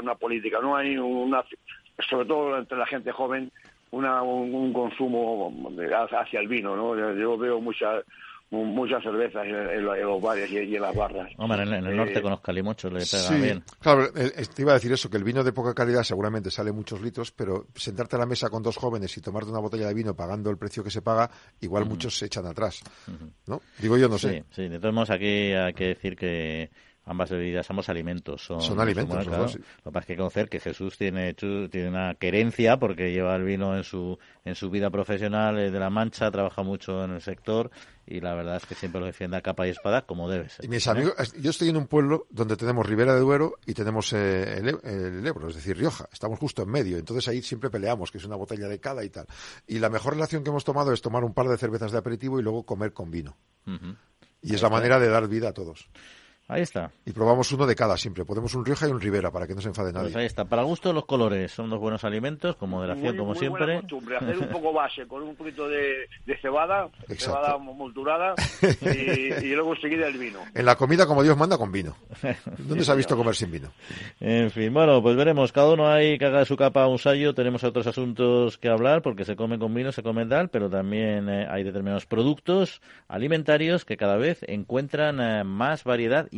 una 0.00 0.14
política, 0.14 0.58
no 0.60 0.76
hay 0.76 0.96
una, 0.96 1.44
sobre 2.08 2.26
todo 2.26 2.58
entre 2.58 2.78
la 2.78 2.86
gente 2.86 3.12
joven, 3.12 3.50
una, 3.90 4.22
un, 4.22 4.72
consumo 4.72 5.52
hacia 6.16 6.40
el 6.40 6.48
vino, 6.48 6.76
¿no? 6.76 7.14
Yo 7.14 7.38
veo 7.38 7.60
muchas 7.60 8.04
muchas 8.50 9.02
cervezas 9.02 9.46
en, 9.46 9.84
los 9.84 10.22
bares 10.22 10.50
y, 10.50 10.58
en 10.58 10.82
las 10.82 10.94
barras. 10.94 11.30
Hombre, 11.36 11.62
en, 11.62 11.72
el 11.72 11.96
norte 11.96 12.18
eh, 12.18 12.22
con 12.22 12.30
los 12.30 12.40
calimochos 12.40 12.92
le 12.92 13.00
pega 13.04 13.42
bien. 13.42 13.64
Claro, 13.80 14.10
te 14.12 14.62
iba 14.62 14.72
a 14.72 14.74
decir 14.74 14.92
eso, 14.92 15.10
que 15.10 15.16
el 15.16 15.24
vino 15.24 15.44
de 15.44 15.52
poca 15.52 15.74
calidad 15.74 16.02
seguramente 16.02 16.50
sale 16.50 16.72
muchos 16.72 17.00
litros, 17.00 17.30
pero 17.32 17.66
sentarte 17.74 18.16
a 18.16 18.20
la 18.20 18.26
mesa 18.26 18.48
con 18.48 18.62
dos 18.62 18.76
jóvenes 18.76 19.16
y 19.16 19.20
tomarte 19.20 19.50
una 19.50 19.60
botella 19.60 19.88
de 19.88 19.94
vino 19.94 20.14
pagando 20.14 20.50
el 20.50 20.56
precio 20.56 20.82
que 20.82 20.90
se 20.90 21.02
paga, 21.02 21.30
igual 21.60 21.84
muchos 21.84 22.16
se 22.16 22.26
echan 22.26 22.46
atrás, 22.46 22.82
¿no? 23.46 23.60
Digo 23.78 23.96
yo, 23.98 24.08
no 24.08 24.18
sé. 24.18 24.44
Sí, 24.50 24.68
de 24.68 24.78
todos 24.78 24.94
modos 24.94 25.10
aquí 25.10 25.52
hay 25.52 25.74
que 25.74 25.88
decir 25.88 26.16
que 26.16 26.70
ambas 27.08 27.30
bebidas, 27.30 27.66
somos 27.66 27.88
alimentos. 27.88 28.44
Son, 28.44 28.78
alimentos, 28.78 29.26
Lo 29.26 29.46
que 29.46 29.90
pasa 29.90 29.98
es 30.00 30.06
que 30.06 30.16
conocer 30.16 30.48
que 30.48 30.60
Jesús 30.60 30.98
tiene, 30.98 31.34
tiene 31.34 31.88
una 31.88 32.14
querencia 32.14 32.78
porque 32.78 33.12
lleva 33.12 33.34
el 33.34 33.44
vino 33.44 33.76
en 33.76 33.82
su, 33.82 34.18
en 34.44 34.54
su 34.54 34.70
vida 34.70 34.90
profesional 34.90 35.56
de 35.56 35.78
la 35.78 35.90
Mancha, 35.90 36.30
trabaja 36.30 36.62
mucho 36.62 37.04
en 37.04 37.12
el 37.12 37.22
sector 37.22 37.70
y 38.06 38.20
la 38.20 38.34
verdad 38.34 38.56
es 38.56 38.66
que 38.66 38.74
siempre 38.74 39.00
lo 39.00 39.06
defiende 39.06 39.36
a 39.36 39.42
capa 39.42 39.66
y 39.66 39.70
espada 39.70 40.02
como 40.02 40.30
debe 40.30 40.48
ser. 40.48 40.64
Y 40.64 40.68
mis 40.68 40.86
amigos, 40.86 41.14
yo 41.38 41.50
estoy 41.50 41.70
en 41.70 41.76
un 41.76 41.86
pueblo 41.86 42.26
donde 42.30 42.56
tenemos 42.56 42.86
Ribera 42.86 43.14
de 43.14 43.20
Duero 43.20 43.54
y 43.66 43.74
tenemos 43.74 44.12
eh, 44.12 44.58
el, 44.58 44.78
el, 44.82 45.26
Ebro, 45.26 45.48
es 45.48 45.54
decir, 45.54 45.76
Rioja. 45.76 46.08
Estamos 46.12 46.38
justo 46.38 46.62
en 46.62 46.70
medio, 46.70 46.98
entonces 46.98 47.26
ahí 47.28 47.42
siempre 47.42 47.70
peleamos, 47.70 48.10
que 48.10 48.18
es 48.18 48.24
una 48.24 48.36
botella 48.36 48.68
de 48.68 48.80
cada 48.80 49.04
y 49.04 49.10
tal. 49.10 49.26
Y 49.66 49.78
la 49.78 49.88
mejor 49.88 50.14
relación 50.14 50.42
que 50.44 50.50
hemos 50.50 50.64
tomado 50.64 50.92
es 50.92 51.00
tomar 51.00 51.24
un 51.24 51.32
par 51.32 51.48
de 51.48 51.56
cervezas 51.56 51.92
de 51.92 51.98
aperitivo 51.98 52.38
y 52.38 52.42
luego 52.42 52.64
comer 52.64 52.92
con 52.92 53.10
vino. 53.10 53.36
Y 54.42 54.54
es 54.54 54.62
la 54.62 54.70
manera 54.70 54.98
de 54.98 55.08
dar 55.08 55.28
vida 55.28 55.50
a 55.50 55.52
todos. 55.52 55.88
Ahí 56.50 56.62
está. 56.62 56.90
Y 57.04 57.12
probamos 57.12 57.52
uno 57.52 57.66
de 57.66 57.76
cada 57.76 57.98
siempre. 57.98 58.24
Podemos 58.24 58.54
un 58.54 58.64
Rioja 58.64 58.88
y 58.88 58.90
un 58.90 59.00
Ribera 59.02 59.30
para 59.30 59.46
que 59.46 59.54
no 59.54 59.60
se 59.60 59.68
enfade 59.68 59.92
nadie. 59.92 60.06
Pues 60.06 60.16
ahí 60.16 60.24
está. 60.24 60.46
Para 60.46 60.62
gusto 60.62 60.94
los 60.94 61.04
colores. 61.04 61.52
Son 61.52 61.68
dos 61.68 61.78
buenos 61.78 62.04
alimentos, 62.04 62.56
con 62.56 62.70
moderación 62.70 63.08
Muy- 63.08 63.16
como 63.18 63.30
muy 63.32 63.38
siempre. 63.38 63.64
buena 63.66 63.80
costumbre, 63.82 64.16
hacer 64.16 64.38
un 64.38 64.48
poco 64.48 64.72
base 64.72 65.06
con 65.06 65.22
un 65.24 65.36
poquito 65.36 65.68
de, 65.68 66.08
de 66.24 66.36
cebada, 66.40 66.88
Exacto. 67.08 67.24
cebada 67.42 67.58
molturada 67.58 68.34
y, 68.80 69.44
y 69.46 69.54
luego 69.54 69.76
seguida 69.76 70.06
el 70.06 70.16
vino. 70.16 70.38
En 70.54 70.64
la 70.64 70.74
comida, 70.76 71.06
como 71.06 71.22
Dios 71.22 71.36
manda, 71.36 71.58
con 71.58 71.70
vino. 71.70 71.94
¿Dónde 72.58 72.82
se 72.82 72.92
ha 72.92 72.94
visto 72.94 73.14
comer 73.14 73.34
sin 73.34 73.50
vino? 73.50 73.70
En 74.18 74.50
fin, 74.50 74.72
bueno, 74.72 75.02
pues 75.02 75.16
veremos. 75.16 75.52
Cada 75.52 75.70
uno 75.72 75.86
ahí 75.86 76.16
que 76.18 76.24
haga 76.24 76.38
de 76.38 76.46
su 76.46 76.56
capa 76.56 76.86
un 76.86 76.98
sallo. 76.98 77.34
Tenemos 77.34 77.62
otros 77.62 77.86
asuntos 77.86 78.56
que 78.56 78.70
hablar, 78.70 79.02
porque 79.02 79.26
se 79.26 79.36
come 79.36 79.58
con 79.58 79.74
vino, 79.74 79.92
se 79.92 80.02
come 80.02 80.24
tal, 80.24 80.48
pero 80.48 80.70
también 80.70 81.28
eh, 81.28 81.46
hay 81.50 81.62
determinados 81.62 82.06
productos 82.06 82.80
alimentarios 83.06 83.84
que 83.84 83.98
cada 83.98 84.16
vez 84.16 84.38
encuentran 84.48 85.20
eh, 85.20 85.44
más 85.44 85.84
variedad 85.84 86.26
y 86.30 86.37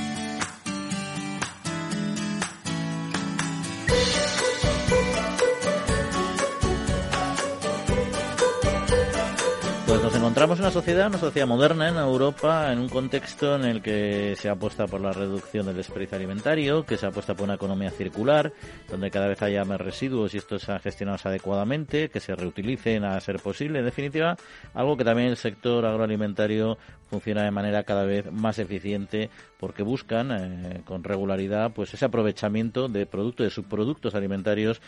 Pues 9.91 10.03
nos 10.03 10.15
encontramos 10.15 10.57
en 10.57 10.63
una 10.63 10.71
sociedad, 10.71 11.07
una 11.07 11.17
sociedad 11.17 11.45
moderna 11.45 11.89
en 11.89 11.97
Europa, 11.97 12.71
en 12.71 12.79
un 12.79 12.87
contexto 12.87 13.57
en 13.57 13.65
el 13.65 13.81
que 13.81 14.37
se 14.37 14.47
apuesta 14.47 14.87
por 14.87 15.01
la 15.01 15.11
reducción 15.11 15.65
del 15.65 15.75
desperdicio 15.75 16.15
alimentario, 16.15 16.85
que 16.85 16.95
se 16.95 17.07
apuesta 17.07 17.33
por 17.35 17.43
una 17.43 17.55
economía 17.55 17.91
circular, 17.91 18.53
donde 18.89 19.11
cada 19.11 19.27
vez 19.27 19.41
haya 19.41 19.65
más 19.65 19.81
residuos 19.81 20.33
y 20.33 20.37
estos 20.37 20.61
sean 20.61 20.79
gestionados 20.79 21.25
adecuadamente, 21.25 22.07
que 22.07 22.21
se 22.21 22.33
reutilicen 22.33 23.03
a 23.03 23.19
ser 23.19 23.39
posible. 23.39 23.79
En 23.79 23.85
definitiva, 23.85 24.37
algo 24.73 24.95
que 24.95 25.03
también 25.03 25.27
el 25.27 25.35
sector 25.35 25.85
agroalimentario 25.85 26.77
funciona 27.11 27.43
de 27.43 27.51
manera 27.51 27.83
cada 27.83 28.05
vez 28.05 28.31
más 28.31 28.57
eficiente 28.57 29.29
porque 29.59 29.83
buscan 29.83 30.31
eh, 30.31 30.81
con 30.85 31.03
regularidad 31.03 31.73
pues 31.73 31.93
ese 31.93 32.05
aprovechamiento 32.05 32.87
de 32.87 33.05
productos, 33.05 33.43
de 33.43 33.49
subproductos 33.49 34.15
alimentarios 34.15 34.81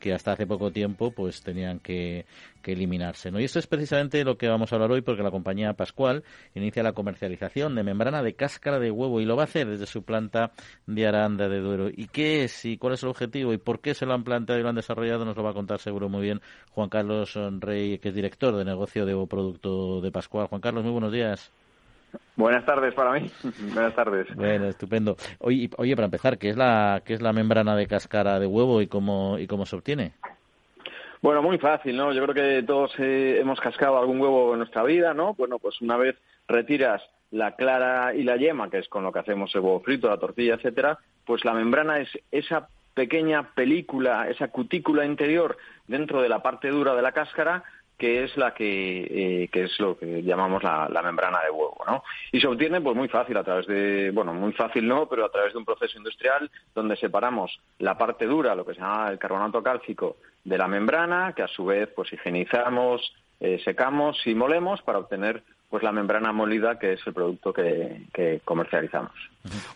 que 0.00 0.12
hasta 0.12 0.32
hace 0.32 0.44
poco 0.44 0.72
tiempo 0.72 1.12
pues 1.12 1.40
tenían 1.42 1.78
que, 1.78 2.26
que 2.62 2.72
eliminarse. 2.72 3.30
¿no? 3.30 3.38
Y 3.38 3.44
esto 3.44 3.60
es 3.60 3.68
precisamente 3.68 4.24
lo 4.24 4.36
que 4.36 4.48
vamos 4.48 4.72
a 4.72 4.74
hablar 4.74 4.90
hoy 4.90 5.02
porque 5.02 5.22
la 5.22 5.30
compañía 5.30 5.72
Pascual 5.74 6.24
inicia 6.56 6.82
la 6.82 6.94
comercialización 6.94 7.76
de 7.76 7.84
membrana 7.84 8.24
de 8.24 8.34
cáscara 8.34 8.80
de 8.80 8.90
huevo 8.90 9.20
y 9.20 9.24
lo 9.24 9.36
va 9.36 9.42
a 9.42 9.44
hacer 9.44 9.68
desde 9.68 9.86
su 9.86 10.02
planta 10.02 10.50
de 10.86 11.06
Aranda 11.06 11.48
de 11.48 11.60
Duero. 11.60 11.90
¿Y 11.94 12.08
qué 12.08 12.42
es 12.42 12.64
y 12.64 12.76
cuál 12.76 12.94
es 12.94 13.04
el 13.04 13.10
objetivo 13.10 13.52
y 13.52 13.58
por 13.58 13.80
qué 13.80 13.94
se 13.94 14.04
lo 14.04 14.14
han 14.14 14.24
planteado 14.24 14.58
y 14.58 14.64
lo 14.64 14.68
han 14.68 14.74
desarrollado? 14.74 15.24
Nos 15.24 15.36
lo 15.36 15.44
va 15.44 15.50
a 15.50 15.54
contar 15.54 15.78
seguro 15.78 16.08
muy 16.08 16.22
bien 16.22 16.40
Juan 16.72 16.88
Carlos 16.88 17.38
Rey, 17.60 17.98
que 17.98 18.08
es 18.08 18.14
director 18.16 18.56
de 18.56 18.64
negocio 18.64 19.06
de 19.06 19.28
producto 19.28 20.00
de 20.00 20.10
Pascual. 20.10 20.48
Juan 20.48 20.60
Carlos, 20.60 20.82
muy 20.82 20.92
buenos 20.92 21.12
días. 21.12 21.52
Buenas 22.36 22.64
tardes 22.64 22.94
para 22.94 23.12
mí. 23.12 23.30
Buenas 23.74 23.94
tardes. 23.94 24.34
Bueno, 24.34 24.66
estupendo. 24.66 25.16
Oye, 25.38 25.68
oye, 25.76 25.96
para 25.96 26.06
empezar, 26.06 26.38
¿qué 26.38 26.50
es 26.50 26.56
la 26.56 27.02
qué 27.04 27.14
es 27.14 27.20
la 27.20 27.32
membrana 27.32 27.74
de 27.76 27.86
cáscara 27.86 28.38
de 28.38 28.46
huevo 28.46 28.80
y 28.80 28.86
cómo 28.86 29.38
y 29.38 29.46
cómo 29.46 29.66
se 29.66 29.76
obtiene? 29.76 30.12
Bueno, 31.20 31.42
muy 31.42 31.58
fácil, 31.58 31.96
¿no? 31.96 32.12
Yo 32.12 32.22
creo 32.22 32.34
que 32.34 32.62
todos 32.62 32.92
eh, 32.98 33.38
hemos 33.40 33.58
cascado 33.60 33.98
algún 33.98 34.20
huevo 34.20 34.52
en 34.52 34.58
nuestra 34.58 34.84
vida, 34.84 35.14
¿no? 35.14 35.34
Bueno, 35.34 35.58
pues 35.58 35.80
una 35.80 35.96
vez 35.96 36.16
retiras 36.46 37.02
la 37.32 37.56
clara 37.56 38.14
y 38.14 38.22
la 38.22 38.36
yema, 38.36 38.70
que 38.70 38.78
es 38.78 38.88
con 38.88 39.02
lo 39.02 39.12
que 39.12 39.18
hacemos 39.18 39.52
el 39.54 39.60
huevo 39.60 39.80
frito, 39.80 40.08
la 40.08 40.18
tortilla, 40.18 40.54
etcétera, 40.54 40.98
pues 41.26 41.44
la 41.44 41.54
membrana 41.54 41.98
es 41.98 42.08
esa 42.30 42.68
pequeña 42.94 43.54
película, 43.54 44.28
esa 44.28 44.48
cutícula 44.48 45.04
interior 45.04 45.56
dentro 45.86 46.22
de 46.22 46.28
la 46.28 46.42
parte 46.42 46.68
dura 46.68 46.94
de 46.94 47.02
la 47.02 47.12
cáscara 47.12 47.64
que 47.98 48.22
es 48.22 48.36
la 48.36 48.54
que, 48.54 49.42
eh, 49.42 49.48
que 49.48 49.64
es 49.64 49.78
lo 49.80 49.98
que 49.98 50.22
llamamos 50.22 50.62
la, 50.62 50.88
la, 50.88 51.02
membrana 51.02 51.40
de 51.42 51.50
huevo, 51.50 51.84
¿no? 51.84 52.04
Y 52.30 52.40
se 52.40 52.46
obtiene 52.46 52.80
pues 52.80 52.96
muy 52.96 53.08
fácil 53.08 53.36
a 53.36 53.42
través 53.42 53.66
de, 53.66 54.12
bueno, 54.12 54.32
muy 54.32 54.52
fácil 54.52 54.86
no, 54.86 55.08
pero 55.08 55.24
a 55.24 55.30
través 55.30 55.52
de 55.52 55.58
un 55.58 55.64
proceso 55.64 55.98
industrial 55.98 56.48
donde 56.74 56.96
separamos 56.96 57.60
la 57.80 57.98
parte 57.98 58.26
dura, 58.26 58.54
lo 58.54 58.64
que 58.64 58.74
se 58.74 58.80
llama 58.80 59.10
el 59.10 59.18
carbonato 59.18 59.62
cálcico, 59.62 60.16
de 60.44 60.56
la 60.56 60.68
membrana, 60.68 61.32
que 61.34 61.42
a 61.42 61.48
su 61.48 61.66
vez 61.66 61.88
pues 61.94 62.12
higienizamos, 62.12 63.12
eh, 63.40 63.60
secamos 63.64 64.24
y 64.26 64.34
molemos 64.34 64.80
para 64.82 64.98
obtener 64.98 65.42
pues 65.68 65.82
la 65.82 65.92
membrana 65.92 66.32
molida, 66.32 66.78
que 66.78 66.94
es 66.94 67.00
el 67.06 67.12
producto 67.12 67.52
que, 67.52 68.06
que 68.12 68.40
comercializamos. 68.44 69.12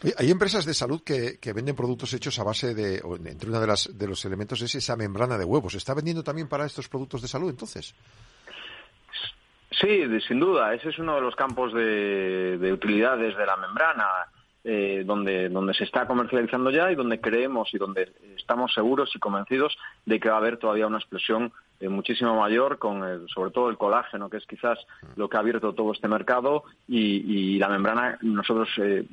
Oye, 0.03 0.15
hay 0.17 0.31
empresas 0.31 0.65
de 0.65 0.73
salud 0.73 1.03
que, 1.05 1.39
que, 1.39 1.53
venden 1.53 1.77
productos 1.77 2.13
hechos 2.15 2.39
a 2.39 2.45
base 2.45 2.75
de, 2.75 3.01
o 3.05 3.17
entre 3.17 3.49
uno 3.49 3.61
de, 3.61 3.67
las, 3.67 3.91
de 3.97 4.09
los 4.09 4.25
elementos 4.25 4.63
es 4.63 4.75
esa 4.75 4.97
membrana 4.97 5.37
de 5.37 5.45
huevos. 5.45 5.73
¿Se 5.73 5.79
está 5.79 5.95
vendiendo 5.95 6.25
también 6.25 6.49
para 6.49 6.65
estos 6.65 6.89
productos 6.89 7.21
de 7.21 7.29
salud 7.29 7.51
entonces? 7.51 7.95
Sí, 9.71 10.03
sin 10.27 10.41
duda. 10.41 10.75
Ese 10.75 10.91
es 10.91 10.99
uno 10.99 11.15
de 11.17 11.21
los 11.21 11.35
campos 11.37 11.75
de, 11.75 12.59
de 12.59 12.73
utilidades 12.73 13.37
de 13.37 13.47
la 13.47 13.57
membrana. 13.57 14.07
Eh, 14.65 15.03
donde, 15.05 15.49
donde 15.49 15.75
se 15.75 15.83
está 15.83 16.07
comercializando 16.07 16.71
ya 16.71 16.93
y 16.93 16.95
donde 16.95 17.21
creemos 17.21 17.75
y 17.75 17.79
donde 17.79 18.13
estamos 18.39 18.73
seguros 18.73 19.11
y 19.13 19.19
convencidos 19.19 19.77
de 20.07 20.21
que 20.21 20.29
va 20.29 20.37
a 20.37 20.39
haber 20.39 20.57
todavía 20.57 20.87
una 20.87 20.99
explosión 20.99 21.53
eh, 21.83 21.89
muchísimo 21.89 22.37
mayor 22.37 22.79
con 22.79 23.03
el, 23.03 23.29
sobre 23.29 23.51
todo 23.51 23.69
el 23.69 23.77
colágeno 23.77 24.31
que 24.31 24.37
es 24.37 24.47
quizás 24.47 24.79
lo 25.17 25.29
que 25.29 25.37
ha 25.37 25.41
abierto 25.41 25.73
todo 25.75 25.93
este 25.93 26.07
mercado 26.07 26.63
y, 26.87 27.55
y 27.55 27.59
la 27.59 27.69
membrana 27.69 28.19
nosotros 28.23 28.69
eh, 28.79 29.05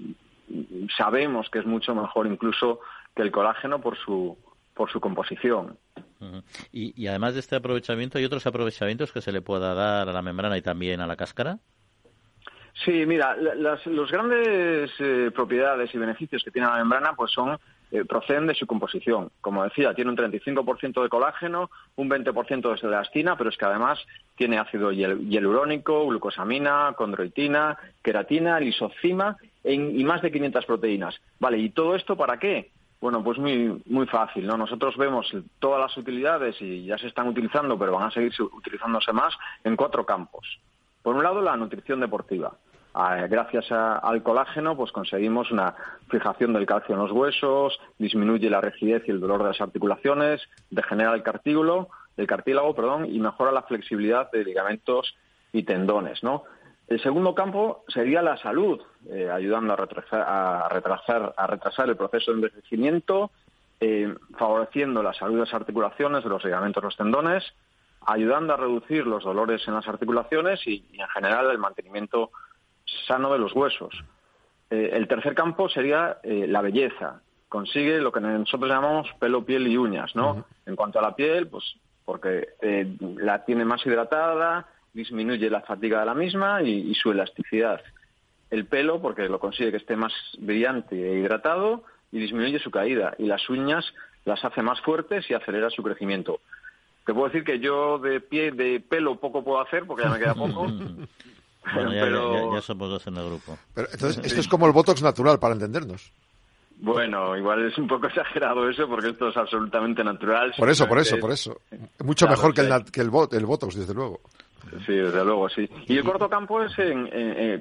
sabemos 0.95 1.49
que 1.49 1.59
es 1.59 1.65
mucho 1.65 1.95
mejor 1.95 2.27
incluso 2.27 2.79
que 3.15 3.23
el 3.23 3.31
colágeno 3.31 3.81
por 3.81 3.97
su 3.97 4.37
por 4.75 4.89
su 4.91 4.99
composición. 5.01 5.77
Uh 6.21 6.25
-huh. 6.25 6.43
y, 6.71 6.93
y 7.01 7.07
además 7.07 7.33
de 7.33 7.39
este 7.41 7.55
aprovechamiento 7.55 8.17
hay 8.17 8.25
otros 8.25 8.45
aprovechamientos 8.45 9.11
que 9.11 9.21
se 9.21 9.31
le 9.31 9.41
pueda 9.41 9.73
dar 9.73 10.07
a 10.07 10.13
la 10.13 10.21
membrana 10.21 10.57
y 10.57 10.61
también 10.61 11.01
a 11.01 11.07
la 11.07 11.15
cáscara. 11.15 11.57
Sí, 12.85 13.05
mira, 13.05 13.35
las 13.35 13.85
los 13.87 14.11
grandes 14.11 14.91
eh, 14.99 15.31
propiedades 15.33 15.93
y 15.93 15.97
beneficios 15.97 16.43
que 16.43 16.51
tiene 16.51 16.67
la 16.67 16.77
membrana 16.77 17.13
pues 17.15 17.31
son 17.31 17.57
eh, 17.91 18.05
proceden 18.05 18.47
de 18.47 18.55
su 18.55 18.67
composición. 18.67 19.31
Como 19.41 19.63
decía, 19.63 19.93
tiene 19.93 20.11
un 20.11 20.17
35% 20.17 21.01
de 21.01 21.09
colágeno, 21.09 21.71
un 21.95 22.09
20% 22.09 22.81
de 22.81 22.87
elastina, 22.87 23.35
pero 23.37 23.49
es 23.49 23.57
que 23.57 23.65
además 23.65 23.99
tiene 24.35 24.59
ácido 24.59 24.91
hialurónico, 24.91 26.07
glucosamina, 26.07 26.93
condroitina, 26.95 27.77
queratina, 28.03 28.59
lisocima 28.59 29.37
en, 29.63 29.99
y 29.99 30.03
más 30.03 30.21
de 30.21 30.31
500 30.31 30.65
proteínas. 30.65 31.19
Vale, 31.39 31.57
¿y 31.57 31.69
todo 31.69 31.95
esto 31.95 32.15
para 32.15 32.37
qué? 32.37 32.71
Bueno, 33.01 33.23
pues 33.23 33.37
muy, 33.37 33.81
muy 33.85 34.07
fácil, 34.07 34.45
¿no? 34.45 34.57
Nosotros 34.57 34.97
vemos 34.97 35.31
todas 35.59 35.79
las 35.79 35.97
utilidades 35.97 36.61
y 36.61 36.85
ya 36.85 36.97
se 36.97 37.07
están 37.07 37.27
utilizando, 37.27 37.79
pero 37.79 37.93
van 37.93 38.07
a 38.07 38.11
seguir 38.11 38.33
utilizándose 38.39 39.13
más 39.13 39.33
en 39.63 39.75
cuatro 39.75 40.05
campos. 40.05 40.59
Por 41.01 41.15
un 41.15 41.23
lado, 41.23 41.41
la 41.41 41.55
nutrición 41.55 42.01
deportiva. 42.01 42.51
Gracias 43.29 43.71
a, 43.71 43.97
al 43.97 44.21
colágeno, 44.23 44.75
pues 44.75 44.91
conseguimos 44.91 45.51
una 45.51 45.73
fijación 46.09 46.51
del 46.51 46.65
calcio 46.65 46.95
en 46.95 47.01
los 47.01 47.11
huesos, 47.11 47.79
disminuye 47.97 48.49
la 48.49 48.59
rigidez 48.59 49.03
y 49.07 49.11
el 49.11 49.21
dolor 49.21 49.41
de 49.41 49.49
las 49.49 49.61
articulaciones, 49.61 50.41
degenera 50.69 51.13
el 51.13 51.23
cartílago, 51.23 51.89
el 52.17 52.27
cartílago, 52.27 52.75
perdón, 52.75 53.05
y 53.05 53.19
mejora 53.19 53.53
la 53.53 53.61
flexibilidad 53.63 54.29
de 54.31 54.43
ligamentos 54.43 55.15
y 55.53 55.63
tendones, 55.63 56.21
¿no? 56.23 56.43
El 56.89 57.01
segundo 57.01 57.35
campo 57.35 57.85
sería 57.87 58.21
la 58.21 58.35
salud, 58.37 58.81
eh, 59.09 59.29
ayudando 59.31 59.73
a 59.73 59.75
retrasar, 59.75 60.25
a, 60.27 60.67
retrasar, 60.69 61.33
a 61.37 61.47
retrasar 61.47 61.87
el 61.87 61.95
proceso 61.95 62.31
de 62.31 62.37
envejecimiento, 62.37 63.31
eh, 63.79 64.13
favoreciendo 64.37 65.01
la 65.01 65.13
salud 65.13 65.35
de 65.35 65.45
las 65.45 65.53
articulaciones, 65.53 66.23
de 66.23 66.29
los 66.29 66.43
ligamentos, 66.43 66.83
los 66.83 66.97
tendones, 66.97 67.43
ayudando 68.05 68.53
a 68.53 68.57
reducir 68.57 69.05
los 69.05 69.23
dolores 69.23 69.65
en 69.67 69.75
las 69.75 69.87
articulaciones 69.87 70.65
y, 70.65 70.83
y 70.91 70.99
en 70.99 71.07
general 71.09 71.51
el 71.51 71.59
mantenimiento 71.59 72.31
sano 73.07 73.31
de 73.33 73.39
los 73.39 73.53
huesos. 73.53 73.93
Eh, 74.69 74.91
el 74.93 75.07
tercer 75.07 75.35
campo 75.35 75.69
sería 75.69 76.17
eh, 76.23 76.45
la 76.47 76.61
belleza. 76.61 77.21
Consigue 77.47 77.99
lo 77.99 78.11
que 78.11 78.19
nosotros 78.19 78.69
llamamos 78.69 79.07
pelo, 79.19 79.43
piel 79.43 79.67
y 79.67 79.77
uñas, 79.77 80.15
¿no? 80.15 80.31
Uh 80.31 80.35
-huh. 80.35 80.43
En 80.67 80.75
cuanto 80.75 80.99
a 80.99 81.01
la 81.01 81.15
piel, 81.15 81.47
pues 81.47 81.75
porque 82.05 82.49
eh, 82.61 82.95
la 83.17 83.45
tiene 83.45 83.65
más 83.65 83.85
hidratada, 83.85 84.67
disminuye 84.93 85.49
la 85.49 85.61
fatiga 85.61 85.99
de 85.99 86.05
la 86.07 86.15
misma 86.15 86.63
y, 86.63 86.89
y, 86.89 86.95
su 86.95 87.11
elasticidad. 87.11 87.81
El 88.49 88.65
pelo, 88.65 88.99
porque 88.99 89.29
lo 89.29 89.39
consigue 89.39 89.69
que 89.71 89.77
esté 89.77 89.95
más 89.95 90.13
brillante 90.39 90.95
e 90.95 91.19
hidratado 91.19 91.83
y 92.11 92.17
disminuye 92.19 92.57
su 92.57 92.71
caída. 92.71 93.13
Y 93.19 93.25
las 93.25 93.47
uñas 93.47 93.85
las 94.25 94.43
hace 94.43 94.63
más 94.63 94.81
fuertes 94.81 95.29
y 95.29 95.35
acelera 95.35 95.69
su 95.69 95.83
crecimiento. 95.83 96.39
Te 97.05 97.13
puedo 97.13 97.27
decir 97.27 97.43
que 97.43 97.59
yo 97.59 97.97
de 97.99 98.21
pie, 98.21 98.51
de 98.51 98.79
pelo 98.79 99.19
poco 99.19 99.43
puedo 99.43 99.59
hacer 99.61 99.85
porque 99.85 100.03
ya 100.03 100.09
me 100.09 100.19
queda 100.19 100.35
poco. 100.35 100.67
Bueno, 101.73 101.93
ya, 101.93 102.01
pero... 102.01 102.51
ya, 102.51 102.55
ya, 102.55 102.61
somos 102.61 102.89
dos 102.89 103.07
en 103.07 103.17
el 103.17 103.25
grupo. 103.25 103.57
Pero, 103.73 103.87
entonces, 103.91 104.25
esto 104.25 104.39
es 104.41 104.47
como 104.47 104.67
el 104.67 104.73
Botox 104.73 105.01
natural, 105.01 105.39
para 105.39 105.53
entendernos. 105.53 106.11
Bueno, 106.81 107.35
igual 107.35 107.65
es 107.65 107.77
un 107.77 107.87
poco 107.87 108.07
exagerado 108.07 108.69
eso 108.69 108.87
porque 108.87 109.09
esto 109.09 109.29
es 109.29 109.37
absolutamente 109.37 110.03
natural. 110.03 110.53
Por 110.57 110.69
eso, 110.69 110.87
por 110.87 110.99
eso, 110.99 111.17
por 111.17 111.31
eso. 111.31 111.61
Mucho 112.03 112.27
mejor 112.27 112.53
que 112.53 112.61
el, 112.61 112.85
que 112.85 113.01
el, 113.01 113.09
bot, 113.09 113.33
el 113.33 113.45
Botox, 113.45 113.75
desde 113.75 113.93
luego. 113.93 114.21
Sí, 114.85 114.93
desde 114.93 115.25
luego, 115.25 115.49
sí. 115.49 115.69
Y 115.87 115.97
el 115.97 116.03
corto 116.03 116.29
campo 116.29 116.61
es 116.61 116.73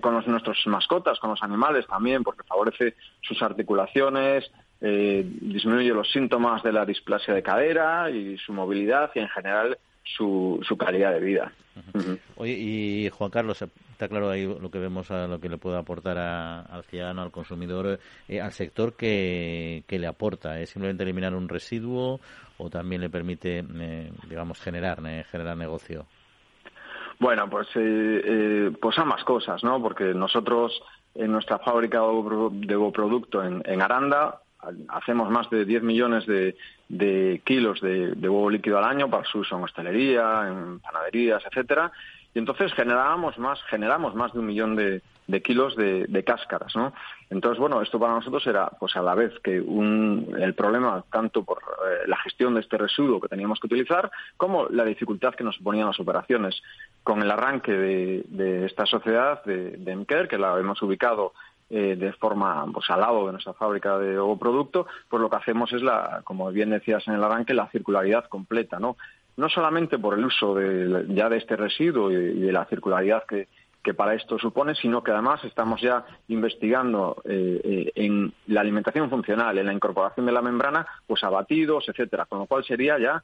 con 0.00 0.14
los, 0.14 0.26
nuestros 0.26 0.58
mascotas, 0.66 1.18
con 1.18 1.30
los 1.30 1.42
animales 1.42 1.86
también, 1.86 2.22
porque 2.22 2.42
favorece 2.42 2.96
sus 3.22 3.40
articulaciones, 3.42 4.50
eh, 4.80 5.24
disminuye 5.40 5.88
los 5.88 6.10
síntomas 6.10 6.62
de 6.62 6.72
la 6.72 6.84
displasia 6.84 7.34
de 7.34 7.42
cadera 7.42 8.10
y 8.10 8.36
su 8.38 8.52
movilidad 8.52 9.10
y 9.14 9.20
en 9.20 9.28
general 9.28 9.78
su, 10.04 10.60
su 10.66 10.76
calidad 10.76 11.12
de 11.12 11.20
vida. 11.20 11.52
Oye, 12.36 12.52
y 12.52 13.10
Juan 13.10 13.30
Carlos, 13.30 13.64
está 13.98 14.06
claro 14.08 14.30
ahí 14.30 14.46
lo 14.46 14.70
que 14.70 14.78
vemos, 14.78 15.10
a 15.10 15.26
lo 15.26 15.40
que 15.40 15.48
le 15.48 15.58
puede 15.58 15.76
aportar 15.76 16.18
al 16.18 16.84
ciudadano, 16.84 17.22
al 17.22 17.32
consumidor, 17.32 17.98
eh, 18.28 18.40
al 18.40 18.52
sector 18.52 18.94
que, 18.94 19.82
que, 19.88 19.98
le 19.98 20.06
aporta. 20.06 20.60
¿Es 20.60 20.70
simplemente 20.70 21.02
eliminar 21.02 21.34
un 21.34 21.48
residuo 21.48 22.20
o 22.58 22.70
también 22.70 23.00
le 23.00 23.10
permite, 23.10 23.58
eh, 23.58 24.12
digamos, 24.28 24.60
generar, 24.60 25.02
generar 25.24 25.56
negocio? 25.56 26.06
Bueno, 27.18 27.50
pues, 27.50 27.66
pues 28.80 28.98
ambas 28.98 29.24
cosas, 29.24 29.64
¿no? 29.64 29.82
Porque 29.82 30.14
nosotros 30.14 30.80
en 31.16 31.32
nuestra 31.32 31.58
fábrica 31.58 32.00
de 32.52 32.92
producto 32.92 33.42
en, 33.42 33.64
en 33.66 33.82
Aranda 33.82 34.42
hacemos 34.88 35.30
más 35.30 35.48
de 35.50 35.64
10 35.64 35.82
millones 35.82 36.26
de, 36.26 37.40
kilos 37.44 37.80
de, 37.80 38.12
huevo 38.12 38.50
líquido 38.50 38.78
al 38.78 38.84
año 38.84 39.08
para 39.08 39.24
su 39.24 39.40
uso 39.40 39.56
en 39.56 39.64
hostelería, 39.64 40.48
en 40.48 40.80
panaderías, 40.80 41.42
etcétera. 41.44 41.92
Y 42.38 42.40
entonces 42.40 42.72
generamos 42.72 43.36
más, 43.36 43.60
generamos 43.64 44.14
más 44.14 44.32
de 44.32 44.38
un 44.38 44.46
millón 44.46 44.76
de, 44.76 45.02
kilos 45.42 45.74
de, 45.74 46.22
cáscaras, 46.24 46.76
¿no? 46.76 46.92
Entonces, 47.30 47.58
bueno, 47.58 47.82
esto 47.82 47.98
para 47.98 48.14
nosotros 48.14 48.46
era, 48.46 48.68
pues 48.78 48.94
a 48.94 49.02
la 49.02 49.16
vez 49.16 49.32
que 49.40 49.60
un, 49.60 50.36
el 50.38 50.54
problema 50.54 51.02
tanto 51.10 51.42
por 51.42 51.58
eh, 51.58 52.06
la 52.06 52.16
gestión 52.18 52.54
de 52.54 52.60
este 52.60 52.78
residuo 52.78 53.20
que 53.20 53.26
teníamos 53.26 53.58
que 53.58 53.66
utilizar, 53.66 54.08
como 54.36 54.68
la 54.68 54.84
dificultad 54.84 55.34
que 55.34 55.42
nos 55.42 55.56
suponían 55.56 55.88
las 55.88 55.98
operaciones. 55.98 56.62
Con 57.02 57.20
el 57.22 57.30
arranque 57.32 57.72
de, 57.72 58.66
esta 58.66 58.86
sociedad 58.86 59.42
de, 59.42 59.72
de 59.76 60.28
que 60.28 60.38
la 60.38 60.56
hemos 60.60 60.80
ubicado 60.80 61.32
eh, 61.70 61.96
de 61.98 62.12
forma 62.12 62.64
pues, 62.72 62.88
al 62.88 63.00
lado 63.00 63.26
de 63.26 63.32
nuestra 63.32 63.52
fábrica 63.52 63.98
de 63.98 64.16
ovoproducto, 64.16 64.86
pues 65.08 65.20
lo 65.20 65.28
que 65.28 65.36
hacemos 65.36 65.72
es, 65.72 65.82
la, 65.82 66.22
como 66.22 66.52
bien 66.52 66.70
decías 66.70 67.06
en 67.08 67.14
el 67.14 67.24
arranque, 67.24 67.52
la 67.52 67.68
circularidad 67.68 68.26
completa, 68.26 68.78
¿no? 68.78 68.96
No 69.38 69.48
solamente 69.48 69.98
por 69.98 70.18
el 70.18 70.24
uso 70.26 70.54
de, 70.54 71.06
ya 71.08 71.30
de 71.30 71.38
este 71.38 71.56
residuo 71.56 72.10
y, 72.10 72.40
de 72.40 72.52
la 72.52 72.66
circularidad 72.66 73.24
que, 73.26 73.48
que 73.82 73.94
para 73.94 74.14
esto 74.14 74.38
supone, 74.38 74.74
sino 74.74 75.02
que 75.02 75.12
además 75.12 75.42
estamos 75.44 75.80
ya 75.80 76.04
investigando 76.28 77.22
eh, 77.24 77.60
eh, 77.64 77.92
en 77.94 78.32
la 78.48 78.60
alimentación 78.60 79.08
funcional, 79.08 79.56
en 79.56 79.66
la 79.66 79.72
incorporación 79.72 80.26
de 80.26 80.32
la 80.32 80.42
membrana, 80.42 80.86
pues 81.06 81.24
abatidos, 81.24 81.88
etcétera, 81.88 82.26
con 82.26 82.40
lo 82.40 82.46
cual 82.46 82.64
sería 82.64 82.98
ya 82.98 83.22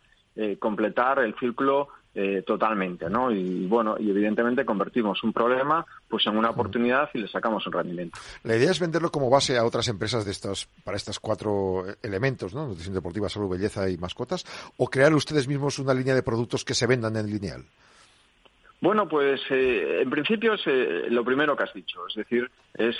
completar 0.58 1.20
el 1.20 1.36
círculo 1.36 1.90
eh, 2.16 2.44
totalmente, 2.46 3.10
¿no? 3.10 3.32
Y 3.32 3.66
bueno, 3.66 3.96
y 3.98 4.08
evidentemente 4.08 4.64
convertimos 4.64 5.24
un 5.24 5.32
problema 5.32 5.84
pues 6.08 6.24
en 6.26 6.36
una 6.36 6.50
oportunidad 6.50 7.10
y 7.12 7.18
le 7.18 7.26
sacamos 7.26 7.66
un 7.66 7.72
rendimiento. 7.72 8.16
La 8.44 8.54
idea 8.54 8.70
es 8.70 8.78
venderlo 8.78 9.10
como 9.10 9.28
base 9.28 9.58
a 9.58 9.64
otras 9.64 9.88
empresas 9.88 10.24
de 10.24 10.30
estos, 10.30 10.68
para 10.84 10.96
estos 10.96 11.18
cuatro 11.18 11.84
elementos, 12.04 12.54
¿no? 12.54 12.68
Nutrición 12.68 12.94
deportiva, 12.94 13.28
salud, 13.28 13.50
belleza 13.50 13.90
y 13.90 13.96
mascotas, 13.96 14.44
o 14.76 14.86
crear 14.86 15.12
ustedes 15.12 15.48
mismos 15.48 15.80
una 15.80 15.92
línea 15.92 16.14
de 16.14 16.22
productos 16.22 16.64
que 16.64 16.74
se 16.74 16.86
vendan 16.86 17.16
en 17.16 17.26
lineal. 17.26 17.64
Bueno, 18.80 19.08
pues 19.08 19.40
eh, 19.50 20.02
en 20.02 20.10
principio 20.10 20.54
es 20.54 20.62
eh, 20.66 21.06
lo 21.08 21.24
primero 21.24 21.56
que 21.56 21.64
has 21.64 21.74
dicho, 21.74 22.06
es 22.06 22.14
decir, 22.14 22.48
es 22.74 22.96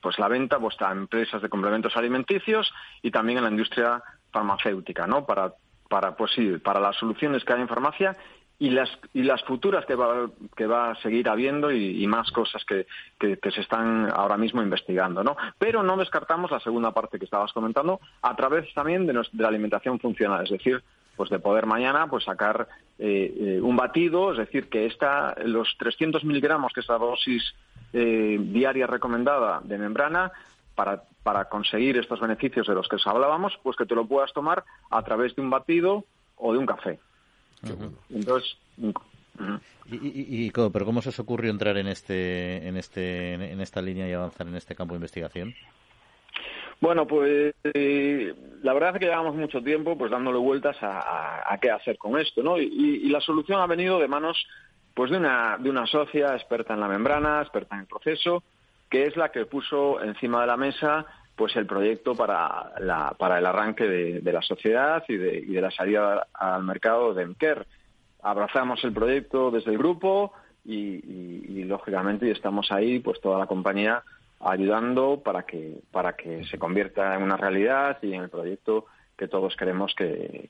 pues 0.00 0.18
la 0.20 0.28
venta 0.28 0.60
pues, 0.60 0.80
a 0.82 0.92
empresas 0.92 1.42
de 1.42 1.48
complementos 1.48 1.96
alimenticios 1.96 2.72
y 3.02 3.10
también 3.10 3.38
en 3.38 3.44
la 3.44 3.50
industria 3.50 4.00
farmacéutica, 4.30 5.06
¿no? 5.06 5.26
Para 5.26 5.52
para, 5.88 6.16
pues 6.16 6.32
sí, 6.32 6.58
para 6.58 6.80
las 6.80 6.96
soluciones 6.96 7.44
que 7.44 7.52
hay 7.52 7.60
en 7.60 7.68
farmacia 7.68 8.16
y 8.58 8.70
las, 8.70 8.90
y 9.14 9.22
las 9.22 9.42
futuras 9.44 9.86
que 9.86 9.94
va, 9.94 10.28
que 10.56 10.66
va 10.66 10.90
a 10.90 10.94
seguir 10.96 11.28
habiendo 11.28 11.70
y, 11.70 12.06
más 12.08 12.30
cosas 12.32 12.64
que, 12.64 12.86
que, 13.18 13.50
se 13.50 13.60
están 13.60 14.10
ahora 14.12 14.36
mismo 14.36 14.62
investigando, 14.62 15.22
¿no? 15.22 15.36
Pero 15.58 15.82
no 15.82 15.96
descartamos 15.96 16.50
la 16.50 16.58
segunda 16.60 16.90
parte 16.90 17.18
que 17.18 17.24
estabas 17.24 17.52
comentando 17.52 18.00
a 18.22 18.34
través 18.34 18.72
también 18.74 19.06
de, 19.06 19.12
la 19.12 19.48
alimentación 19.48 20.00
funcional, 20.00 20.44
es 20.44 20.50
decir, 20.50 20.82
pues 21.16 21.30
de 21.30 21.38
poder 21.38 21.66
mañana 21.66 22.08
pues 22.08 22.24
sacar 22.24 22.68
eh, 22.98 23.32
eh, 23.36 23.60
un 23.60 23.76
batido, 23.76 24.32
es 24.32 24.38
decir, 24.38 24.68
que 24.68 24.86
esta, 24.86 25.36
los 25.44 25.76
300 25.78 26.24
miligramos, 26.24 26.72
que 26.72 26.80
es 26.80 26.88
la 26.88 26.98
dosis 26.98 27.54
eh, 27.92 28.38
diaria 28.40 28.86
recomendada 28.86 29.60
de 29.62 29.78
membrana, 29.78 30.32
para, 30.78 31.02
para 31.24 31.46
conseguir 31.46 31.96
estos 31.96 32.20
beneficios 32.20 32.68
de 32.68 32.74
los 32.74 32.86
que 32.86 32.94
os 32.94 33.06
hablábamos, 33.08 33.58
pues 33.64 33.76
que 33.76 33.84
te 33.84 33.96
lo 33.96 34.06
puedas 34.06 34.32
tomar 34.32 34.62
a 34.90 35.02
través 35.02 35.34
de 35.34 35.42
un 35.42 35.50
batido 35.50 36.04
o 36.36 36.52
de 36.52 36.58
un 36.60 36.66
café. 36.66 37.00
Entonces, 38.08 38.56
¿Y, 39.90 40.52
pero 40.52 40.84
cómo 40.84 41.02
se 41.02 41.08
os 41.08 41.18
ocurrió 41.18 41.50
entrar 41.50 41.76
en 41.78 41.88
este, 41.88 42.68
en 42.68 42.76
este, 42.76 43.34
en 43.34 43.60
esta 43.60 43.82
línea 43.82 44.08
y 44.08 44.12
avanzar 44.12 44.46
en 44.46 44.54
este 44.54 44.76
campo 44.76 44.94
de 44.94 44.98
investigación? 44.98 45.52
Bueno, 46.80 47.08
pues 47.08 47.56
eh, 47.74 48.34
la 48.62 48.72
verdad 48.72 48.94
es 48.94 49.00
que 49.00 49.06
llevamos 49.06 49.34
mucho 49.34 49.60
tiempo 49.60 49.98
pues 49.98 50.12
dándole 50.12 50.38
vueltas 50.38 50.76
a, 50.80 51.58
qué 51.60 51.72
hacer 51.72 51.98
con 51.98 52.20
esto, 52.20 52.40
¿no? 52.44 52.56
Y, 52.56 53.08
la 53.08 53.20
solución 53.20 53.60
ha 53.60 53.66
venido 53.66 53.98
de 53.98 54.06
manos 54.06 54.46
pues 54.94 55.10
de 55.10 55.16
una, 55.16 55.56
de 55.58 55.70
una 55.70 55.88
socia 55.88 56.36
experta 56.36 56.74
en 56.74 56.80
la 56.80 56.86
membrana, 56.86 57.42
experta 57.42 57.74
en 57.74 57.80
el 57.80 57.86
proceso, 57.88 58.44
que 58.90 59.04
es 59.04 59.16
la 59.16 59.30
que 59.30 59.46
puso 59.46 60.02
encima 60.02 60.40
de 60.40 60.46
la 60.46 60.56
mesa 60.56 61.06
pues 61.38 61.54
el 61.54 61.66
proyecto 61.66 62.16
para, 62.16 62.72
la, 62.80 63.14
para 63.16 63.38
el 63.38 63.46
arranque 63.46 63.86
de, 63.86 64.32
la 64.32 64.42
sociedad 64.42 65.04
y 65.06 65.16
de, 65.16 65.38
y 65.38 65.52
de, 65.52 65.60
la 65.60 65.70
salida 65.70 66.26
al 66.34 66.64
mercado 66.64 67.14
de 67.14 67.22
Emker. 67.22 67.64
Abrazamos 68.22 68.82
el 68.82 68.92
proyecto 68.92 69.52
desde 69.52 69.70
el 69.70 69.78
grupo 69.78 70.32
y, 70.64 71.64
lógicamente 71.64 72.30
estamos 72.30 72.72
ahí, 72.72 72.98
pues 72.98 73.20
toda 73.20 73.38
la 73.38 73.46
compañía 73.46 74.02
ayudando 74.40 75.20
para 75.22 75.42
que 75.44 75.80
para 75.90 76.14
que 76.14 76.44
se 76.44 76.58
convierta 76.58 77.14
en 77.14 77.22
una 77.22 77.36
realidad 77.36 77.98
y 78.02 78.14
en 78.14 78.22
el 78.22 78.28
proyecto 78.30 78.86
que 79.18 79.26
todos 79.26 79.56
queremos 79.56 79.94
que, 79.94 80.48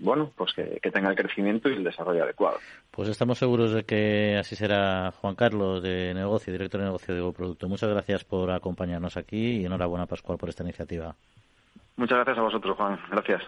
bueno 0.00 0.32
pues 0.34 0.54
que, 0.54 0.80
tenga 0.90 1.10
el 1.10 1.16
crecimiento 1.16 1.68
y 1.68 1.74
el 1.74 1.84
desarrollo 1.84 2.24
adecuado. 2.24 2.58
Pues 2.90 3.10
estamos 3.10 3.38
seguros 3.38 3.72
de 3.72 3.84
que 3.84 4.36
así 4.40 4.56
será 4.56 5.12
Juan 5.12 5.34
Carlos 5.34 5.82
de 5.82 6.14
negocio, 6.14 6.52
director 6.52 6.80
de 6.80 6.86
negocio 6.86 7.14
de 7.14 7.32
Producto. 7.32 7.68
Muchas 7.68 7.90
gracias 7.90 8.24
por 8.24 8.50
acompañarnos 8.50 9.18
aquí 9.18 9.60
y 9.60 9.66
enhorabuena 9.66 10.06
Pascual 10.06 10.38
por 10.38 10.48
esta 10.48 10.64
iniciativa. 10.64 11.14
Muchas 11.96 12.16
gracias 12.16 12.38
a 12.38 12.42
vosotros, 12.42 12.76
Juan. 12.76 12.98
Gracias. 13.10 13.42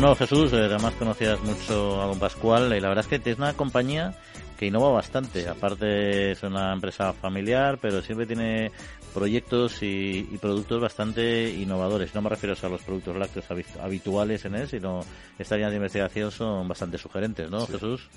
Bueno, 0.00 0.14
Jesús, 0.14 0.52
eh, 0.52 0.58
además 0.58 0.94
conocías 0.94 1.42
mucho 1.42 2.00
a 2.00 2.06
Don 2.06 2.20
Pascual 2.20 2.72
y 2.72 2.78
la 2.78 2.86
verdad 2.86 3.04
es 3.04 3.20
que 3.20 3.30
es 3.30 3.36
una 3.36 3.54
compañía 3.54 4.12
que 4.56 4.66
innova 4.66 4.92
bastante. 4.92 5.48
Aparte 5.48 6.30
es 6.30 6.42
una 6.44 6.72
empresa 6.72 7.12
familiar, 7.12 7.78
pero 7.82 8.00
siempre 8.00 8.24
tiene 8.24 8.70
proyectos 9.12 9.82
y, 9.82 10.22
productos 10.40 10.80
bastante 10.80 11.50
innovadores. 11.50 12.14
No 12.14 12.22
me 12.22 12.28
refiero 12.28 12.54
a 12.62 12.68
los 12.68 12.80
productos 12.84 13.16
lácteos 13.16 13.50
habituales 13.82 14.44
en 14.44 14.54
él, 14.54 14.68
sino 14.68 15.00
esta 15.36 15.56
línea 15.56 15.70
de 15.70 15.76
investigación 15.78 16.30
son 16.30 16.68
bastante 16.68 16.96
sugerentes, 16.96 17.50
¿no, 17.50 17.66
Jesús? 17.66 18.08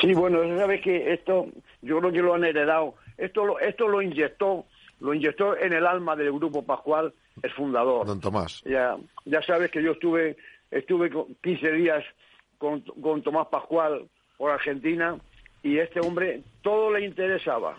Sí, 0.00 0.14
bueno, 0.14 0.38
sabes 0.58 0.80
que 0.80 1.12
esto, 1.12 1.48
yo 1.82 1.98
creo 1.98 2.12
que 2.12 2.22
lo 2.22 2.34
han 2.34 2.44
heredado. 2.44 2.94
Esto 3.18 3.44
lo, 3.44 3.58
esto 3.58 3.88
lo 3.88 4.00
inyectó, 4.00 4.64
lo 5.00 5.12
inyectó 5.12 5.56
en 5.56 5.72
el 5.72 5.88
alma 5.88 6.14
del 6.14 6.30
grupo 6.30 6.62
Pascual 6.62 7.12
el 7.42 7.50
fundador. 7.50 8.06
Don 8.06 8.20
Tomás. 8.20 8.62
Ya, 8.64 8.96
ya 9.24 9.42
sabes 9.42 9.72
que 9.72 9.82
yo 9.82 9.90
estuve 9.90 10.36
estuve 10.70 11.10
15 11.42 11.72
días 11.72 12.04
con, 12.58 12.80
con 12.80 13.22
Tomás 13.22 13.48
Pascual 13.48 14.08
por 14.36 14.50
Argentina 14.50 15.18
y 15.62 15.78
este 15.78 16.00
hombre 16.00 16.42
todo 16.62 16.92
le 16.92 17.04
interesaba, 17.04 17.76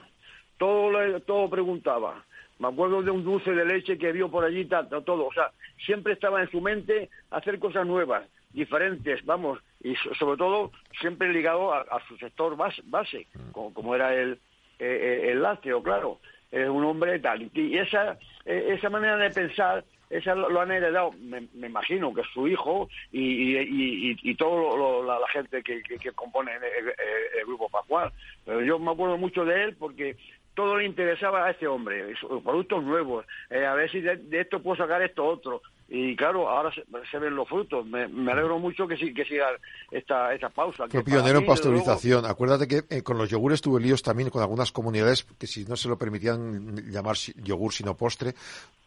todo, 0.58 0.92
le, 0.92 1.20
todo 1.22 1.50
preguntaba. 1.50 2.24
Me 2.60 2.68
acuerdo 2.68 3.02
de 3.02 3.10
un 3.10 3.24
dulce 3.24 3.52
de 3.52 3.66
leche 3.66 3.98
que 3.98 4.12
vio 4.12 4.30
por 4.30 4.44
allí, 4.44 4.66
todo. 4.66 5.26
O 5.26 5.34
sea, 5.34 5.52
siempre 5.84 6.14
estaba 6.14 6.42
en 6.42 6.52
su 6.52 6.62
mente 6.62 7.10
hacer 7.32 7.58
cosas 7.58 7.88
nuevas, 7.88 8.24
diferentes, 8.54 9.26
vamos, 9.26 9.60
y 9.82 9.96
sobre 9.96 10.38
todo 10.38 10.72
siempre 11.00 11.34
ligado 11.34 11.74
a, 11.74 12.00
su 12.08 12.18
sector 12.18 12.56
base, 12.56 12.84
base 12.86 13.26
como, 13.52 13.96
era 13.96 14.14
el, 14.14 14.30
el, 14.30 14.39
eh, 14.78 15.32
el 15.32 15.42
lácteo, 15.42 15.82
claro. 15.82 16.20
Es 16.52 16.70
un 16.70 16.84
hombre 16.84 17.18
tal. 17.20 17.50
Y 17.54 17.78
esa, 17.78 18.20
eh, 18.46 18.76
esa 18.78 18.89
manera 18.89 19.18
de 19.18 19.32
pensar 19.32 19.84
esa 20.12 20.36
lo, 20.36 20.59
han 20.59 20.72
heredado, 20.72 21.14
me, 21.14 21.47
imagino 21.66 22.14
que 22.14 22.22
su 22.34 22.47
hijo 22.47 22.89
y, 23.12 23.57
y, 23.57 24.18
y, 24.22 24.36
toda 24.36 25.20
la, 25.20 25.28
gente 25.30 25.64
que, 25.64 25.82
que, 25.82 26.12
compone 26.12 26.51
el, 26.55 27.45
grupo 27.45 27.70
Pascual. 27.70 28.12
Pero 28.45 28.62
yo 28.62 28.78
me 28.78 28.91
acuerdo 28.91 29.18
mucho 29.18 29.45
de 29.45 29.64
él 29.64 29.76
porque 29.78 30.18
todo 30.53 30.78
le 30.78 30.86
interesaba 30.86 31.45
a 31.45 31.51
este 31.51 31.68
hombre, 31.68 32.14
productos 32.43 32.84
nuevos, 32.84 33.26
eh, 33.49 33.66
a 33.66 33.74
ver 33.74 33.89
si 33.89 34.01
de, 34.01 34.20
esto 34.32 34.62
puedo 34.62 34.76
sacar 34.76 35.01
esto 35.01 35.26
otro. 35.26 35.62
Y 35.94 36.16
claro, 36.16 36.48
ahora 36.48 36.72
se, 36.74 37.20
ven 37.20 37.36
los 37.36 37.50
frutos. 37.50 37.86
Me, 37.86 38.04
alegro 38.32 38.58
mucho 38.60 38.88
que, 38.88 38.96
sí, 38.96 39.14
que 39.14 39.26
siga 39.26 39.48
esta, 39.92 40.34
esta 40.34 40.48
pausa. 40.48 40.86
Fue 40.89 41.04
pionero 41.04 41.39
en 41.39 41.46
pasteurización. 41.46 42.26
Acuérdate 42.26 42.66
que 42.66 42.84
eh, 42.89 43.04
con 43.04 43.18
los 43.18 43.30
yogures 43.30 43.60
tuve 43.60 43.82
líos 43.82 44.02
también 44.02 44.30
con 44.30 44.42
algunas 44.42 44.72
comunidades 44.72 45.28
que 45.38 45.48
si 45.48 45.66
no 45.66 45.76
se 45.76 45.89
lo 45.89 45.98
permitían 45.98 46.89
llamar 46.89 47.18
yogur 47.44 47.74
sino 47.74 47.98
postre, 47.98 48.34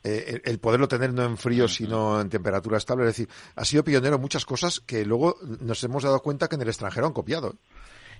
eh, 0.03 0.41
el 0.47 0.59
poderlo 0.59 0.89
tener 0.89 1.13
no 1.13 1.25
en 1.25 1.37
frío 1.37 1.69
sino 1.69 2.23
en 2.23 2.31
temperatura 2.31 2.79
estable. 2.79 3.05
Es 3.05 3.19
decir, 3.19 3.29
ha 3.55 3.67
sido 3.67 3.85
pionero 3.85 4.17
en 4.17 4.23
muchas 4.23 4.47
cosas 4.47 4.81
que 4.81 5.05
luego 5.05 5.37
nos 5.61 5.85
hemos 5.85 6.05
dado 6.05 6.21
cuenta 6.21 6.49
que 6.49 6.55
en 6.55 6.63
el 6.63 6.69
extranjero 6.69 7.07
han 7.07 7.13
copiado. 7.13 7.53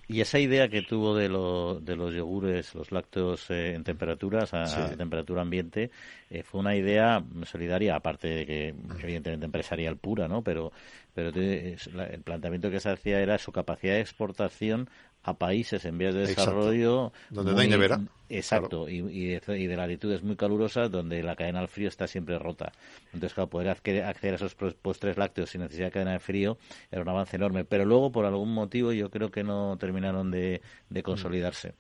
Y 0.07 0.21
esa 0.21 0.39
idea 0.39 0.69
que 0.69 0.83
tuvo 0.83 1.17
de, 1.17 1.29
de 1.29 1.97
los 1.97 2.15
yogures, 2.15 2.75
los 2.75 2.93
lácteos 2.93 3.51
eh, 3.51 3.75
en 3.75 3.85
temperaturas, 3.85 4.53
a, 4.53 4.97
temperatura 4.97 5.43
ambiente, 5.43 5.91
eh, 6.31 6.43
fue 6.43 6.61
una 6.61 6.77
idea 6.77 7.25
solidaria, 7.45 7.97
aparte 7.97 8.29
de 8.29 8.47
que 8.47 8.75
evidentemente 9.03 9.47
empresarial 9.47 9.97
pura, 9.97 10.29
¿no? 10.29 10.43
Pero, 10.43 10.73
pero 11.15 11.31
el 11.31 12.23
planteamiento 12.23 12.71
que 12.71 12.81
se 12.81 12.91
hacía 12.91 13.21
era 13.21 13.39
su 13.39 13.53
capacidad 13.53 13.95
de 13.95 14.01
exportación 14.01 14.89
a 15.25 15.35
países 15.35 15.85
en 15.85 15.99
vías 15.99 16.15
de 16.15 16.27
desarrollo. 16.27 17.13
Donde 17.31 17.53
no 17.53 17.59
hay 17.59 17.69
nevera. 17.69 18.01
Exacto, 18.29 18.89
y, 18.89 18.97
y, 18.97 19.27
de, 19.27 19.41
de, 19.41 19.77
latitudes 19.77 20.23
muy 20.23 20.37
calurosas 20.37 20.91
donde 20.91 21.23
la 21.23 21.37
cadena 21.37 21.61
al 21.61 21.69
frío 21.69 21.89
está 21.89 22.07
siempre 22.07 22.39
rota. 22.39 22.73
Entonces, 23.07 23.35
claro, 23.35 23.51
poder 23.51 23.69
acceder, 23.69 24.05
a 24.05 24.37
esos 24.37 24.55
postres 24.55 25.19
lácteos 25.19 25.51
sin 25.51 25.61
necesidad 25.61 25.87
de 25.87 25.93
cadena 25.93 26.13
de 26.13 26.21
frío 26.21 26.59
era 26.91 27.03
un 27.03 27.09
avance 27.09 27.37
enorme. 27.37 27.65
Pero 27.65 27.85
luego, 27.85 28.13
por 28.13 28.25
algún 28.25 28.53
motivo, 28.53 28.93
yo 28.93 29.11
creo 29.11 29.31
que 29.31 29.45
no 29.45 29.77
terminaron 29.79 30.31
de, 30.31 30.63
de 30.89 31.03
consolidarse. 31.03 31.75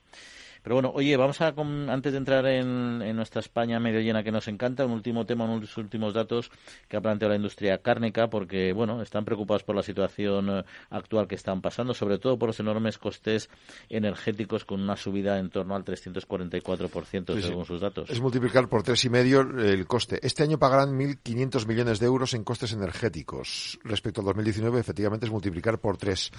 Pero 0.64 0.76
bueno, 0.76 0.92
oye, 0.94 1.14
vamos 1.18 1.42
a, 1.42 1.48
antes 1.48 2.12
de 2.12 2.16
entrar 2.16 2.46
en, 2.46 3.14
nuestra 3.14 3.40
España 3.40 3.78
medio 3.78 4.00
llena 4.00 4.24
que 4.24 4.32
nos 4.32 4.48
encanta, 4.48 4.86
un 4.86 4.92
último 4.92 5.26
tema, 5.26 5.44
unos 5.44 5.76
últimos 5.76 6.14
datos 6.14 6.50
que 6.88 6.96
ha 6.96 7.02
planteado 7.02 7.32
la 7.32 7.36
industria 7.36 7.82
cárnica, 7.82 8.30
porque, 8.30 8.72
bueno, 8.72 9.02
están 9.02 9.26
preocupados 9.26 9.62
por 9.62 9.76
la 9.76 9.82
situación 9.82 10.48
eh, 10.48 10.64
actual 10.88 11.28
que 11.28 11.34
están 11.34 11.60
pasando, 11.60 11.92
sobre 11.92 12.18
todo 12.18 12.38
por 12.38 12.48
los 12.48 12.60
enormes 12.60 12.96
costes 12.96 13.50
energéticos 13.90 14.64
con 14.64 14.80
una 14.80 14.96
subida 14.96 15.38
en 15.38 15.50
torno 15.50 15.76
al 15.76 15.84
344% 15.84 17.42
según 17.42 17.66
sus 17.66 17.82
datos. 17.82 18.08
Es 18.08 18.22
multiplicar 18.22 18.66
por 18.66 18.82
tres 18.82 19.04
y 19.04 19.10
medio 19.10 19.42
el 19.42 19.86
coste. 19.86 20.18
Este 20.22 20.44
año 20.44 20.58
pagarán 20.58 20.98
1.500 20.98 21.66
millones 21.66 22.00
de 22.00 22.06
euros 22.06 22.32
en 22.32 22.42
costes 22.42 22.72
energéticos. 22.72 23.78
Respecto 23.84 24.22
al 24.22 24.28
2019, 24.28 24.80
efectivamente, 24.80 25.26
es 25.26 25.32
multiplicar 25.32 25.78
por 25.78 25.98
tres. 25.98 26.30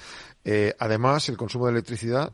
Eh, 0.44 0.74
además, 0.80 1.30
el 1.30 1.38
consumo 1.38 1.68
de 1.68 1.74
electricidad 1.74 2.34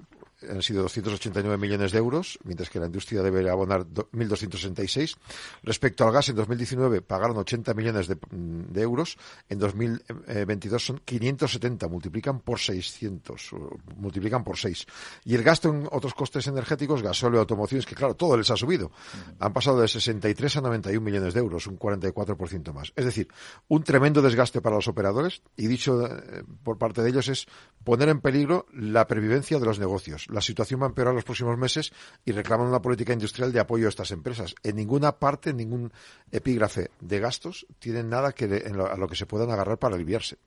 han 0.49 0.61
sido 0.61 0.83
289 0.83 1.57
millones 1.57 1.91
de 1.91 1.97
euros, 1.97 2.39
mientras 2.43 2.69
que 2.69 2.79
la 2.79 2.87
industria 2.87 3.21
debe 3.21 3.49
abonar 3.49 3.85
1.266. 3.85 5.17
Respecto 5.63 6.05
al 6.05 6.11
gas, 6.11 6.29
en 6.29 6.35
2019 6.35 7.01
pagaron 7.01 7.37
80 7.37 7.73
millones 7.73 8.07
de, 8.07 8.81
euros, 8.81 9.17
en 9.49 9.59
2022 9.59 10.85
son 10.85 11.01
570, 11.03 11.87
multiplican 11.87 12.39
por 12.39 12.59
600, 12.59 13.51
multiplican 13.97 14.43
por 14.43 14.57
6. 14.57 14.85
Y 15.25 15.35
el 15.35 15.43
gasto 15.43 15.69
en 15.69 15.87
otros 15.91 16.13
costes 16.13 16.47
energéticos, 16.47 17.03
gasóleo, 17.03 17.39
automociones, 17.39 17.85
que 17.85 17.95
claro, 17.95 18.15
todo 18.15 18.37
les 18.37 18.49
ha 18.49 18.57
subido, 18.57 18.91
han 19.39 19.53
pasado 19.53 19.81
de 19.81 19.87
63 19.87 20.57
a 20.57 20.61
91 20.61 21.01
millones 21.03 21.33
de 21.33 21.39
euros, 21.39 21.67
un 21.67 21.77
44% 21.77 22.73
más. 22.73 22.93
Es 22.95 23.05
decir, 23.05 23.27
un 23.67 23.83
tremendo 23.83 24.21
desgaste 24.21 24.61
para 24.61 24.75
los 24.75 24.87
operadores, 24.87 25.41
y 25.55 25.67
dicho 25.67 26.05
eh, 26.05 26.43
por 26.63 26.77
parte 26.77 27.01
de 27.01 27.09
ellos 27.09 27.27
es 27.27 27.47
poner 27.83 28.09
en 28.09 28.21
peligro 28.21 28.65
la 28.73 29.07
pervivencia 29.07 29.59
de 29.59 29.65
los 29.65 29.79
negocios 29.79 30.27
la 30.31 30.41
situación 30.41 30.81
va 30.81 30.85
a 30.85 30.89
empeorar 30.89 31.13
los 31.13 31.23
próximos 31.23 31.57
meses 31.57 31.91
y 32.25 32.31
reclaman 32.31 32.67
una 32.67 32.81
política 32.81 33.13
industrial 33.13 33.51
de 33.51 33.59
apoyo 33.59 33.85
a 33.85 33.89
estas 33.89 34.11
empresas. 34.11 34.55
En 34.63 34.77
ninguna 34.77 35.11
parte, 35.11 35.51
en 35.51 35.57
ningún 35.57 35.91
epígrafe 36.31 36.89
de 36.99 37.19
gastos 37.19 37.67
tienen 37.79 38.09
nada 38.09 38.31
que 38.31 38.45
a 38.45 38.97
lo 38.97 39.07
que 39.07 39.15
se 39.15 39.25
puedan 39.25 39.51
agarrar 39.51 39.77
para 39.77 39.95
aliviarse. 39.95 40.37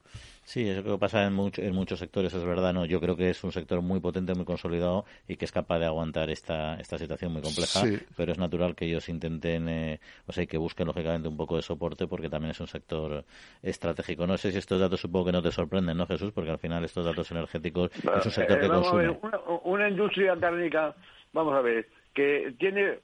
Sí, 0.45 0.69
eso 0.69 0.85
que 0.85 0.99
pasa 0.99 1.25
en, 1.25 1.39
en 1.57 1.75
muchos 1.75 1.99
sectores, 1.99 2.35
es 2.35 2.45
verdad. 2.45 2.75
no 2.75 2.85
Yo 2.85 3.01
creo 3.01 3.17
que 3.17 3.31
es 3.31 3.43
un 3.45 3.53
sector 3.53 3.81
muy 3.81 4.01
potente, 4.01 4.35
muy 4.35 4.45
consolidado 4.45 5.07
y 5.27 5.37
que 5.37 5.47
es 5.47 5.53
capaz 5.53 5.79
de 5.79 5.87
aguantar 5.87 6.29
esta, 6.29 6.79
esta 6.79 6.99
situación 6.99 7.33
muy 7.33 7.41
compleja, 7.41 7.83
pero 8.15 8.33
es 8.33 8.39
natural 8.39 8.75
que 8.75 8.85
ellos 8.85 9.09
intenten, 9.09 9.69
eh, 9.69 10.01
o 10.27 10.33
sea, 10.33 10.45
y 10.45 10.47
que 10.47 10.59
busquen 10.59 10.87
lógicamente 10.87 11.29
un 11.29 11.37
poco 11.37 11.57
de 11.57 11.63
soporte 11.63 12.07
porque 12.07 12.29
también 12.29 12.51
es 12.51 12.61
un 12.61 12.67
sector 12.67 13.25
estratégico. 13.63 14.27
No 14.27 14.37
sé 14.37 14.53
si 14.53 14.59
estos 14.59 14.79
datos 14.79 15.01
supongo 15.01 15.27
que 15.27 15.33
no 15.33 15.43
te 15.43 15.51
sorprenden, 15.51 15.97
¿no, 15.97 16.07
Jesús? 16.07 16.31
Porque 16.33 16.51
al 16.51 16.59
final 16.59 16.85
estos 16.85 17.07
datos 17.07 17.31
energéticos 17.31 17.91
es 17.97 18.27
un 18.27 18.33
sector 18.33 18.61
que 18.61 18.67
eh, 18.67 18.69
consume. 18.69 19.19
una, 19.65 19.89
industria 19.89 20.37
térmica, 20.37 20.95
vamos 21.33 21.55
a 21.55 21.63
ver, 21.63 21.89
que 22.13 22.55
tiene, 22.59 22.99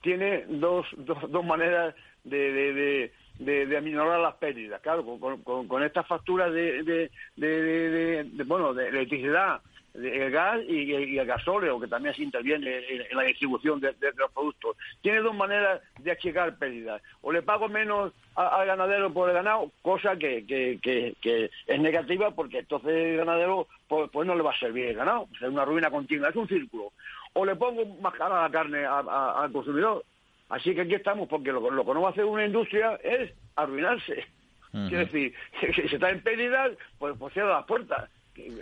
tiene 0.00 0.46
dos, 0.48 0.86
dos, 0.96 1.18
dos 1.30 1.44
maneras 1.44 1.94
de 2.24 2.52
de, 2.52 2.72
de 2.72 3.12
aminorar 3.40 4.20
las 4.20 4.34
pérdidas. 4.36 4.80
Claro, 4.80 5.04
con, 5.04 5.66
con, 5.66 5.82
estas 5.82 6.06
facturas 6.06 6.52
de, 6.52 6.82
de, 6.82 7.10
de, 7.36 8.44
bueno, 8.44 8.74
de 8.74 8.88
electricidad, 8.88 9.60
el 9.94 10.30
gas 10.30 10.60
y, 10.68 10.92
el 11.16 11.26
gasóleo, 11.26 11.80
que 11.80 11.86
también 11.86 12.14
se 12.14 12.22
interviene 12.22 12.78
en, 12.88 13.16
la 13.16 13.22
distribución 13.22 13.80
de, 13.80 13.94
los 14.16 14.30
productos. 14.32 14.76
Tiene 15.00 15.20
dos 15.20 15.34
maneras 15.34 15.80
de 15.98 16.10
achicar 16.10 16.56
pérdidas. 16.56 17.02
O 17.22 17.32
le 17.32 17.42
pago 17.42 17.68
menos 17.68 18.12
al 18.34 18.66
ganadero 18.66 19.12
por 19.12 19.28
el 19.28 19.34
ganado, 19.34 19.70
cosa 19.82 20.16
que, 20.16 20.44
que, 20.46 20.78
que, 21.20 21.50
es 21.66 21.80
negativa 21.80 22.30
porque 22.32 22.58
entonces 22.58 22.90
el 22.90 23.16
ganadero 23.18 23.66
pues, 23.88 24.10
pues, 24.10 24.26
no 24.26 24.34
le 24.34 24.42
va 24.42 24.52
a 24.52 24.58
servir 24.58 24.86
el 24.86 24.96
ganado. 24.96 25.28
Es 25.34 25.48
una 25.48 25.64
ruina 25.64 25.90
continua, 25.90 26.28
es 26.28 26.36
un 26.36 26.48
círculo. 26.48 26.92
O 27.32 27.44
le 27.44 27.56
pongo 27.56 27.84
más 28.00 28.14
cara 28.14 28.42
la 28.42 28.50
carne 28.50 28.84
al 28.86 29.52
consumidor, 29.52 30.04
Así 30.48 30.74
que 30.74 30.82
aquí 30.82 30.94
estamos, 30.94 31.28
porque 31.28 31.52
lo, 31.52 31.62
que 31.62 31.94
no 31.94 32.02
va 32.02 32.08
a 32.08 32.12
hacer 32.12 32.24
una 32.24 32.46
industria 32.46 32.98
es 33.02 33.32
arruinarse. 33.56 34.24
Quiere 34.70 35.06
decir, 35.06 35.34
si 35.74 35.88
se 35.88 35.94
está 35.96 36.10
en 36.10 36.20
pérdida, 36.20 36.70
pues, 36.98 37.16
pues 37.18 37.32
cierra 37.32 37.56
las 37.56 37.66
puertas. 37.66 38.10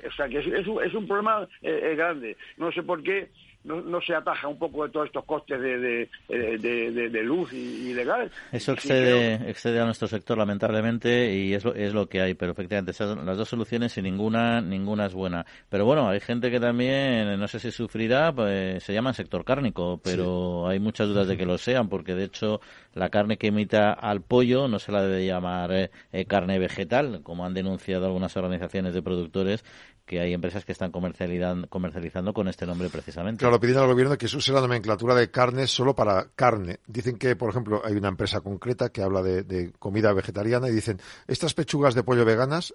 O 0.07 0.13
sea, 0.13 0.29
que 0.29 0.39
es, 0.39 0.47
es, 0.47 0.95
un, 0.95 1.09
problema 1.09 1.49
eh, 1.61 1.95
grande. 1.97 2.37
No 2.57 2.71
sé 2.71 2.85
por 2.85 3.03
qué 3.03 3.29
no, 3.65 3.81
no, 3.81 4.01
se 4.01 4.15
ataja 4.15 4.49
un 4.49 4.59
poco 4.59 4.85
de 4.85 4.91
todos 4.91 5.07
estos 5.07 5.25
costes 5.25 5.61
de, 5.61 6.09
de, 6.29 7.09
de, 7.11 7.23
luz 7.23 7.53
y, 7.53 7.93
de 7.93 8.05
gas. 8.05 8.31
Eso 8.53 8.73
excede, 8.73 9.51
excede 9.51 9.81
a 9.81 9.85
nuestro 9.85 10.07
sector, 10.07 10.37
lamentablemente, 10.39 11.35
y 11.35 11.55
es 11.55 11.65
lo, 11.65 11.75
es 11.75 11.93
lo 11.93 12.09
que 12.09 12.21
hay. 12.21 12.35
Pero 12.35 12.53
efectivamente, 12.53 12.93
las 13.25 13.37
dos 13.37 13.49
soluciones 13.49 13.97
y 13.97 14.03
ninguna 14.03 14.61
ninguna 14.61 15.07
es 15.07 15.15
buena. 15.15 15.47
Pero 15.69 15.85
bueno, 15.85 16.09
hay 16.09 16.21
gente 16.21 16.51
que 16.51 16.61
también, 16.61 17.39
no 17.39 17.49
sé 17.49 17.59
si 17.59 17.71
sufrirá, 17.71 18.33
pues, 18.33 18.83
se 18.83 18.93
llama 18.93 19.13
sector 19.13 19.45
cárnico, 19.45 20.01
pero 20.03 20.69
hay 20.69 20.79
muchas 20.79 21.09
dudas 21.09 21.27
de 21.27 21.37
que 21.37 21.47
lo 21.47 21.59
sean, 21.59 21.89
porque 21.89 22.15
de 22.15 22.25
hecho 22.25 22.61
la 22.95 23.09
carne 23.09 23.39
que 23.39 23.49
imita 23.49 23.93
al 23.93 24.23
pollo 24.23 24.69
no 24.69 24.79
se 24.79 24.93
la 24.93 25.03
debe 25.03 25.27
llamar 25.27 25.73
eh, 25.73 25.91
eh, 26.13 26.25
carne 26.27 26.59
vegetal, 26.59 27.23
como 27.23 27.45
han 27.45 27.55
denunciado 27.55 28.07
algunas 28.07 28.37
organizaciones 28.37 28.95
de 28.95 29.03
productores, 29.03 29.65
que 30.07 30.21
hay 30.21 30.35
empresas 30.35 30.65
que 30.65 30.73
están 30.73 30.93
comercializando, 30.93 32.33
con 32.33 32.49
este 32.49 32.67
nombre 32.67 32.89
precisamente. 32.91 33.41
Claro, 33.41 33.59
piden 33.59 33.79
al 33.79 33.87
gobierno 33.87 34.19
que 34.19 34.29
se 34.29 34.37
use 34.37 34.53
la 34.53 34.61
nomenclatura 34.61 35.15
de 35.15 35.31
carne 35.31 35.67
solo 35.67 35.95
para 35.95 36.29
carne. 36.35 36.81
Dicen 36.87 37.17
que, 37.17 37.37
por 37.37 37.51
ejemplo, 37.51 37.83
hay 37.85 37.95
una 37.95 38.09
empresa 38.09 38.41
concreta 38.41 38.91
que 38.91 39.03
habla 39.03 39.23
de 39.23 39.73
comida 39.79 40.13
vegetariana 40.13 40.69
y 40.69 40.73
dicen, 40.73 41.01
estas 41.27 41.55
pechugas 41.55 41.95
de 41.95 42.03
pollo 42.03 42.25
veganas 42.25 42.75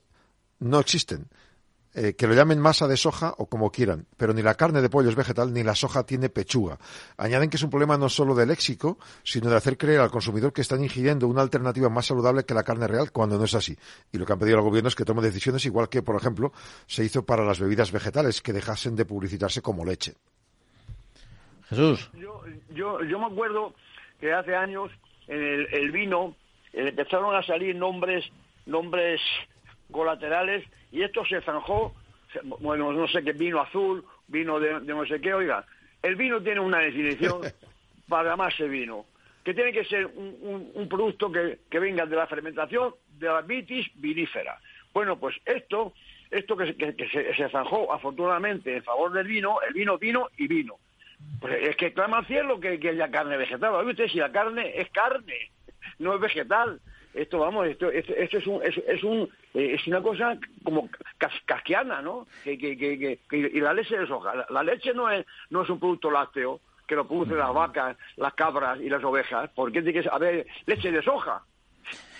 no 0.59 0.80
existen. 0.80 1.27
Eh, 2.02 2.16
que 2.16 2.28
lo 2.28 2.34
llamen 2.34 2.62
masa 2.62 2.88
de 2.88 2.95
soja 2.95 3.34
o 3.39 3.47
como 3.47 3.74
quieran, 3.74 4.06
pero 4.16 4.32
ni 4.32 4.41
la 4.41 4.56
carne 4.56 4.82
de 4.82 4.89
pollo 4.89 5.10
es 5.10 5.18
vegetal 5.18 5.52
ni 5.52 5.64
la 5.64 5.76
soja 5.76 6.06
tiene 6.06 6.30
pechuga. 6.30 6.78
Añaden 7.18 7.50
que 7.50 7.58
es 7.58 7.64
un 7.64 7.70
problema 7.70 7.97
no 7.97 8.08
solo 8.08 8.34
de 8.36 8.45
léxico, 8.45 8.97
sino 9.22 9.50
de 9.50 9.58
hacer 9.58 9.78
creer 9.78 10.00
al 10.00 10.10
consumidor 10.10 10.54
que 10.54 10.62
están 10.62 10.82
ingiriendo 10.82 11.28
una 11.28 11.41
alternativa 11.41 11.89
más 11.89 12.06
saludable 12.06 12.45
que 12.45 12.54
la 12.54 12.64
carne 12.64 12.88
real 12.88 13.12
cuando 13.12 13.38
no 13.38 13.43
es 13.43 13.54
así. 13.54 13.78
Y 14.14 14.18
lo 14.18 14.26
que 14.26 14.32
han 14.32 14.39
pedido 14.39 14.60
al 14.60 14.64
gobierno 14.64 14.88
es 14.88 14.95
que 14.95 15.04
tome 15.04 15.22
decisiones 15.22 15.66
igual 15.66 15.89
que, 15.89 16.02
por 16.02 16.16
ejemplo, 16.16 16.54
se 16.88 17.04
hizo 17.04 17.26
para 17.26 17.43
las 17.43 17.60
bebidas 17.60 17.91
vegetales, 17.91 18.41
que 18.41 18.54
dejasen 18.54 18.95
de 18.95 19.04
publicitarse 19.04 19.62
como 19.62 19.84
leche. 19.84 20.14
Jesús. 21.68 22.10
Yo, 22.14 22.43
yo, 22.70 23.04
yo 23.04 23.20
me 23.20 23.26
acuerdo 23.26 23.74
que 24.22 24.32
hace 24.32 24.56
años 24.56 24.89
en 25.28 25.68
el, 25.70 25.91
vino 25.91 26.34
eh, 26.72 26.88
empezaron 26.88 27.36
a 27.36 27.43
salir 27.43 27.76
nombres, 27.76 28.24
nombres 28.66 29.20
colaterales 29.91 30.65
y 30.91 31.03
esto 31.03 31.25
se 31.25 31.41
zanjó, 31.41 31.93
bueno, 32.59 32.91
no 32.93 33.07
sé 33.07 33.23
qué, 33.23 33.33
vino 33.33 33.59
azul, 33.59 34.03
vino 34.27 34.59
de, 34.59 34.79
no 34.81 35.05
sé 35.05 35.19
qué, 35.19 35.33
oiga, 35.33 35.65
el 36.01 36.15
vino 36.15 36.41
tiene 36.41 36.59
una 36.59 36.79
definición 36.79 37.41
para 38.07 38.31
llamarse 38.31 38.67
vino, 38.67 39.05
que 39.43 39.53
tiene 39.53 39.71
que 39.71 39.85
ser 39.85 40.05
un, 40.05 40.87
producto 40.89 41.31
que, 41.31 41.79
venga 41.79 42.05
de 42.05 42.15
la 42.15 42.27
fermentación 42.27 42.93
de 43.17 43.27
la 43.27 43.41
vitis 43.41 43.87
vinífera. 43.95 44.59
Bueno, 44.93 45.19
pues 45.19 45.35
esto, 45.45 45.93
esto 46.31 46.57
que, 46.57 46.75
se, 47.35 47.49
zanjó 47.49 47.93
afortunadamente 47.93 48.75
en 48.75 48.83
favor 48.83 49.11
del 49.11 49.27
vino, 49.27 49.59
el 49.67 49.73
vino, 49.73 49.97
vino 49.97 50.29
y 50.37 50.47
vino. 50.47 50.75
Pues 51.39 51.69
es 51.69 51.75
que 51.75 51.93
clama 51.93 52.19
al 52.19 52.27
cielo 52.27 52.59
que, 52.59 52.79
que 52.79 52.89
haya 52.89 53.11
carne 53.11 53.37
vegetal. 53.37 53.71
¿Sabe 53.71 53.91
usted 53.91 54.07
si 54.07 54.19
la 54.19 54.31
carne 54.31 54.71
es 54.75 54.89
carne, 54.89 55.51
no 55.99 56.15
es 56.15 56.21
vegetal? 56.21 56.79
Esto 57.14 57.39
vamos 57.39 57.68
esto, 57.68 57.89
esto, 57.89 58.14
es 58.14 58.47
un 58.47 58.62
es, 58.64 59.03
un 59.03 59.30
eh, 59.53 59.76
es 59.76 59.88
una 59.88 60.01
cosa 60.01 60.38
como 60.64 60.89
casquiana 61.45 62.01
no 62.01 62.28
que, 62.43 62.57
que, 62.57 62.78
que, 62.78 63.20
y 63.32 63.60
la 63.60 63.74
leche 63.74 63.97
de 63.97 64.07
soja 64.07 64.45
la, 64.49 64.64
leche 64.64 64.93
no 64.93 65.10
es 65.12 65.26
no 65.49 65.64
es 65.64 65.70
un 65.70 65.80
producto 65.80 66.12
lácteo 66.12 66.62
que 66.89 66.95
lo 66.95 67.07
producen 67.07 67.38
las 67.38 67.53
vacas, 67.53 67.95
las 68.18 68.34
cabras 68.34 68.80
y 68.82 68.89
las 68.89 69.03
ovejas, 69.03 69.49
¿por 69.51 69.72
qué 69.72 69.84
tiene 69.84 70.01
que 70.01 70.10
haber 70.10 70.47
leche 70.66 70.91
de 70.91 71.03
soja? 71.03 71.43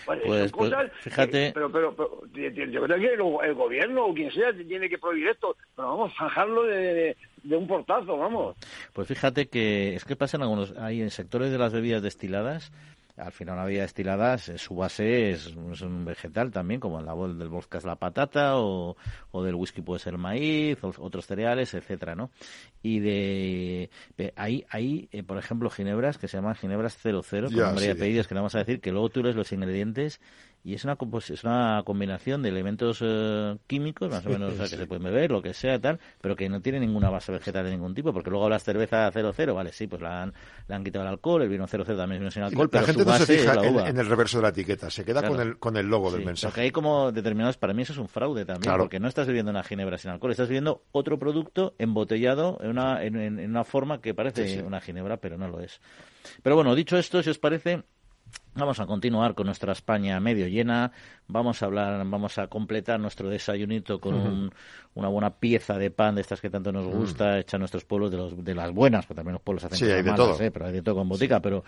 Pues, 0.06 0.20
pues, 0.24 0.52
pues 0.52 0.72
fíjate. 1.00 1.52
pero, 1.52 1.70
pero, 1.70 2.22
yo 2.32 2.82
creo 2.84 2.98
que 2.98 3.46
el, 3.46 3.54
gobierno 3.54 4.06
o 4.06 4.14
quien 4.14 4.30
sea 4.30 4.52
tiene 4.52 4.88
que 4.88 4.98
prohibir 4.98 5.28
esto, 5.28 5.56
pero 5.76 5.88
vamos, 5.88 6.12
zanjarlo 6.16 6.62
de, 6.62 7.16
de, 7.42 7.56
un 7.56 7.66
portazo, 7.66 8.16
vamos. 8.16 8.56
Pues 8.92 9.08
fíjate 9.08 9.48
que 9.48 9.94
es 9.94 10.04
que 10.04 10.16
pasan 10.16 10.42
algunos. 10.42 10.76
Hay 10.78 11.02
en 11.02 11.10
sectores 11.10 11.50
de 11.50 11.58
las 11.58 11.72
bebidas 11.72 12.02
destiladas 12.02 12.72
al 13.16 13.32
final 13.32 13.54
una 13.54 13.64
bebida 13.64 13.82
destilada, 13.82 14.38
su 14.38 14.74
base 14.74 15.30
es, 15.30 15.54
un 15.54 16.04
vegetal 16.04 16.50
también, 16.50 16.80
como 16.80 17.00
en 17.00 17.06
la 17.06 17.14
del 17.14 17.48
vodka 17.48 17.78
es 17.78 17.84
la 17.84 17.96
patata, 17.96 18.56
o, 18.56 18.96
o, 19.30 19.42
del 19.42 19.54
whisky 19.54 19.82
puede 19.82 20.00
ser 20.00 20.14
el 20.14 20.18
maíz, 20.18 20.78
otros 20.82 21.26
cereales, 21.26 21.74
etcétera, 21.74 22.14
¿no? 22.14 22.30
Y 22.82 23.00
de 23.00 23.90
hay, 24.36 24.64
hay 24.70 25.08
eh, 25.12 25.22
por 25.22 25.38
ejemplo, 25.38 25.70
ginebras 25.70 26.18
que 26.18 26.28
se 26.28 26.36
llaman 26.36 26.54
ginebras 26.54 26.98
00, 26.98 27.22
con 27.22 27.56
nombre 27.56 27.86
y 27.86 27.90
apellidos, 27.90 28.26
que 28.26 28.34
le 28.34 28.40
vamos 28.40 28.54
a 28.54 28.58
decir 28.58 28.80
que 28.80 28.92
luego 28.92 29.08
tú 29.08 29.22
lees 29.22 29.36
los 29.36 29.52
ingredientes 29.52 30.20
y 30.62 30.74
es 30.74 30.84
una 30.84 30.98
es 31.28 31.44
una 31.44 31.82
combinación 31.84 32.42
de 32.42 32.50
elementos 32.50 32.98
eh, 33.00 33.56
químicos 33.66 34.10
más 34.10 34.26
o 34.26 34.28
menos 34.28 34.52
que 34.54 34.76
se 34.76 34.86
pueden 34.86 35.04
beber 35.04 35.30
lo 35.30 35.40
que 35.40 35.54
sea 35.54 35.80
tal 35.80 35.98
pero 36.20 36.36
que 36.36 36.48
no 36.48 36.60
tiene 36.60 36.78
ninguna 36.78 37.08
base 37.08 37.32
vegetal 37.32 37.64
de 37.64 37.70
ningún 37.70 37.94
tipo 37.94 38.12
porque 38.12 38.28
luego 38.28 38.48
la 38.48 38.58
cerveza 38.58 39.10
00 39.10 39.54
vale 39.54 39.72
sí 39.72 39.86
pues 39.86 40.02
la 40.02 40.22
han, 40.22 40.34
le 40.68 40.74
han 40.74 40.84
quitado 40.84 41.04
el 41.06 41.10
alcohol 41.12 41.42
el 41.42 41.48
vino 41.48 41.66
00 41.66 41.84
también 41.96 42.20
viene 42.20 42.30
sin 42.30 42.42
alcohol 42.42 42.68
pero 42.68 42.82
la 42.82 42.86
gente 42.86 43.04
no 43.04 43.16
se 43.16 43.38
fija 43.38 43.54
en, 43.88 43.98
el 43.98 44.06
reverso 44.06 44.38
de 44.38 44.42
la 44.42 44.48
etiqueta 44.50 44.90
se 44.90 45.04
queda 45.04 45.26
con 45.26 45.40
el 45.40 45.58
con 45.58 45.76
el 45.76 45.86
logo 45.86 46.10
del 46.10 46.24
mensaje. 46.24 46.50
porque 46.50 46.60
hay 46.60 46.70
como 46.70 47.10
determinados 47.10 47.56
para 47.56 47.72
mí 47.72 47.82
eso 47.82 47.94
es 47.94 47.98
un 47.98 48.08
fraude 48.08 48.44
también 48.44 48.76
porque 48.76 49.00
no 49.00 49.08
estás 49.08 49.26
bebiendo 49.26 49.50
una 49.50 49.62
ginebra 49.62 49.96
sin 49.96 50.10
alcohol 50.10 50.32
estás 50.32 50.48
bebiendo 50.48 50.82
otro 50.92 51.18
producto 51.18 51.74
embotellado 51.78 52.58
en 52.60 52.70
una 52.70 53.02
en, 53.02 53.50
una 53.50 53.64
forma 53.64 54.00
que 54.00 54.12
parece 54.12 54.62
una 54.62 54.80
ginebra 54.80 55.16
pero 55.16 55.38
no 55.38 55.48
lo 55.48 55.60
es. 55.60 55.80
Pero 56.42 56.56
bueno 56.56 56.74
dicho 56.74 56.98
esto 56.98 57.22
si 57.22 57.30
os 57.30 57.38
parece 57.38 57.82
Vamos 58.54 58.80
a 58.80 58.86
continuar 58.86 59.34
con 59.34 59.46
nuestra 59.46 59.72
España 59.72 60.18
medio 60.18 60.48
llena. 60.48 60.90
Vamos 61.28 61.62
a 61.62 61.66
hablar, 61.66 62.04
vamos 62.06 62.36
a 62.38 62.48
completar 62.48 62.98
nuestro 62.98 63.28
desayunito 63.28 64.00
con 64.00 64.50
una 64.94 65.08
buena 65.08 65.30
pieza 65.30 65.78
de 65.78 65.90
pan 65.90 66.16
de 66.16 66.22
estas 66.22 66.40
que 66.40 66.50
tanto 66.50 66.72
nos 66.72 66.86
gusta, 66.86 67.38
hecha 67.38 67.56
en 67.56 67.60
nuestros 67.60 67.84
pueblos 67.84 68.10
de, 68.10 68.16
los, 68.16 68.44
de 68.44 68.54
las 68.54 68.72
buenas, 68.72 69.06
porque 69.06 69.18
también 69.18 69.34
los 69.34 69.42
pueblos 69.42 69.64
hacen 69.64 69.78
sí, 69.78 69.84
hay 69.84 70.02
de 70.02 70.12
todo. 70.12 70.40
¿eh? 70.40 70.50
pero 70.50 70.66
hay 70.66 70.72
de 70.72 70.82
todo 70.82 70.96
con 70.96 71.08
botica. 71.08 71.40
Pero 71.40 71.64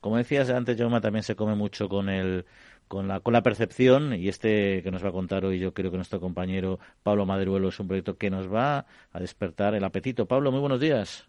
como 0.00 0.16
decías 0.16 0.48
antes, 0.50 0.76
Jaume, 0.78 1.00
también 1.00 1.22
se 1.22 1.36
come 1.36 1.54
mucho 1.54 1.88
con 1.88 2.08
el 2.08 2.46
con 2.88 3.08
la, 3.08 3.20
con 3.20 3.32
la 3.32 3.42
percepción 3.42 4.12
y 4.12 4.28
este 4.28 4.82
que 4.82 4.90
nos 4.90 5.02
va 5.02 5.08
a 5.08 5.12
contar 5.12 5.46
hoy 5.46 5.58
yo 5.58 5.72
creo 5.72 5.90
que 5.90 5.96
nuestro 5.96 6.20
compañero 6.20 6.78
Pablo 7.02 7.24
Maderuelo 7.24 7.68
es 7.68 7.80
un 7.80 7.88
proyecto 7.88 8.18
que 8.18 8.28
nos 8.28 8.52
va 8.52 8.84
a 9.12 9.20
despertar 9.20 9.74
el 9.74 9.84
apetito. 9.84 10.26
Pablo, 10.26 10.50
muy 10.50 10.60
buenos 10.60 10.80
días. 10.80 11.26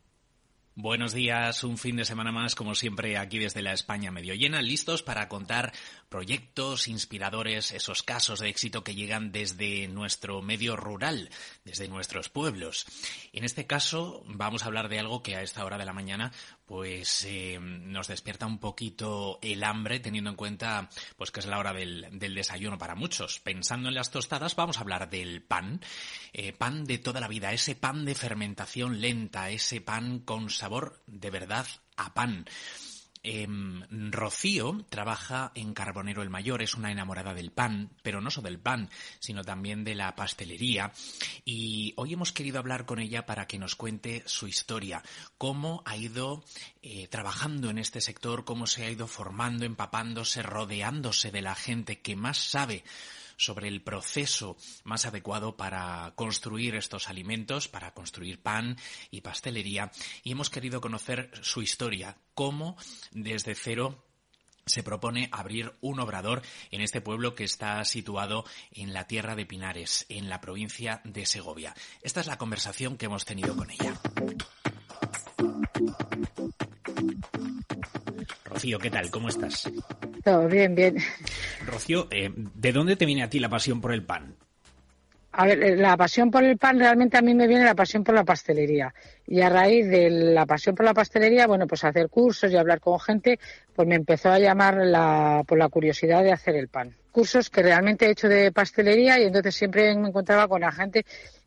Buenos 0.76 1.13
días, 1.13 1.63
un 1.63 1.78
fin 1.78 1.97
de 1.97 2.03
semana 2.03 2.32
más, 2.32 2.55
como 2.55 2.74
siempre, 2.74 3.15
aquí 3.19 3.38
desde 3.38 3.61
la 3.61 3.74
España 3.74 4.09
medio 4.09 4.34
llena, 4.34 4.59
listos 4.63 5.03
para 5.03 5.30
contar 5.30 5.71
proyectos 6.09 6.88
inspiradores, 6.88 7.71
esos 7.71 8.01
casos 8.01 8.39
de 8.39 8.49
éxito 8.49 8.84
que 8.84 8.95
llegan 8.95 9.32
desde 9.32 9.88
nuestro 9.88 10.41
medio 10.41 10.76
rural, 10.76 11.30
desde 11.63 11.88
nuestros 11.88 12.30
pueblos. 12.30 12.88
En 13.34 13.43
este 13.43 13.67
caso, 13.67 14.24
vamos 14.26 14.63
a 14.63 14.65
hablar 14.65 14.89
de 14.89 14.97
algo 14.97 15.21
que 15.21 15.36
a 15.36 15.43
esta 15.43 15.63
hora 15.63 15.78
de 15.78 15.86
la 15.86 15.93
mañana 15.93 16.32
pues 16.74 17.24
eh, 17.30 17.59
nos 17.61 18.07
despierta 18.07 18.47
un 18.47 18.57
poquito 18.57 19.38
el 19.43 19.63
hambre 19.63 19.99
teniendo 19.99 20.32
en 20.32 20.36
cuenta 20.36 20.89
pues 21.15 21.30
que 21.30 21.39
es 21.39 21.45
la 21.45 21.59
hora 21.59 21.71
del, 21.71 22.09
desayuno 22.17 22.80
para 22.80 22.95
muchos. 22.95 23.39
Pensando 23.41 23.89
en 23.89 23.93
las 23.93 24.09
tostadas 24.09 24.55
vamos 24.55 24.78
a 24.78 24.80
hablar 24.80 25.07
del 25.07 25.43
pan, 25.43 25.82
eh, 26.34 26.51
pan 26.51 26.86
de 26.86 26.97
toda 26.97 27.19
la 27.19 27.28
vida, 27.28 27.53
ese 27.53 27.76
pan 27.76 28.05
de 28.05 28.15
fermentación 28.15 29.01
lenta, 29.01 29.51
ese 29.51 29.82
pan 29.82 30.17
con 30.17 30.49
sabor 30.49 31.03
de 31.05 31.30
verdad 31.30 31.67
a 31.95 32.15
pan. 32.15 32.47
Em, 33.26 33.82
Rocío 34.11 34.86
trabaja 34.89 35.53
en 35.55 35.74
Carbonero 35.74 36.21
el 36.21 36.30
Mayor, 36.30 36.61
es 36.61 36.76
una 36.76 36.91
enamorada 36.91 37.34
del 37.34 37.51
pan, 37.51 37.89
pero 38.03 38.19
no 38.19 38.30
solo 38.30 38.49
del 38.49 38.59
pan, 38.59 38.89
sino 39.19 39.45
también 39.45 39.86
de 39.86 39.95
la 39.95 40.13
pastelería. 40.13 40.91
Y 41.45 41.93
hoy 41.95 42.13
hemos 42.13 42.34
querido 42.34 42.59
hablar 42.59 42.86
con 42.86 42.99
ella 42.99 43.26
para 43.26 43.47
que 43.47 43.57
nos 43.57 43.76
cuente 43.76 44.24
su 44.26 44.47
historia, 44.47 45.01
cómo 45.38 45.84
ha 45.86 45.95
ido 45.95 46.43
eh, 46.82 47.07
trabajando 47.07 47.69
en 47.69 47.78
este 47.78 48.01
sector, 48.01 48.43
cómo 48.43 48.67
se 48.67 48.84
ha 48.84 48.91
ido 48.91 49.07
formando, 49.07 49.65
empapándose, 49.65 50.43
rodeándose 50.43 51.32
de 51.32 51.41
la 51.41 51.55
gente 51.55 52.01
que 52.01 52.17
más 52.17 52.38
sabe 52.38 52.84
sobre 53.38 53.68
el 53.68 53.82
proceso 53.82 54.58
más 54.84 55.06
adecuado 55.06 55.58
para 55.58 56.14
construir 56.16 56.76
estos 56.76 57.10
alimentos, 57.10 57.68
para 57.68 57.94
construir 57.94 58.42
pan 58.42 58.78
y 59.12 59.22
pastelería, 59.22 59.92
y 60.24 60.32
hemos 60.32 60.50
querido 60.50 60.82
conocer 60.82 61.32
su 61.42 61.62
historia, 61.62 62.18
cómo 62.34 62.78
desde 63.12 63.56
cero 63.56 64.04
se 64.66 64.84
propone 64.84 65.30
abrir 65.32 65.74
un 65.82 66.00
obrador 66.00 66.42
en 66.72 66.82
este 66.82 67.02
pueblo 67.02 67.36
que 67.36 67.44
está 67.44 67.84
situado 67.84 68.46
en 68.72 68.94
la 68.94 69.08
tierra 69.08 69.36
de 69.36 69.46
Pinares, 69.46 70.06
en 70.10 70.30
la 70.30 70.40
provincia 70.40 71.02
de 71.04 71.26
Segovia. 71.26 71.74
Esta 72.02 72.22
es 72.22 72.28
la 72.28 72.38
conversación 72.38 72.98
que 72.98 73.06
hemos 73.06 73.26
tenido 73.26 73.56
con 73.56 73.70
ella. 73.72 74.00
Rocío, 78.46 78.80
¿qué 78.80 78.90
tal? 78.90 79.10
¿Cómo 79.12 79.30
estás? 79.30 79.70
Todo 80.24 80.47
bien, 80.47 80.74
bien. 80.74 80.97
Rocío, 81.65 82.07
eh, 82.11 82.32
¿de 82.34 82.71
dónde 82.71 82.95
te 82.95 83.05
viene 83.05 83.24
a 83.24 83.30
ti 83.30 83.39
la 83.39 83.49
pasión 83.49 83.82
por 83.82 83.93
el 83.93 84.03
pan? 84.03 84.36
A 85.36 85.47
ver, 85.47 85.63
eh, 85.63 85.76
la 85.76 85.97
pasión 85.97 86.30
por 86.30 86.43
el 86.43 86.57
pan 86.57 86.78
realmente 86.78 87.17
a 87.17 87.21
mí 87.21 87.34
me 87.34 87.47
viene 87.47 87.65
la 87.65 87.74
pasión 87.74 88.03
por 88.03 88.13
la 88.13 88.24
pastelería. 88.24 88.93
Y 89.26 89.41
a 89.41 89.49
raíz 89.49 89.88
de 89.88 90.09
la 90.09 90.45
pasión 90.45 90.76
por 90.76 90.86
la 90.86 90.93
pastelería, 90.93 91.47
bueno, 91.47 91.65
pues 91.65 91.84
hacer 91.84 92.07
cursos 92.09 92.51
y 92.51 92.55
hablar 92.55 92.80
con 92.80 92.99
gente, 92.99 93.39
pues 93.76 93.88
me 93.88 93.95
empezó 93.95 94.30
a 94.30 94.38
llamar 94.38 94.78
la, 94.86 95.43
por 95.47 95.57
la 95.57 95.69
curiosidad 95.69 96.24
de 96.24 96.32
hacer 96.32 96.55
el 96.55 96.67
pan. 96.67 96.95
Cursos 97.11 97.49
que 97.49 97.63
realmente 97.63 98.05
he 98.05 98.11
hecho 98.11 98.30
de 98.30 98.51
pastelería 98.51 99.19
y 99.19 99.24
entonces 99.24 99.55
siempre 99.55 99.95
me 99.95 100.09
encontraba 100.09 100.47
con 100.47 100.61
la 100.61 100.71
gente 100.71 101.03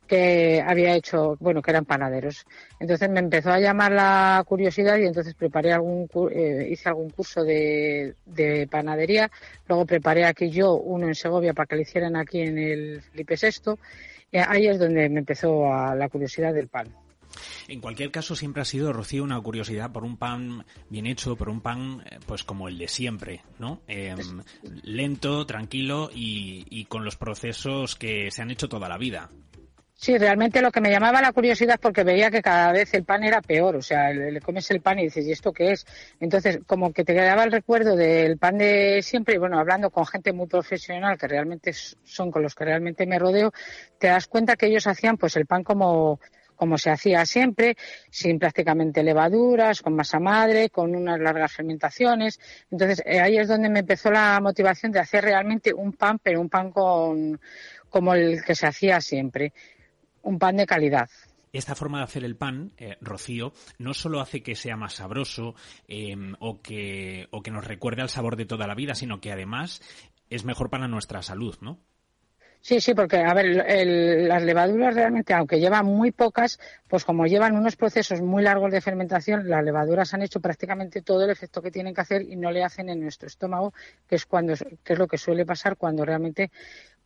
que 0.07 0.63
había 0.65 0.95
hecho, 0.95 1.37
bueno, 1.39 1.61
que 1.61 1.71
eran 1.71 1.85
panaderos. 1.85 2.45
Entonces 2.79 3.09
me 3.09 3.19
empezó 3.19 3.51
a 3.51 3.59
llamar 3.59 3.91
la 3.91 4.43
curiosidad 4.47 4.97
y 4.97 5.05
entonces 5.05 5.35
preparé 5.35 5.73
algún, 5.73 6.09
eh, 6.31 6.67
hice 6.71 6.89
algún 6.89 7.09
curso 7.09 7.43
de, 7.43 8.15
de, 8.25 8.67
panadería. 8.67 9.29
Luego 9.67 9.85
preparé 9.85 10.25
aquí 10.25 10.49
yo 10.49 10.75
uno 10.75 11.07
en 11.07 11.15
Segovia 11.15 11.53
para 11.53 11.67
que 11.67 11.75
lo 11.75 11.81
hicieran 11.81 12.15
aquí 12.15 12.41
en 12.41 12.57
el 12.57 13.01
Felipe 13.01 13.35
VI. 13.39 13.73
Y 14.31 14.37
ahí 14.37 14.67
es 14.67 14.79
donde 14.79 15.09
me 15.09 15.19
empezó 15.19 15.65
la 15.95 16.09
curiosidad 16.09 16.53
del 16.53 16.67
pan. 16.67 16.87
En 17.67 17.81
cualquier 17.81 18.11
caso, 18.11 18.35
siempre 18.35 18.61
ha 18.61 18.65
sido, 18.65 18.93
Rocío, 18.93 19.23
una 19.23 19.39
curiosidad 19.41 19.91
por 19.91 20.03
un 20.03 20.17
pan 20.17 20.65
bien 20.89 21.05
hecho, 21.05 21.35
por 21.35 21.49
un 21.49 21.61
pan 21.61 22.03
eh, 22.05 22.19
pues 22.25 22.43
como 22.43 22.67
el 22.67 22.77
de 22.77 22.87
siempre, 22.87 23.41
¿no? 23.59 23.81
Em, 23.87 24.41
lento, 24.83 25.45
tranquilo 25.45 26.09
y, 26.13 26.65
y, 26.69 26.85
con 26.85 27.03
los 27.03 27.17
procesos 27.17 27.95
que 27.95 28.31
se 28.31 28.41
han 28.41 28.51
hecho 28.51 28.69
toda 28.69 28.89
la 28.89 28.97
vida. 28.97 29.29
Sí, 29.99 30.15
realmente 30.15 30.61
lo 30.61 30.71
que 30.71 30.79
me 30.79 30.91
llamaba 30.91 31.23
la 31.23 31.31
curiosidad 31.33 31.79
porque 31.81 32.03
veía 32.03 32.29
que 32.29 32.43
cada 32.43 32.71
vez 32.71 32.93
el 32.93 33.03
pan 33.03 33.23
era 33.23 33.41
peor, 33.41 33.75
o 33.75 33.81
sea, 33.81 34.11
le, 34.11 34.39
comes 34.41 34.69
el 34.69 34.79
pan 34.79 34.99
y 34.99 35.05
dices, 35.05 35.25
¿y 35.25 35.31
esto 35.31 35.51
qué 35.51 35.71
es? 35.71 35.87
Entonces, 36.19 36.59
como 36.67 36.93
que 36.93 37.03
te 37.03 37.15
quedaba 37.15 37.43
el 37.43 37.51
recuerdo 37.51 37.95
del 37.95 38.37
pan 38.37 38.59
de 38.59 39.01
siempre, 39.01 39.35
y 39.35 39.37
bueno, 39.39 39.57
hablando 39.57 39.89
con 39.89 40.05
gente 40.05 40.33
muy 40.33 40.45
profesional, 40.45 41.17
que 41.17 41.27
realmente 41.27 41.73
son 41.73 42.29
con 42.29 42.43
los 42.43 42.53
que 42.53 42.65
realmente 42.65 43.07
me 43.07 43.17
rodeo, 43.17 43.51
te 43.97 44.05
das 44.05 44.27
cuenta 44.27 44.55
que 44.55 44.67
ellos 44.67 44.85
hacían 44.85 45.17
pues 45.17 45.35
el 45.35 45.47
pan 45.47 45.63
como, 45.63 46.19
como 46.55 46.77
se 46.77 46.91
hacía 46.91 47.25
siempre, 47.25 47.75
sin 48.11 48.37
prácticamente 48.37 49.01
levaduras, 49.01 49.81
con 49.81 49.95
masa 49.95 50.19
madre, 50.19 50.69
con 50.69 50.95
unas 50.95 51.19
largas 51.19 51.53
fermentaciones. 51.53 52.39
Entonces, 52.69 53.01
eh, 53.03 53.19
ahí 53.19 53.39
es 53.39 53.47
donde 53.47 53.69
me 53.69 53.79
empezó 53.79 54.11
la 54.11 54.39
motivación 54.41 54.91
de 54.91 54.99
hacer 54.99 55.23
realmente 55.23 55.73
un 55.73 55.93
pan, 55.93 56.19
pero 56.21 56.39
un 56.39 56.49
pan 56.49 56.71
con, 56.71 57.41
como 57.89 58.13
el 58.13 58.43
que 58.43 58.53
se 58.53 58.67
hacía 58.67 59.01
siempre 59.01 59.53
un 60.21 60.39
pan 60.39 60.57
de 60.57 60.65
calidad. 60.65 61.09
Esta 61.53 61.75
forma 61.75 61.99
de 61.99 62.03
hacer 62.03 62.23
el 62.23 62.35
pan, 62.35 62.71
eh, 62.77 62.97
Rocío, 63.01 63.53
no 63.79 63.93
solo 63.93 64.19
hace 64.19 64.43
que 64.43 64.55
sea 64.55 64.75
más 64.75 64.95
sabroso 64.95 65.55
em, 65.87 66.35
o, 66.39 66.61
que, 66.61 67.27
o 67.31 67.41
que 67.41 67.51
nos 67.51 67.65
recuerde 67.65 68.01
al 68.01 68.09
sabor 68.09 68.35
de 68.35 68.45
toda 68.45 68.67
la 68.67 68.75
vida, 68.75 68.95
sino 68.95 69.21
que 69.21 69.31
además 69.31 69.81
es 70.29 70.43
mejor 70.43 70.69
para 70.69 70.87
nuestra 70.87 71.21
salud, 71.21 71.55
¿no? 71.61 71.79
Sí, 72.59 72.81
sí, 72.81 72.93
porque, 72.93 73.17
a 73.17 73.33
ver, 73.33 73.45
las 74.27 74.43
levaduras 74.43 74.93
realmente, 74.93 75.33
aunque 75.33 75.59
llevan 75.59 75.85
muy 75.85 76.11
pocas, 76.11 76.59
pues 76.87 77.05
como 77.05 77.25
llevan 77.25 77.55
unos 77.55 77.77
procesos 77.77 78.19
muy 78.21 78.43
largos 78.43 78.71
de 78.71 78.81
fermentación, 78.81 79.47
las 79.47 79.63
levaduras 79.63 80.13
han 80.13 80.23
hecho 80.23 80.41
prácticamente 80.41 81.01
todo 81.01 81.23
el 81.23 81.29
efecto 81.29 81.61
que 81.61 81.71
tienen 81.71 81.93
que 81.93 82.01
hacer 82.01 82.23
y 82.23 82.35
no 82.35 82.51
le 82.51 82.63
hacen 82.63 82.89
en 82.89 82.99
nuestro 82.99 83.27
estómago, 83.27 83.73
que 84.07 84.15
es 84.15 84.25
cuando, 84.25 84.53
que 84.83 84.93
es 84.93 84.99
lo 84.99 85.07
que 85.07 85.17
suele 85.17 85.45
pasar 85.45 85.77
cuando 85.77 86.03
realmente 86.03 86.51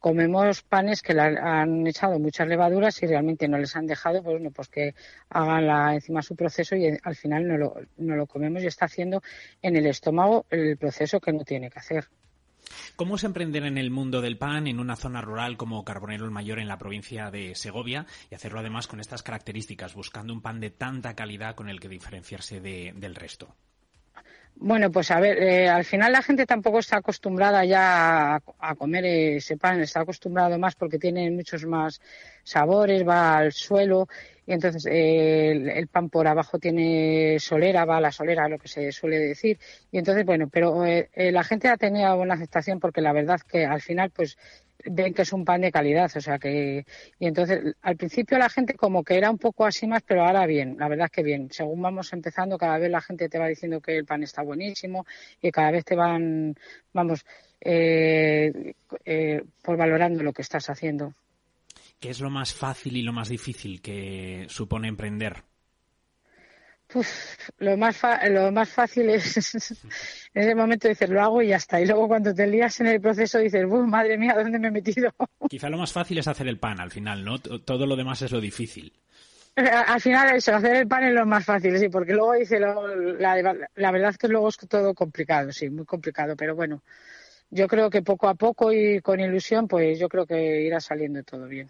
comemos 0.01 0.63
panes 0.63 1.01
que 1.01 1.13
han 1.17 1.87
echado 1.87 2.19
muchas 2.19 2.47
levaduras 2.47 3.01
y 3.01 3.07
realmente 3.07 3.47
no 3.47 3.57
les 3.57 3.75
han 3.75 3.85
dejado 3.87 4.21
pues, 4.21 4.41
pues 4.53 4.67
que 4.67 4.95
hagan 5.29 5.67
la, 5.67 5.93
encima 5.93 6.21
su 6.21 6.35
proceso 6.35 6.75
y 6.75 6.97
al 7.01 7.15
final 7.15 7.47
no 7.47 8.15
lo 8.15 8.25
comemos 8.27 8.63
y 8.63 8.67
está 8.67 8.85
haciendo 8.85 9.21
en 9.61 9.75
el 9.77 9.85
estómago 9.85 10.45
el 10.49 10.75
proceso 10.75 11.21
que 11.21 11.31
no 11.31 11.45
tiene 11.45 11.69
que 11.69 11.79
hacer. 11.79 12.07
¿Cómo 12.95 13.15
es 13.15 13.23
emprender 13.23 13.63
en 13.63 13.77
el 13.77 13.91
mundo 13.91 14.21
del 14.21 14.37
pan 14.37 14.67
en 14.67 14.79
una 14.79 14.95
zona 14.95 15.21
rural 15.21 15.57
como 15.57 15.83
Carbonero 15.83 16.25
el 16.25 16.31
Mayor 16.31 16.59
en 16.59 16.67
la 16.67 16.77
provincia 16.77 17.29
de 17.31 17.55
Segovia 17.55 18.05
y 18.29 18.35
hacerlo 18.35 18.59
además 18.59 18.87
con 18.87 18.99
estas 18.99 19.23
características, 19.23 19.93
buscando 19.93 20.33
un 20.33 20.41
pan 20.41 20.59
de 20.59 20.71
tanta 20.71 21.15
calidad 21.15 21.55
con 21.55 21.69
el 21.69 21.79
que 21.79 21.89
diferenciarse 21.89 22.59
del 22.59 23.15
resto? 23.15 23.55
Bueno, 24.55 24.91
pues 24.91 25.09
a 25.09 25.19
ver, 25.19 25.41
eh, 25.41 25.67
al 25.69 25.83
final 25.85 26.11
la 26.11 26.21
gente 26.21 26.45
tampoco 26.45 26.79
está 26.79 26.97
acostumbrada 26.97 27.65
ya 27.65 28.35
a, 28.35 28.75
comer 28.75 29.05
ese 29.05 29.57
pan, 29.57 29.81
está 29.81 30.01
acostumbrado 30.01 30.59
más 30.59 30.75
porque 30.75 30.99
tiene 30.99 31.31
muchos 31.31 31.65
más 31.65 31.99
sabores, 32.43 33.07
va 33.07 33.37
al 33.37 33.53
suelo 33.53 34.07
y 34.45 34.53
entonces 34.53 34.85
eh, 34.85 35.51
el, 35.51 35.87
pan 35.87 36.09
por 36.09 36.27
abajo 36.27 36.59
tiene 36.59 37.37
solera, 37.39 37.85
va 37.85 37.97
a 37.97 38.01
la 38.01 38.11
solera, 38.11 38.47
lo 38.49 38.59
que 38.59 38.67
se 38.67 38.91
suele 38.91 39.17
decir. 39.17 39.59
Y 39.91 39.97
entonces, 39.97 40.25
bueno, 40.25 40.47
pero 40.47 40.85
eh, 40.85 41.09
la 41.31 41.43
gente 41.43 41.67
ha 41.67 41.77
tenido 41.77 42.15
buena 42.17 42.35
aceptación 42.35 42.79
porque 42.79 43.01
la 43.01 43.13
verdad 43.13 43.39
que 43.41 43.65
al 43.65 43.81
final, 43.81 44.11
pues 44.11 44.37
ven 44.85 45.13
que 45.13 45.23
es 45.23 45.33
un 45.33 45.45
pan 45.45 45.61
de 45.61 45.71
calidad, 45.71 46.11
o 46.15 46.21
sea 46.21 46.39
que 46.39 46.85
y 47.19 47.27
entonces 47.27 47.75
al 47.81 47.97
principio 47.97 48.37
la 48.37 48.49
gente 48.49 48.73
como 48.75 49.03
que 49.03 49.17
era 49.17 49.29
un 49.29 49.37
poco 49.37 49.65
así 49.65 49.87
más, 49.87 50.03
pero 50.03 50.25
ahora 50.25 50.45
bien, 50.45 50.77
la 50.79 50.87
verdad 50.87 51.05
es 51.05 51.11
que 51.11 51.23
bien. 51.23 51.49
Según 51.51 51.81
vamos 51.81 52.13
empezando, 52.13 52.57
cada 52.57 52.77
vez 52.77 52.89
la 52.91 53.01
gente 53.01 53.29
te 53.29 53.39
va 53.39 53.47
diciendo 53.47 53.81
que 53.81 53.97
el 53.97 54.05
pan 54.05 54.23
está 54.23 54.41
buenísimo 54.41 55.05
y 55.41 55.51
cada 55.51 55.71
vez 55.71 55.85
te 55.85 55.95
van, 55.95 56.55
vamos, 56.93 57.25
eh, 57.59 58.73
eh, 59.05 59.43
por 59.61 59.77
valorando 59.77 60.23
lo 60.23 60.33
que 60.33 60.41
estás 60.41 60.69
haciendo. 60.69 61.13
¿Qué 61.99 62.09
es 62.09 62.19
lo 62.19 62.31
más 62.31 62.53
fácil 62.53 62.97
y 62.97 63.03
lo 63.03 63.13
más 63.13 63.29
difícil 63.29 63.81
que 63.81 64.45
supone 64.49 64.87
emprender? 64.87 65.43
Lo 67.57 67.77
más 67.77 68.01
lo 68.29 68.51
más 68.51 68.69
fácil 68.69 69.09
es 69.09 69.55
en 70.33 70.43
ese 70.43 70.55
momento 70.55 70.87
dices 70.87 71.09
lo 71.09 71.21
hago 71.21 71.41
y 71.41 71.47
ya 71.47 71.57
está 71.57 71.79
y 71.79 71.85
luego 71.85 72.07
cuando 72.07 72.33
te 72.33 72.47
lías 72.47 72.79
en 72.81 72.87
el 72.87 73.01
proceso 73.01 73.39
dices 73.39 73.65
Uf, 73.65 73.85
madre 73.87 74.17
mía 74.17 74.35
dónde 74.35 74.59
me 74.59 74.67
he 74.67 74.71
metido 74.71 75.13
quizá 75.49 75.69
lo 75.69 75.77
más 75.77 75.91
fácil 75.91 76.17
es 76.17 76.27
hacer 76.27 76.47
el 76.47 76.59
pan 76.59 76.79
al 76.79 76.91
final 76.91 77.23
no 77.23 77.39
todo 77.39 77.85
lo 77.85 77.95
demás 77.95 78.21
es 78.21 78.31
lo 78.31 78.41
difícil. 78.41 78.93
Al 79.55 79.99
final 79.99 80.35
eso 80.35 80.55
hacer 80.55 80.77
el 80.77 80.87
pan 80.87 81.03
es 81.03 81.13
lo 81.13 81.25
más 81.25 81.43
fácil 81.43 81.77
sí 81.77 81.89
porque 81.89 82.13
luego 82.13 82.33
dice 82.33 82.59
la, 82.59 83.55
la 83.75 83.91
verdad 83.91 84.11
es 84.11 84.17
que 84.17 84.29
luego 84.29 84.47
es 84.47 84.57
todo 84.57 84.93
complicado 84.93 85.51
sí 85.51 85.69
muy 85.69 85.85
complicado 85.85 86.35
pero 86.37 86.55
bueno 86.55 86.81
yo 87.49 87.67
creo 87.67 87.89
que 87.89 88.01
poco 88.01 88.29
a 88.29 88.35
poco 88.35 88.71
y 88.71 89.01
con 89.01 89.19
ilusión 89.19 89.67
pues 89.67 89.99
yo 89.99 90.07
creo 90.07 90.25
que 90.25 90.61
irá 90.61 90.79
saliendo 90.79 91.21
todo 91.23 91.47
bien 91.47 91.69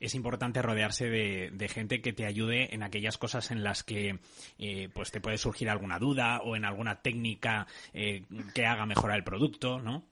es 0.00 0.14
importante 0.14 0.62
rodearse 0.62 1.08
de, 1.08 1.68
gente 1.68 2.00
que 2.00 2.12
te 2.12 2.26
ayude 2.26 2.74
en 2.74 2.82
aquellas 2.82 3.16
cosas 3.16 3.50
en 3.50 3.62
las 3.62 3.84
que 3.84 4.18
eh, 4.58 4.88
pues 4.92 5.10
te 5.10 5.20
puede 5.20 5.38
surgir 5.38 5.70
alguna 5.70 5.98
duda 5.98 6.40
o 6.42 6.56
en 6.56 6.64
alguna 6.64 7.00
técnica 7.00 7.66
eh, 7.92 8.24
que 8.54 8.66
haga 8.66 8.86
mejorar 8.86 9.16
el 9.16 9.24
producto, 9.24 9.80
¿no? 9.80 10.04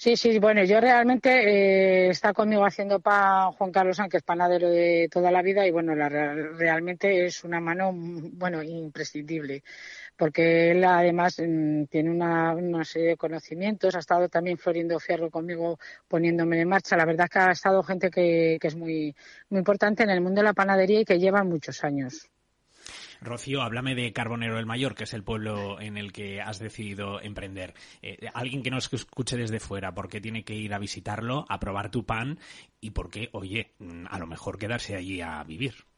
Sí, 0.00 0.16
sí, 0.16 0.38
bueno, 0.38 0.64
yo 0.64 0.80
realmente 0.80 1.28
eh, 1.28 2.08
está 2.08 2.32
conmigo 2.32 2.64
haciendo 2.64 3.00
pan 3.00 3.52
Juan 3.52 3.70
Carlos 3.70 3.98
Sánchez, 3.98 4.22
panadero 4.22 4.70
de 4.70 5.10
toda 5.12 5.30
la 5.30 5.42
vida 5.42 5.66
y 5.66 5.70
bueno, 5.70 5.94
realmente 5.94 7.26
es 7.26 7.44
una 7.44 7.60
mano, 7.60 7.90
bueno, 7.92 8.62
imprescindible 8.62 9.62
porque 10.20 10.72
él 10.72 10.84
además 10.84 11.40
mm, 11.42 11.84
tiene 11.84 12.10
una, 12.10 12.84
serie 12.84 13.08
de 13.08 13.16
conocimientos, 13.16 13.94
ha 13.94 14.00
estado 14.00 14.28
también 14.28 14.58
Florindo 14.58 15.00
Fierro 15.00 15.30
conmigo 15.30 15.78
poniéndome 16.06 16.60
en 16.60 16.68
marcha. 16.68 16.94
La 16.94 17.06
verdad 17.06 17.24
es 17.24 17.30
que 17.30 17.38
ha 17.38 17.50
estado 17.52 17.82
gente 17.82 18.10
que, 18.10 18.58
es 18.60 18.76
muy, 18.76 19.16
muy 19.48 19.60
importante 19.60 20.02
en 20.02 20.10
el 20.10 20.20
mundo 20.20 20.42
de 20.42 20.44
la 20.44 20.52
panadería 20.52 21.00
y 21.00 21.04
que 21.06 21.18
lleva 21.18 21.42
muchos 21.42 21.82
años. 21.84 22.28
Rocío, 23.22 23.62
háblame 23.62 23.94
de 23.94 24.12
Carbonero 24.12 24.56
del 24.56 24.66
Mayor, 24.66 24.94
que 24.94 25.04
es 25.04 25.14
el 25.14 25.24
pueblo 25.24 25.80
en 25.80 25.96
el 25.96 26.12
que 26.12 26.42
has 26.42 26.58
decidido 26.58 27.18
emprender. 27.22 27.72
Eh, 28.02 28.28
alguien 28.34 28.62
que 28.62 28.70
nos 28.70 28.92
escuche 28.92 29.38
desde 29.38 29.58
fuera, 29.58 29.94
¿por 29.94 30.10
qué 30.10 30.20
tiene 30.20 30.44
que 30.44 30.54
ir 30.54 30.74
a 30.74 30.78
visitarlo, 30.78 31.46
a 31.48 31.58
probar 31.58 31.90
tu 31.90 32.04
pan 32.04 32.38
y 32.78 32.90
por 32.90 33.08
qué, 33.08 33.30
oye, 33.32 33.72
mm, 33.78 34.04
a 34.10 34.18
lo 34.18 34.26
mejor 34.26 34.58
quedarse 34.58 34.96
allí 34.96 35.22
a 35.22 35.42
vivir? 35.44 35.89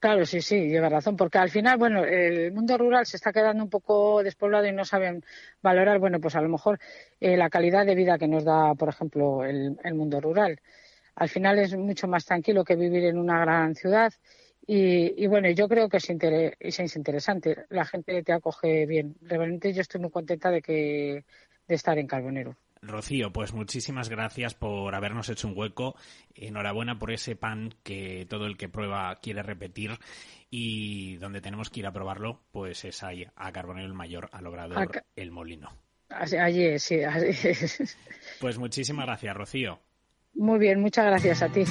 Claro, 0.00 0.24
sí, 0.24 0.40
sí, 0.40 0.66
lleva 0.68 0.88
razón, 0.88 1.14
porque 1.14 1.36
al 1.36 1.50
final, 1.50 1.76
bueno, 1.76 2.02
el 2.04 2.52
mundo 2.52 2.78
rural 2.78 3.04
se 3.04 3.18
está 3.18 3.34
quedando 3.34 3.62
un 3.62 3.68
poco 3.68 4.22
despoblado 4.22 4.66
y 4.66 4.72
no 4.72 4.86
saben 4.86 5.22
valorar, 5.60 5.98
bueno, 5.98 6.18
pues 6.20 6.34
a 6.36 6.40
lo 6.40 6.48
mejor 6.48 6.78
eh, 7.20 7.36
la 7.36 7.50
calidad 7.50 7.84
de 7.84 7.94
vida 7.94 8.16
que 8.16 8.26
nos 8.26 8.44
da, 8.44 8.74
por 8.74 8.88
ejemplo, 8.88 9.44
el, 9.44 9.76
mundo 9.94 10.18
rural. 10.18 10.58
Al 11.16 11.28
final 11.28 11.58
es 11.58 11.76
mucho 11.76 12.08
más 12.08 12.24
tranquilo 12.24 12.64
que 12.64 12.76
vivir 12.76 13.04
en 13.04 13.18
una 13.18 13.40
gran 13.40 13.74
ciudad 13.74 14.12
y, 14.66 15.26
bueno, 15.26 15.50
yo 15.50 15.68
creo 15.68 15.88
que 15.90 15.98
es, 15.98 16.08
es 16.78 16.96
interesante, 16.96 17.66
la 17.68 17.84
gente 17.84 18.22
te 18.22 18.32
acoge 18.32 18.86
bien. 18.86 19.16
Realmente 19.22 19.72
yo 19.74 19.82
estoy 19.82 20.00
muy 20.00 20.10
contenta 20.10 20.50
de 20.50 20.62
que 20.62 21.24
de 21.68 21.74
estar 21.74 21.98
en 21.98 22.06
Carbonero. 22.06 22.56
Rocío, 22.82 23.32
pues 23.32 23.52
muchísimas 23.52 24.08
gracias 24.08 24.54
por 24.54 24.94
habernos 24.94 25.28
hecho 25.28 25.48
un 25.48 25.56
hueco. 25.56 25.96
Enhorabuena 26.34 26.98
por 26.98 27.10
ese 27.10 27.36
pan 27.36 27.74
que 27.82 28.26
todo 28.28 28.46
el 28.46 28.56
que 28.56 28.68
prueba 28.68 29.14
quiere 29.16 29.42
repetir 29.42 29.98
y 30.48 31.16
donde 31.16 31.40
tenemos 31.40 31.70
que 31.70 31.80
ir 31.80 31.86
a 31.86 31.92
probarlo, 31.92 32.40
pues 32.52 32.84
es 32.84 33.02
ahí, 33.02 33.26
a 33.36 33.52
Carbonero 33.52 33.86
el 33.86 33.94
Mayor, 33.94 34.28
al 34.32 34.46
Obrador 34.46 35.02
El 35.14 35.30
Molino. 35.30 35.70
Allí, 36.08 36.78
sí, 36.78 37.04
allí. 37.04 37.30
Pues 38.40 38.58
muchísimas 38.58 39.06
gracias, 39.06 39.36
Rocío. 39.36 39.80
Muy 40.34 40.58
bien, 40.58 40.80
muchas 40.80 41.06
gracias 41.06 41.42
a 41.42 41.48
ti. 41.48 41.64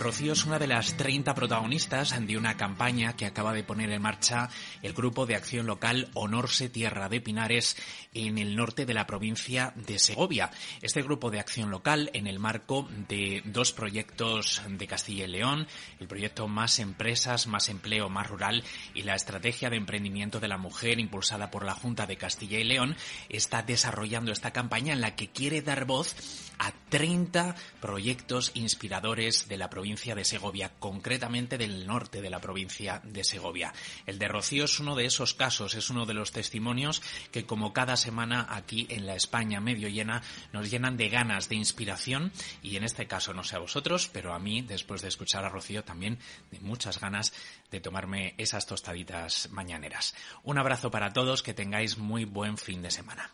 Rocío 0.00 0.32
es 0.32 0.46
una 0.46 0.58
de 0.58 0.66
las 0.66 0.96
30 0.96 1.34
protagonistas 1.34 2.18
de 2.26 2.38
una 2.38 2.56
campaña 2.56 3.16
que 3.16 3.26
acaba 3.26 3.52
de 3.52 3.62
poner 3.62 3.90
en 3.90 4.00
marcha 4.00 4.48
el 4.80 4.94
grupo 4.94 5.26
de 5.26 5.36
acción 5.36 5.66
local 5.66 6.08
Honorse 6.14 6.70
Tierra 6.70 7.10
de 7.10 7.20
Pinares 7.20 7.76
en 8.14 8.38
el 8.38 8.56
norte 8.56 8.86
de 8.86 8.94
la 8.94 9.06
provincia 9.06 9.74
de 9.76 9.98
Segovia. 9.98 10.50
Este 10.80 11.02
grupo 11.02 11.30
de 11.30 11.38
acción 11.38 11.70
local 11.70 12.10
en 12.14 12.26
el 12.26 12.38
marco 12.38 12.88
de 13.08 13.42
dos 13.44 13.72
proyectos 13.72 14.62
de 14.66 14.86
Castilla 14.86 15.26
y 15.26 15.28
León, 15.28 15.66
el 16.00 16.08
proyecto 16.08 16.48
Más 16.48 16.78
Empresas, 16.78 17.46
Más 17.46 17.68
Empleo, 17.68 18.08
Más 18.08 18.26
Rural 18.26 18.64
y 18.94 19.02
la 19.02 19.16
Estrategia 19.16 19.68
de 19.68 19.76
Emprendimiento 19.76 20.40
de 20.40 20.48
la 20.48 20.56
Mujer 20.56 20.98
impulsada 20.98 21.50
por 21.50 21.66
la 21.66 21.74
Junta 21.74 22.06
de 22.06 22.16
Castilla 22.16 22.58
y 22.58 22.64
León, 22.64 22.96
está 23.28 23.62
desarrollando 23.62 24.32
esta 24.32 24.50
campaña 24.50 24.94
en 24.94 25.02
la 25.02 25.14
que 25.14 25.28
quiere 25.28 25.60
dar 25.60 25.84
voz 25.84 26.16
a 26.60 26.72
30 26.90 27.56
proyectos 27.80 28.52
inspiradores 28.54 29.48
de 29.48 29.56
la 29.56 29.70
provincia 29.70 30.14
de 30.14 30.24
Segovia, 30.24 30.72
concretamente 30.78 31.56
del 31.56 31.86
norte 31.86 32.20
de 32.20 32.28
la 32.28 32.40
provincia 32.40 33.00
de 33.02 33.24
Segovia. 33.24 33.72
El 34.06 34.18
de 34.18 34.28
Rocío 34.28 34.66
es 34.66 34.78
uno 34.78 34.94
de 34.94 35.06
esos 35.06 35.32
casos, 35.34 35.74
es 35.74 35.88
uno 35.88 36.04
de 36.04 36.14
los 36.14 36.32
testimonios 36.32 37.02
que 37.32 37.46
como 37.46 37.72
cada 37.72 37.96
semana 37.96 38.46
aquí 38.50 38.86
en 38.90 39.06
la 39.06 39.14
España 39.14 39.60
medio 39.60 39.88
llena 39.88 40.22
nos 40.52 40.70
llenan 40.70 40.98
de 40.98 41.08
ganas, 41.08 41.48
de 41.48 41.56
inspiración 41.56 42.30
y 42.62 42.76
en 42.76 42.84
este 42.84 43.06
caso 43.06 43.32
no 43.32 43.42
sé 43.42 43.56
a 43.56 43.60
vosotros, 43.60 44.10
pero 44.12 44.34
a 44.34 44.38
mí 44.38 44.60
después 44.60 45.00
de 45.00 45.08
escuchar 45.08 45.44
a 45.44 45.48
Rocío 45.48 45.82
también 45.82 46.18
de 46.50 46.60
muchas 46.60 47.00
ganas 47.00 47.32
de 47.70 47.80
tomarme 47.80 48.34
esas 48.36 48.66
tostaditas 48.66 49.50
mañaneras. 49.50 50.14
Un 50.42 50.58
abrazo 50.58 50.90
para 50.90 51.12
todos, 51.12 51.42
que 51.42 51.54
tengáis 51.54 51.96
muy 51.96 52.26
buen 52.26 52.58
fin 52.58 52.82
de 52.82 52.90
semana. 52.90 53.30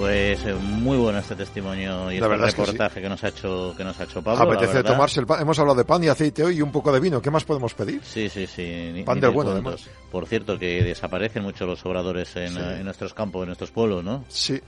Pues 0.00 0.42
eh, 0.46 0.54
muy 0.54 0.96
bueno 0.96 1.18
este 1.18 1.36
testimonio 1.36 2.10
y 2.10 2.14
este 2.14 2.26
reportaje 2.26 3.02
que, 3.02 3.08
nos 3.10 3.22
ha 3.22 3.28
hecho 3.28 3.74
que 3.76 3.84
nos 3.84 4.00
ha 4.00 4.04
hecho 4.04 4.22
Pablo. 4.22 4.50
Apetece 4.50 4.82
tomarse 4.82 5.20
el 5.20 5.26
pan. 5.26 5.42
Hemos 5.42 5.58
hablado 5.58 5.76
de 5.76 5.84
pan 5.84 6.02
y 6.02 6.08
aceite 6.08 6.42
hoy 6.42 6.56
y 6.56 6.62
un 6.62 6.72
poco 6.72 6.90
de 6.90 7.00
vino. 7.00 7.20
¿Qué 7.20 7.30
más 7.30 7.44
podemos 7.44 7.74
pedir? 7.74 8.00
Sí, 8.02 8.30
sí, 8.30 8.46
sí. 8.46 9.02
pan 9.04 9.20
del 9.20 9.30
bueno, 9.30 9.50
además. 9.50 9.90
Por 10.10 10.26
cierto, 10.26 10.58
que 10.58 10.82
desaparecen 10.82 11.42
mucho 11.42 11.66
los 11.66 11.84
obradores 11.84 12.34
en, 12.36 12.82
nuestros 12.82 13.12
campos, 13.12 13.42
en 13.42 13.48
nuestros 13.48 13.72
pueblos, 13.72 14.02
¿no? 14.02 14.24
Sí. 14.28 14.58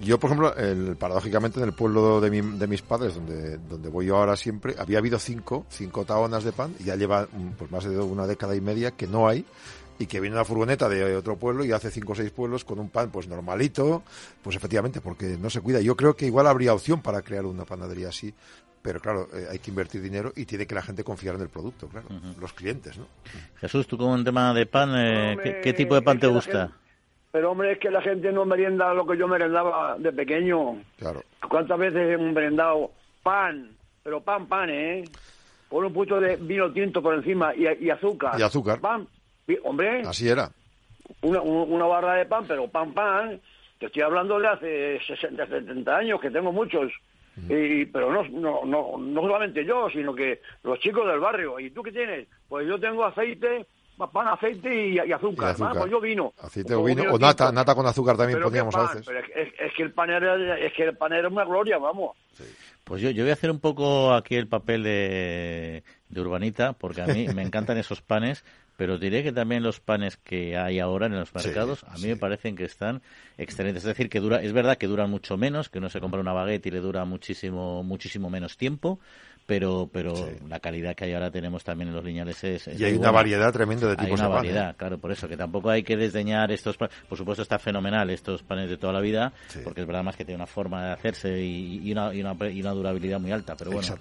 Yo, 0.00 0.18
por 0.18 0.30
ejemplo, 0.30 0.56
el, 0.56 0.96
paradójicamente 0.96 1.60
en 1.60 1.66
el 1.66 1.72
pueblo 1.72 2.20
de, 2.20 2.28
de 2.28 2.66
mis 2.66 2.82
padres, 2.82 3.14
donde, 3.14 3.58
donde 3.58 3.88
voy 3.88 4.06
yo 4.06 4.16
ahora 4.16 4.34
siempre, 4.34 4.74
había 4.76 4.98
habido 4.98 5.20
cinco, 5.20 5.66
cinco 5.68 6.04
taonas 6.04 6.42
de 6.42 6.50
pan 6.50 6.74
y 6.80 6.84
ya 6.84 6.96
lleva 6.96 7.28
mm, 7.30 7.50
pues 7.56 7.70
más 7.70 7.84
de 7.84 7.96
una 7.96 8.26
década 8.26 8.56
y 8.56 8.60
media 8.60 8.90
que 8.90 9.06
no 9.06 9.28
hay 9.28 9.44
y 10.00 10.06
que 10.06 10.18
viene 10.18 10.34
una 10.34 10.46
furgoneta 10.46 10.88
de 10.88 11.14
otro 11.14 11.36
pueblo 11.36 11.62
y 11.62 11.72
hace 11.72 11.90
cinco 11.90 12.12
o 12.12 12.16
seis 12.16 12.30
pueblos 12.30 12.64
con 12.64 12.80
un 12.80 12.88
pan 12.88 13.10
pues 13.10 13.28
normalito, 13.28 14.02
pues 14.42 14.56
efectivamente, 14.56 15.02
porque 15.02 15.36
no 15.38 15.50
se 15.50 15.60
cuida. 15.60 15.80
Yo 15.80 15.94
creo 15.94 16.16
que 16.16 16.24
igual 16.24 16.46
habría 16.46 16.72
opción 16.72 17.02
para 17.02 17.20
crear 17.20 17.44
una 17.44 17.66
panadería 17.66 18.08
así, 18.08 18.32
pero 18.80 18.98
claro, 18.98 19.28
eh, 19.34 19.46
hay 19.50 19.58
que 19.58 19.70
invertir 19.70 20.00
dinero 20.00 20.32
y 20.34 20.46
tiene 20.46 20.66
que 20.66 20.74
la 20.74 20.80
gente 20.80 21.04
confiar 21.04 21.34
en 21.34 21.42
el 21.42 21.50
producto, 21.50 21.86
claro, 21.88 22.08
los 22.40 22.54
clientes, 22.54 22.96
¿no? 22.96 23.06
Jesús, 23.60 23.86
tú 23.86 23.98
como 23.98 24.14
un 24.14 24.24
tema 24.24 24.54
de 24.54 24.64
pan, 24.64 24.94
eh, 24.96 25.60
¿qué, 25.62 25.74
tipo 25.74 25.94
de 25.94 26.00
pan 26.00 26.18
te 26.18 26.26
gusta? 26.28 26.72
pero 27.30 27.52
hombre, 27.52 27.72
es 27.72 27.78
que 27.78 27.90
la 27.90 28.00
gente 28.00 28.32
no 28.32 28.46
merienda 28.46 28.94
lo 28.94 29.06
que 29.06 29.18
yo 29.18 29.28
merendaba 29.28 29.96
de 29.98 30.12
pequeño. 30.12 30.82
Claro. 30.98 31.22
¿Cuántas 31.46 31.78
veces 31.78 32.10
hemos 32.10 32.32
merendado 32.32 32.90
pan? 33.22 33.68
Pero 34.02 34.22
pan, 34.22 34.46
pan, 34.46 34.70
¿eh? 34.70 35.04
Con 35.68 35.84
un 35.84 35.92
puto 35.92 36.18
de 36.18 36.36
vino 36.36 36.72
tinto 36.72 37.02
por 37.02 37.14
encima 37.14 37.54
y, 37.54 37.68
y 37.84 37.90
azúcar. 37.90 38.40
Y 38.40 38.42
azúcar. 38.42 38.80
Pan, 38.80 39.06
hombre. 39.64 40.02
Así 40.02 40.28
era. 40.28 40.50
Una, 41.22 41.40
una 41.40 41.86
barra 41.86 42.14
de 42.14 42.26
pan, 42.26 42.44
pero 42.46 42.68
pan, 42.68 42.92
pan. 42.92 43.40
Te 43.78 43.86
estoy 43.86 44.02
hablando 44.02 44.38
de 44.38 44.48
hace 44.48 45.00
60, 45.06 45.46
70 45.46 45.96
años, 45.96 46.20
que 46.20 46.30
tengo 46.30 46.52
muchos. 46.52 46.92
Y, 47.48 47.86
pero 47.86 48.12
no, 48.12 48.22
no, 48.28 48.64
no, 48.66 48.98
no 48.98 49.20
solamente 49.22 49.64
yo, 49.64 49.88
sino 49.90 50.14
que 50.14 50.42
los 50.62 50.78
chicos 50.78 51.06
del 51.06 51.20
barrio. 51.20 51.58
¿Y 51.58 51.70
tú 51.70 51.82
qué 51.82 51.92
tienes? 51.92 52.28
Pues 52.48 52.66
yo 52.68 52.78
tengo 52.78 53.04
aceite 53.04 53.66
pan, 54.08 54.28
aceite 54.28 54.88
y, 54.88 54.98
azúcar. 54.98 55.54
Y 55.58 55.78
pues 55.78 55.90
yo 55.90 56.00
vino. 56.00 56.32
Aceite 56.40 56.74
o 56.74 56.84
vino, 56.84 57.02
o 57.12 57.18
nata, 57.18 57.52
nata 57.52 57.74
con 57.74 57.86
azúcar 57.86 58.16
también 58.16 58.40
poníamos 58.40 58.74
a 58.74 58.82
veces. 58.82 59.06
Pero 59.06 59.18
es, 59.18 59.72
que 59.74 59.82
el 59.82 59.92
pan 59.92 60.10
era, 60.10 60.58
es 60.58 60.72
que 60.72 60.84
el 60.84 60.96
pan 60.96 61.12
era 61.12 61.28
una 61.28 61.44
gloria, 61.44 61.78
vamos. 61.78 62.16
Pues 62.84 63.02
yo, 63.02 63.10
yo 63.10 63.24
voy 63.24 63.30
a 63.30 63.34
hacer 63.34 63.50
un 63.50 63.60
poco 63.60 64.14
aquí 64.14 64.36
el 64.36 64.48
papel 64.48 64.82
de, 64.82 65.82
de 66.08 66.20
urbanita, 66.20 66.72
porque 66.72 67.02
a 67.02 67.06
mí 67.06 67.28
me 67.34 67.42
encantan 67.42 67.78
esos 67.78 68.00
panes, 68.00 68.44
pero 68.80 68.96
diré 68.96 69.22
que 69.22 69.30
también 69.30 69.62
los 69.62 69.78
panes 69.78 70.16
que 70.16 70.56
hay 70.56 70.78
ahora 70.78 71.04
en 71.04 71.12
los 71.12 71.34
mercados 71.34 71.84
a 71.84 71.98
mí 71.98 72.06
me 72.06 72.16
parecen 72.16 72.56
que 72.56 72.64
están 72.64 73.02
excelentes. 73.36 73.82
Es 73.82 73.88
decir, 73.88 74.08
que 74.08 74.20
dura, 74.20 74.42
es 74.42 74.54
verdad 74.54 74.78
que 74.78 74.86
duran 74.86 75.10
mucho 75.10 75.36
menos, 75.36 75.68
que 75.68 75.80
uno 75.80 75.90
se 75.90 76.00
compra 76.00 76.18
una 76.18 76.32
baguette 76.32 76.64
y 76.64 76.70
le 76.70 76.80
dura 76.80 77.04
muchísimo, 77.04 77.82
muchísimo 77.82 78.30
menos 78.30 78.56
tiempo, 78.56 78.98
pero 79.50 79.90
pero 79.92 80.14
la 80.48 80.60
calidad 80.60 80.94
que 80.94 81.06
hay 81.06 81.12
ahora 81.12 81.28
tenemos 81.28 81.64
también 81.64 81.88
en 81.88 81.96
los 81.96 82.04
lineales 82.04 82.44
es, 82.44 82.68
y 82.68 82.84
hay 82.84 82.94
una 82.94 83.10
variedad 83.10 83.52
tremenda 83.52 83.88
de 83.88 83.96
tipos 83.96 84.20
hay 84.20 84.26
una 84.26 84.28
variedad 84.28 84.76
claro 84.76 84.96
por 84.98 85.10
eso 85.10 85.26
que 85.26 85.36
tampoco 85.36 85.70
hay 85.70 85.82
que 85.82 85.96
desdeñar 85.96 86.52
estos 86.52 86.76
panes 86.76 86.94
por 87.08 87.18
supuesto 87.18 87.42
está 87.42 87.58
fenomenal 87.58 88.08
estos 88.10 88.44
panes 88.44 88.70
de 88.70 88.76
toda 88.76 88.92
la 88.92 89.00
vida 89.00 89.32
porque 89.64 89.80
es 89.80 89.88
verdad 89.88 90.04
más 90.04 90.14
que 90.14 90.24
tiene 90.24 90.36
una 90.36 90.46
forma 90.46 90.84
de 90.84 90.92
hacerse 90.92 91.42
y, 91.42 91.90
una, 91.90 92.14
y, 92.14 92.20
una, 92.20 92.70
durabilidad 92.70 93.18
muy 93.18 93.32
alta 93.32 93.56
pero 93.56 93.72
bueno. 93.72 93.92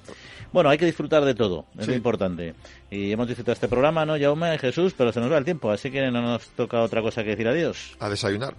Bueno 0.54 0.70
hay 0.70 0.78
que 0.78 0.86
disfrutar 0.86 1.26
de 1.26 1.34
todo 1.34 1.66
es 1.80 1.88
lo 1.88 1.96
importante. 1.96 2.54
Y 2.92 3.12
hemos 3.12 3.28
disfrutado 3.28 3.54
este 3.54 3.68
programa 3.68 4.06
no 4.06 4.20
Jaume 4.20 4.56
Jesús 4.60 4.94
pero 4.96 5.12
se 5.12 5.20
nos 5.20 5.32
va 5.32 5.40
el 5.40 5.46
tiempo 5.46 5.72
así 5.72 5.90
que 5.90 6.12
no 6.12 6.22
nos 6.22 6.48
toca 6.50 6.80
otra 6.82 7.02
cosa 7.02 7.24
que 7.24 7.32
decir 7.32 7.48
adiós. 7.48 7.98
A 8.00 8.08
desayunar. 8.08 8.54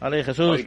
Vale 0.00 0.24
Jesús. 0.24 0.60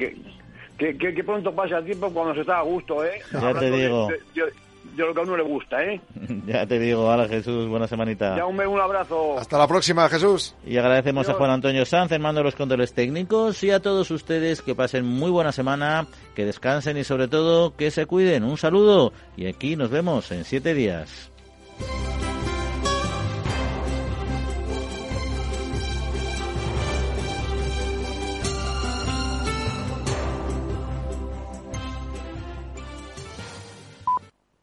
Que, 0.77 1.23
pronto 1.25 1.53
pasa 1.53 1.79
el 1.79 1.85
tiempo 1.85 2.09
cuando 2.13 2.33
se 2.33 2.39
está 2.39 2.59
a 2.59 2.61
gusto, 2.61 3.03
¿eh? 3.03 3.19
Ya 3.33 3.53
te 3.53 3.69
digo. 3.69 4.07
de 4.07 4.68
lo 4.95 5.13
que 5.13 5.19
a 5.19 5.23
uno 5.23 5.37
le 5.37 5.43
gusta, 5.43 5.83
¿eh? 5.83 6.01
ya 6.45 6.65
te 6.65 6.79
digo, 6.79 7.05
hola 7.05 7.27
Jesús, 7.27 7.67
buena 7.67 7.87
semanita. 7.87 8.35
Ya 8.35 8.45
un, 8.45 8.59
un 8.59 8.79
abrazo. 8.79 9.37
Hasta 9.37 9.57
la 9.57 9.67
próxima, 9.67 10.07
Jesús. 10.09 10.55
Y 10.65 10.77
agradecemos 10.77 11.27
a 11.29 11.33
Juan 11.33 11.51
Antonio 11.51 11.85
Sanz, 11.85 12.11
en 12.11 12.21
mando 12.21 12.39
de 12.39 12.45
los 12.45 12.55
controles 12.55 12.93
técnicos, 12.93 13.63
y 13.63 13.71
a 13.71 13.81
todos 13.81 14.11
ustedes 14.11 14.61
que 14.61 14.75
pasen 14.75 15.05
muy 15.05 15.31
buena 15.31 15.51
semana, 15.51 16.07
que 16.35 16.45
descansen 16.45 16.97
y 16.97 17.03
sobre 17.03 17.27
todo 17.27 17.75
que 17.75 17.91
se 17.91 18.05
cuiden. 18.05 18.43
Un 18.43 18.57
saludo 18.57 19.13
y 19.37 19.47
aquí 19.47 19.75
nos 19.75 19.89
vemos 19.89 20.31
en 20.31 20.43
siete 20.43 20.73
días. 20.73 21.31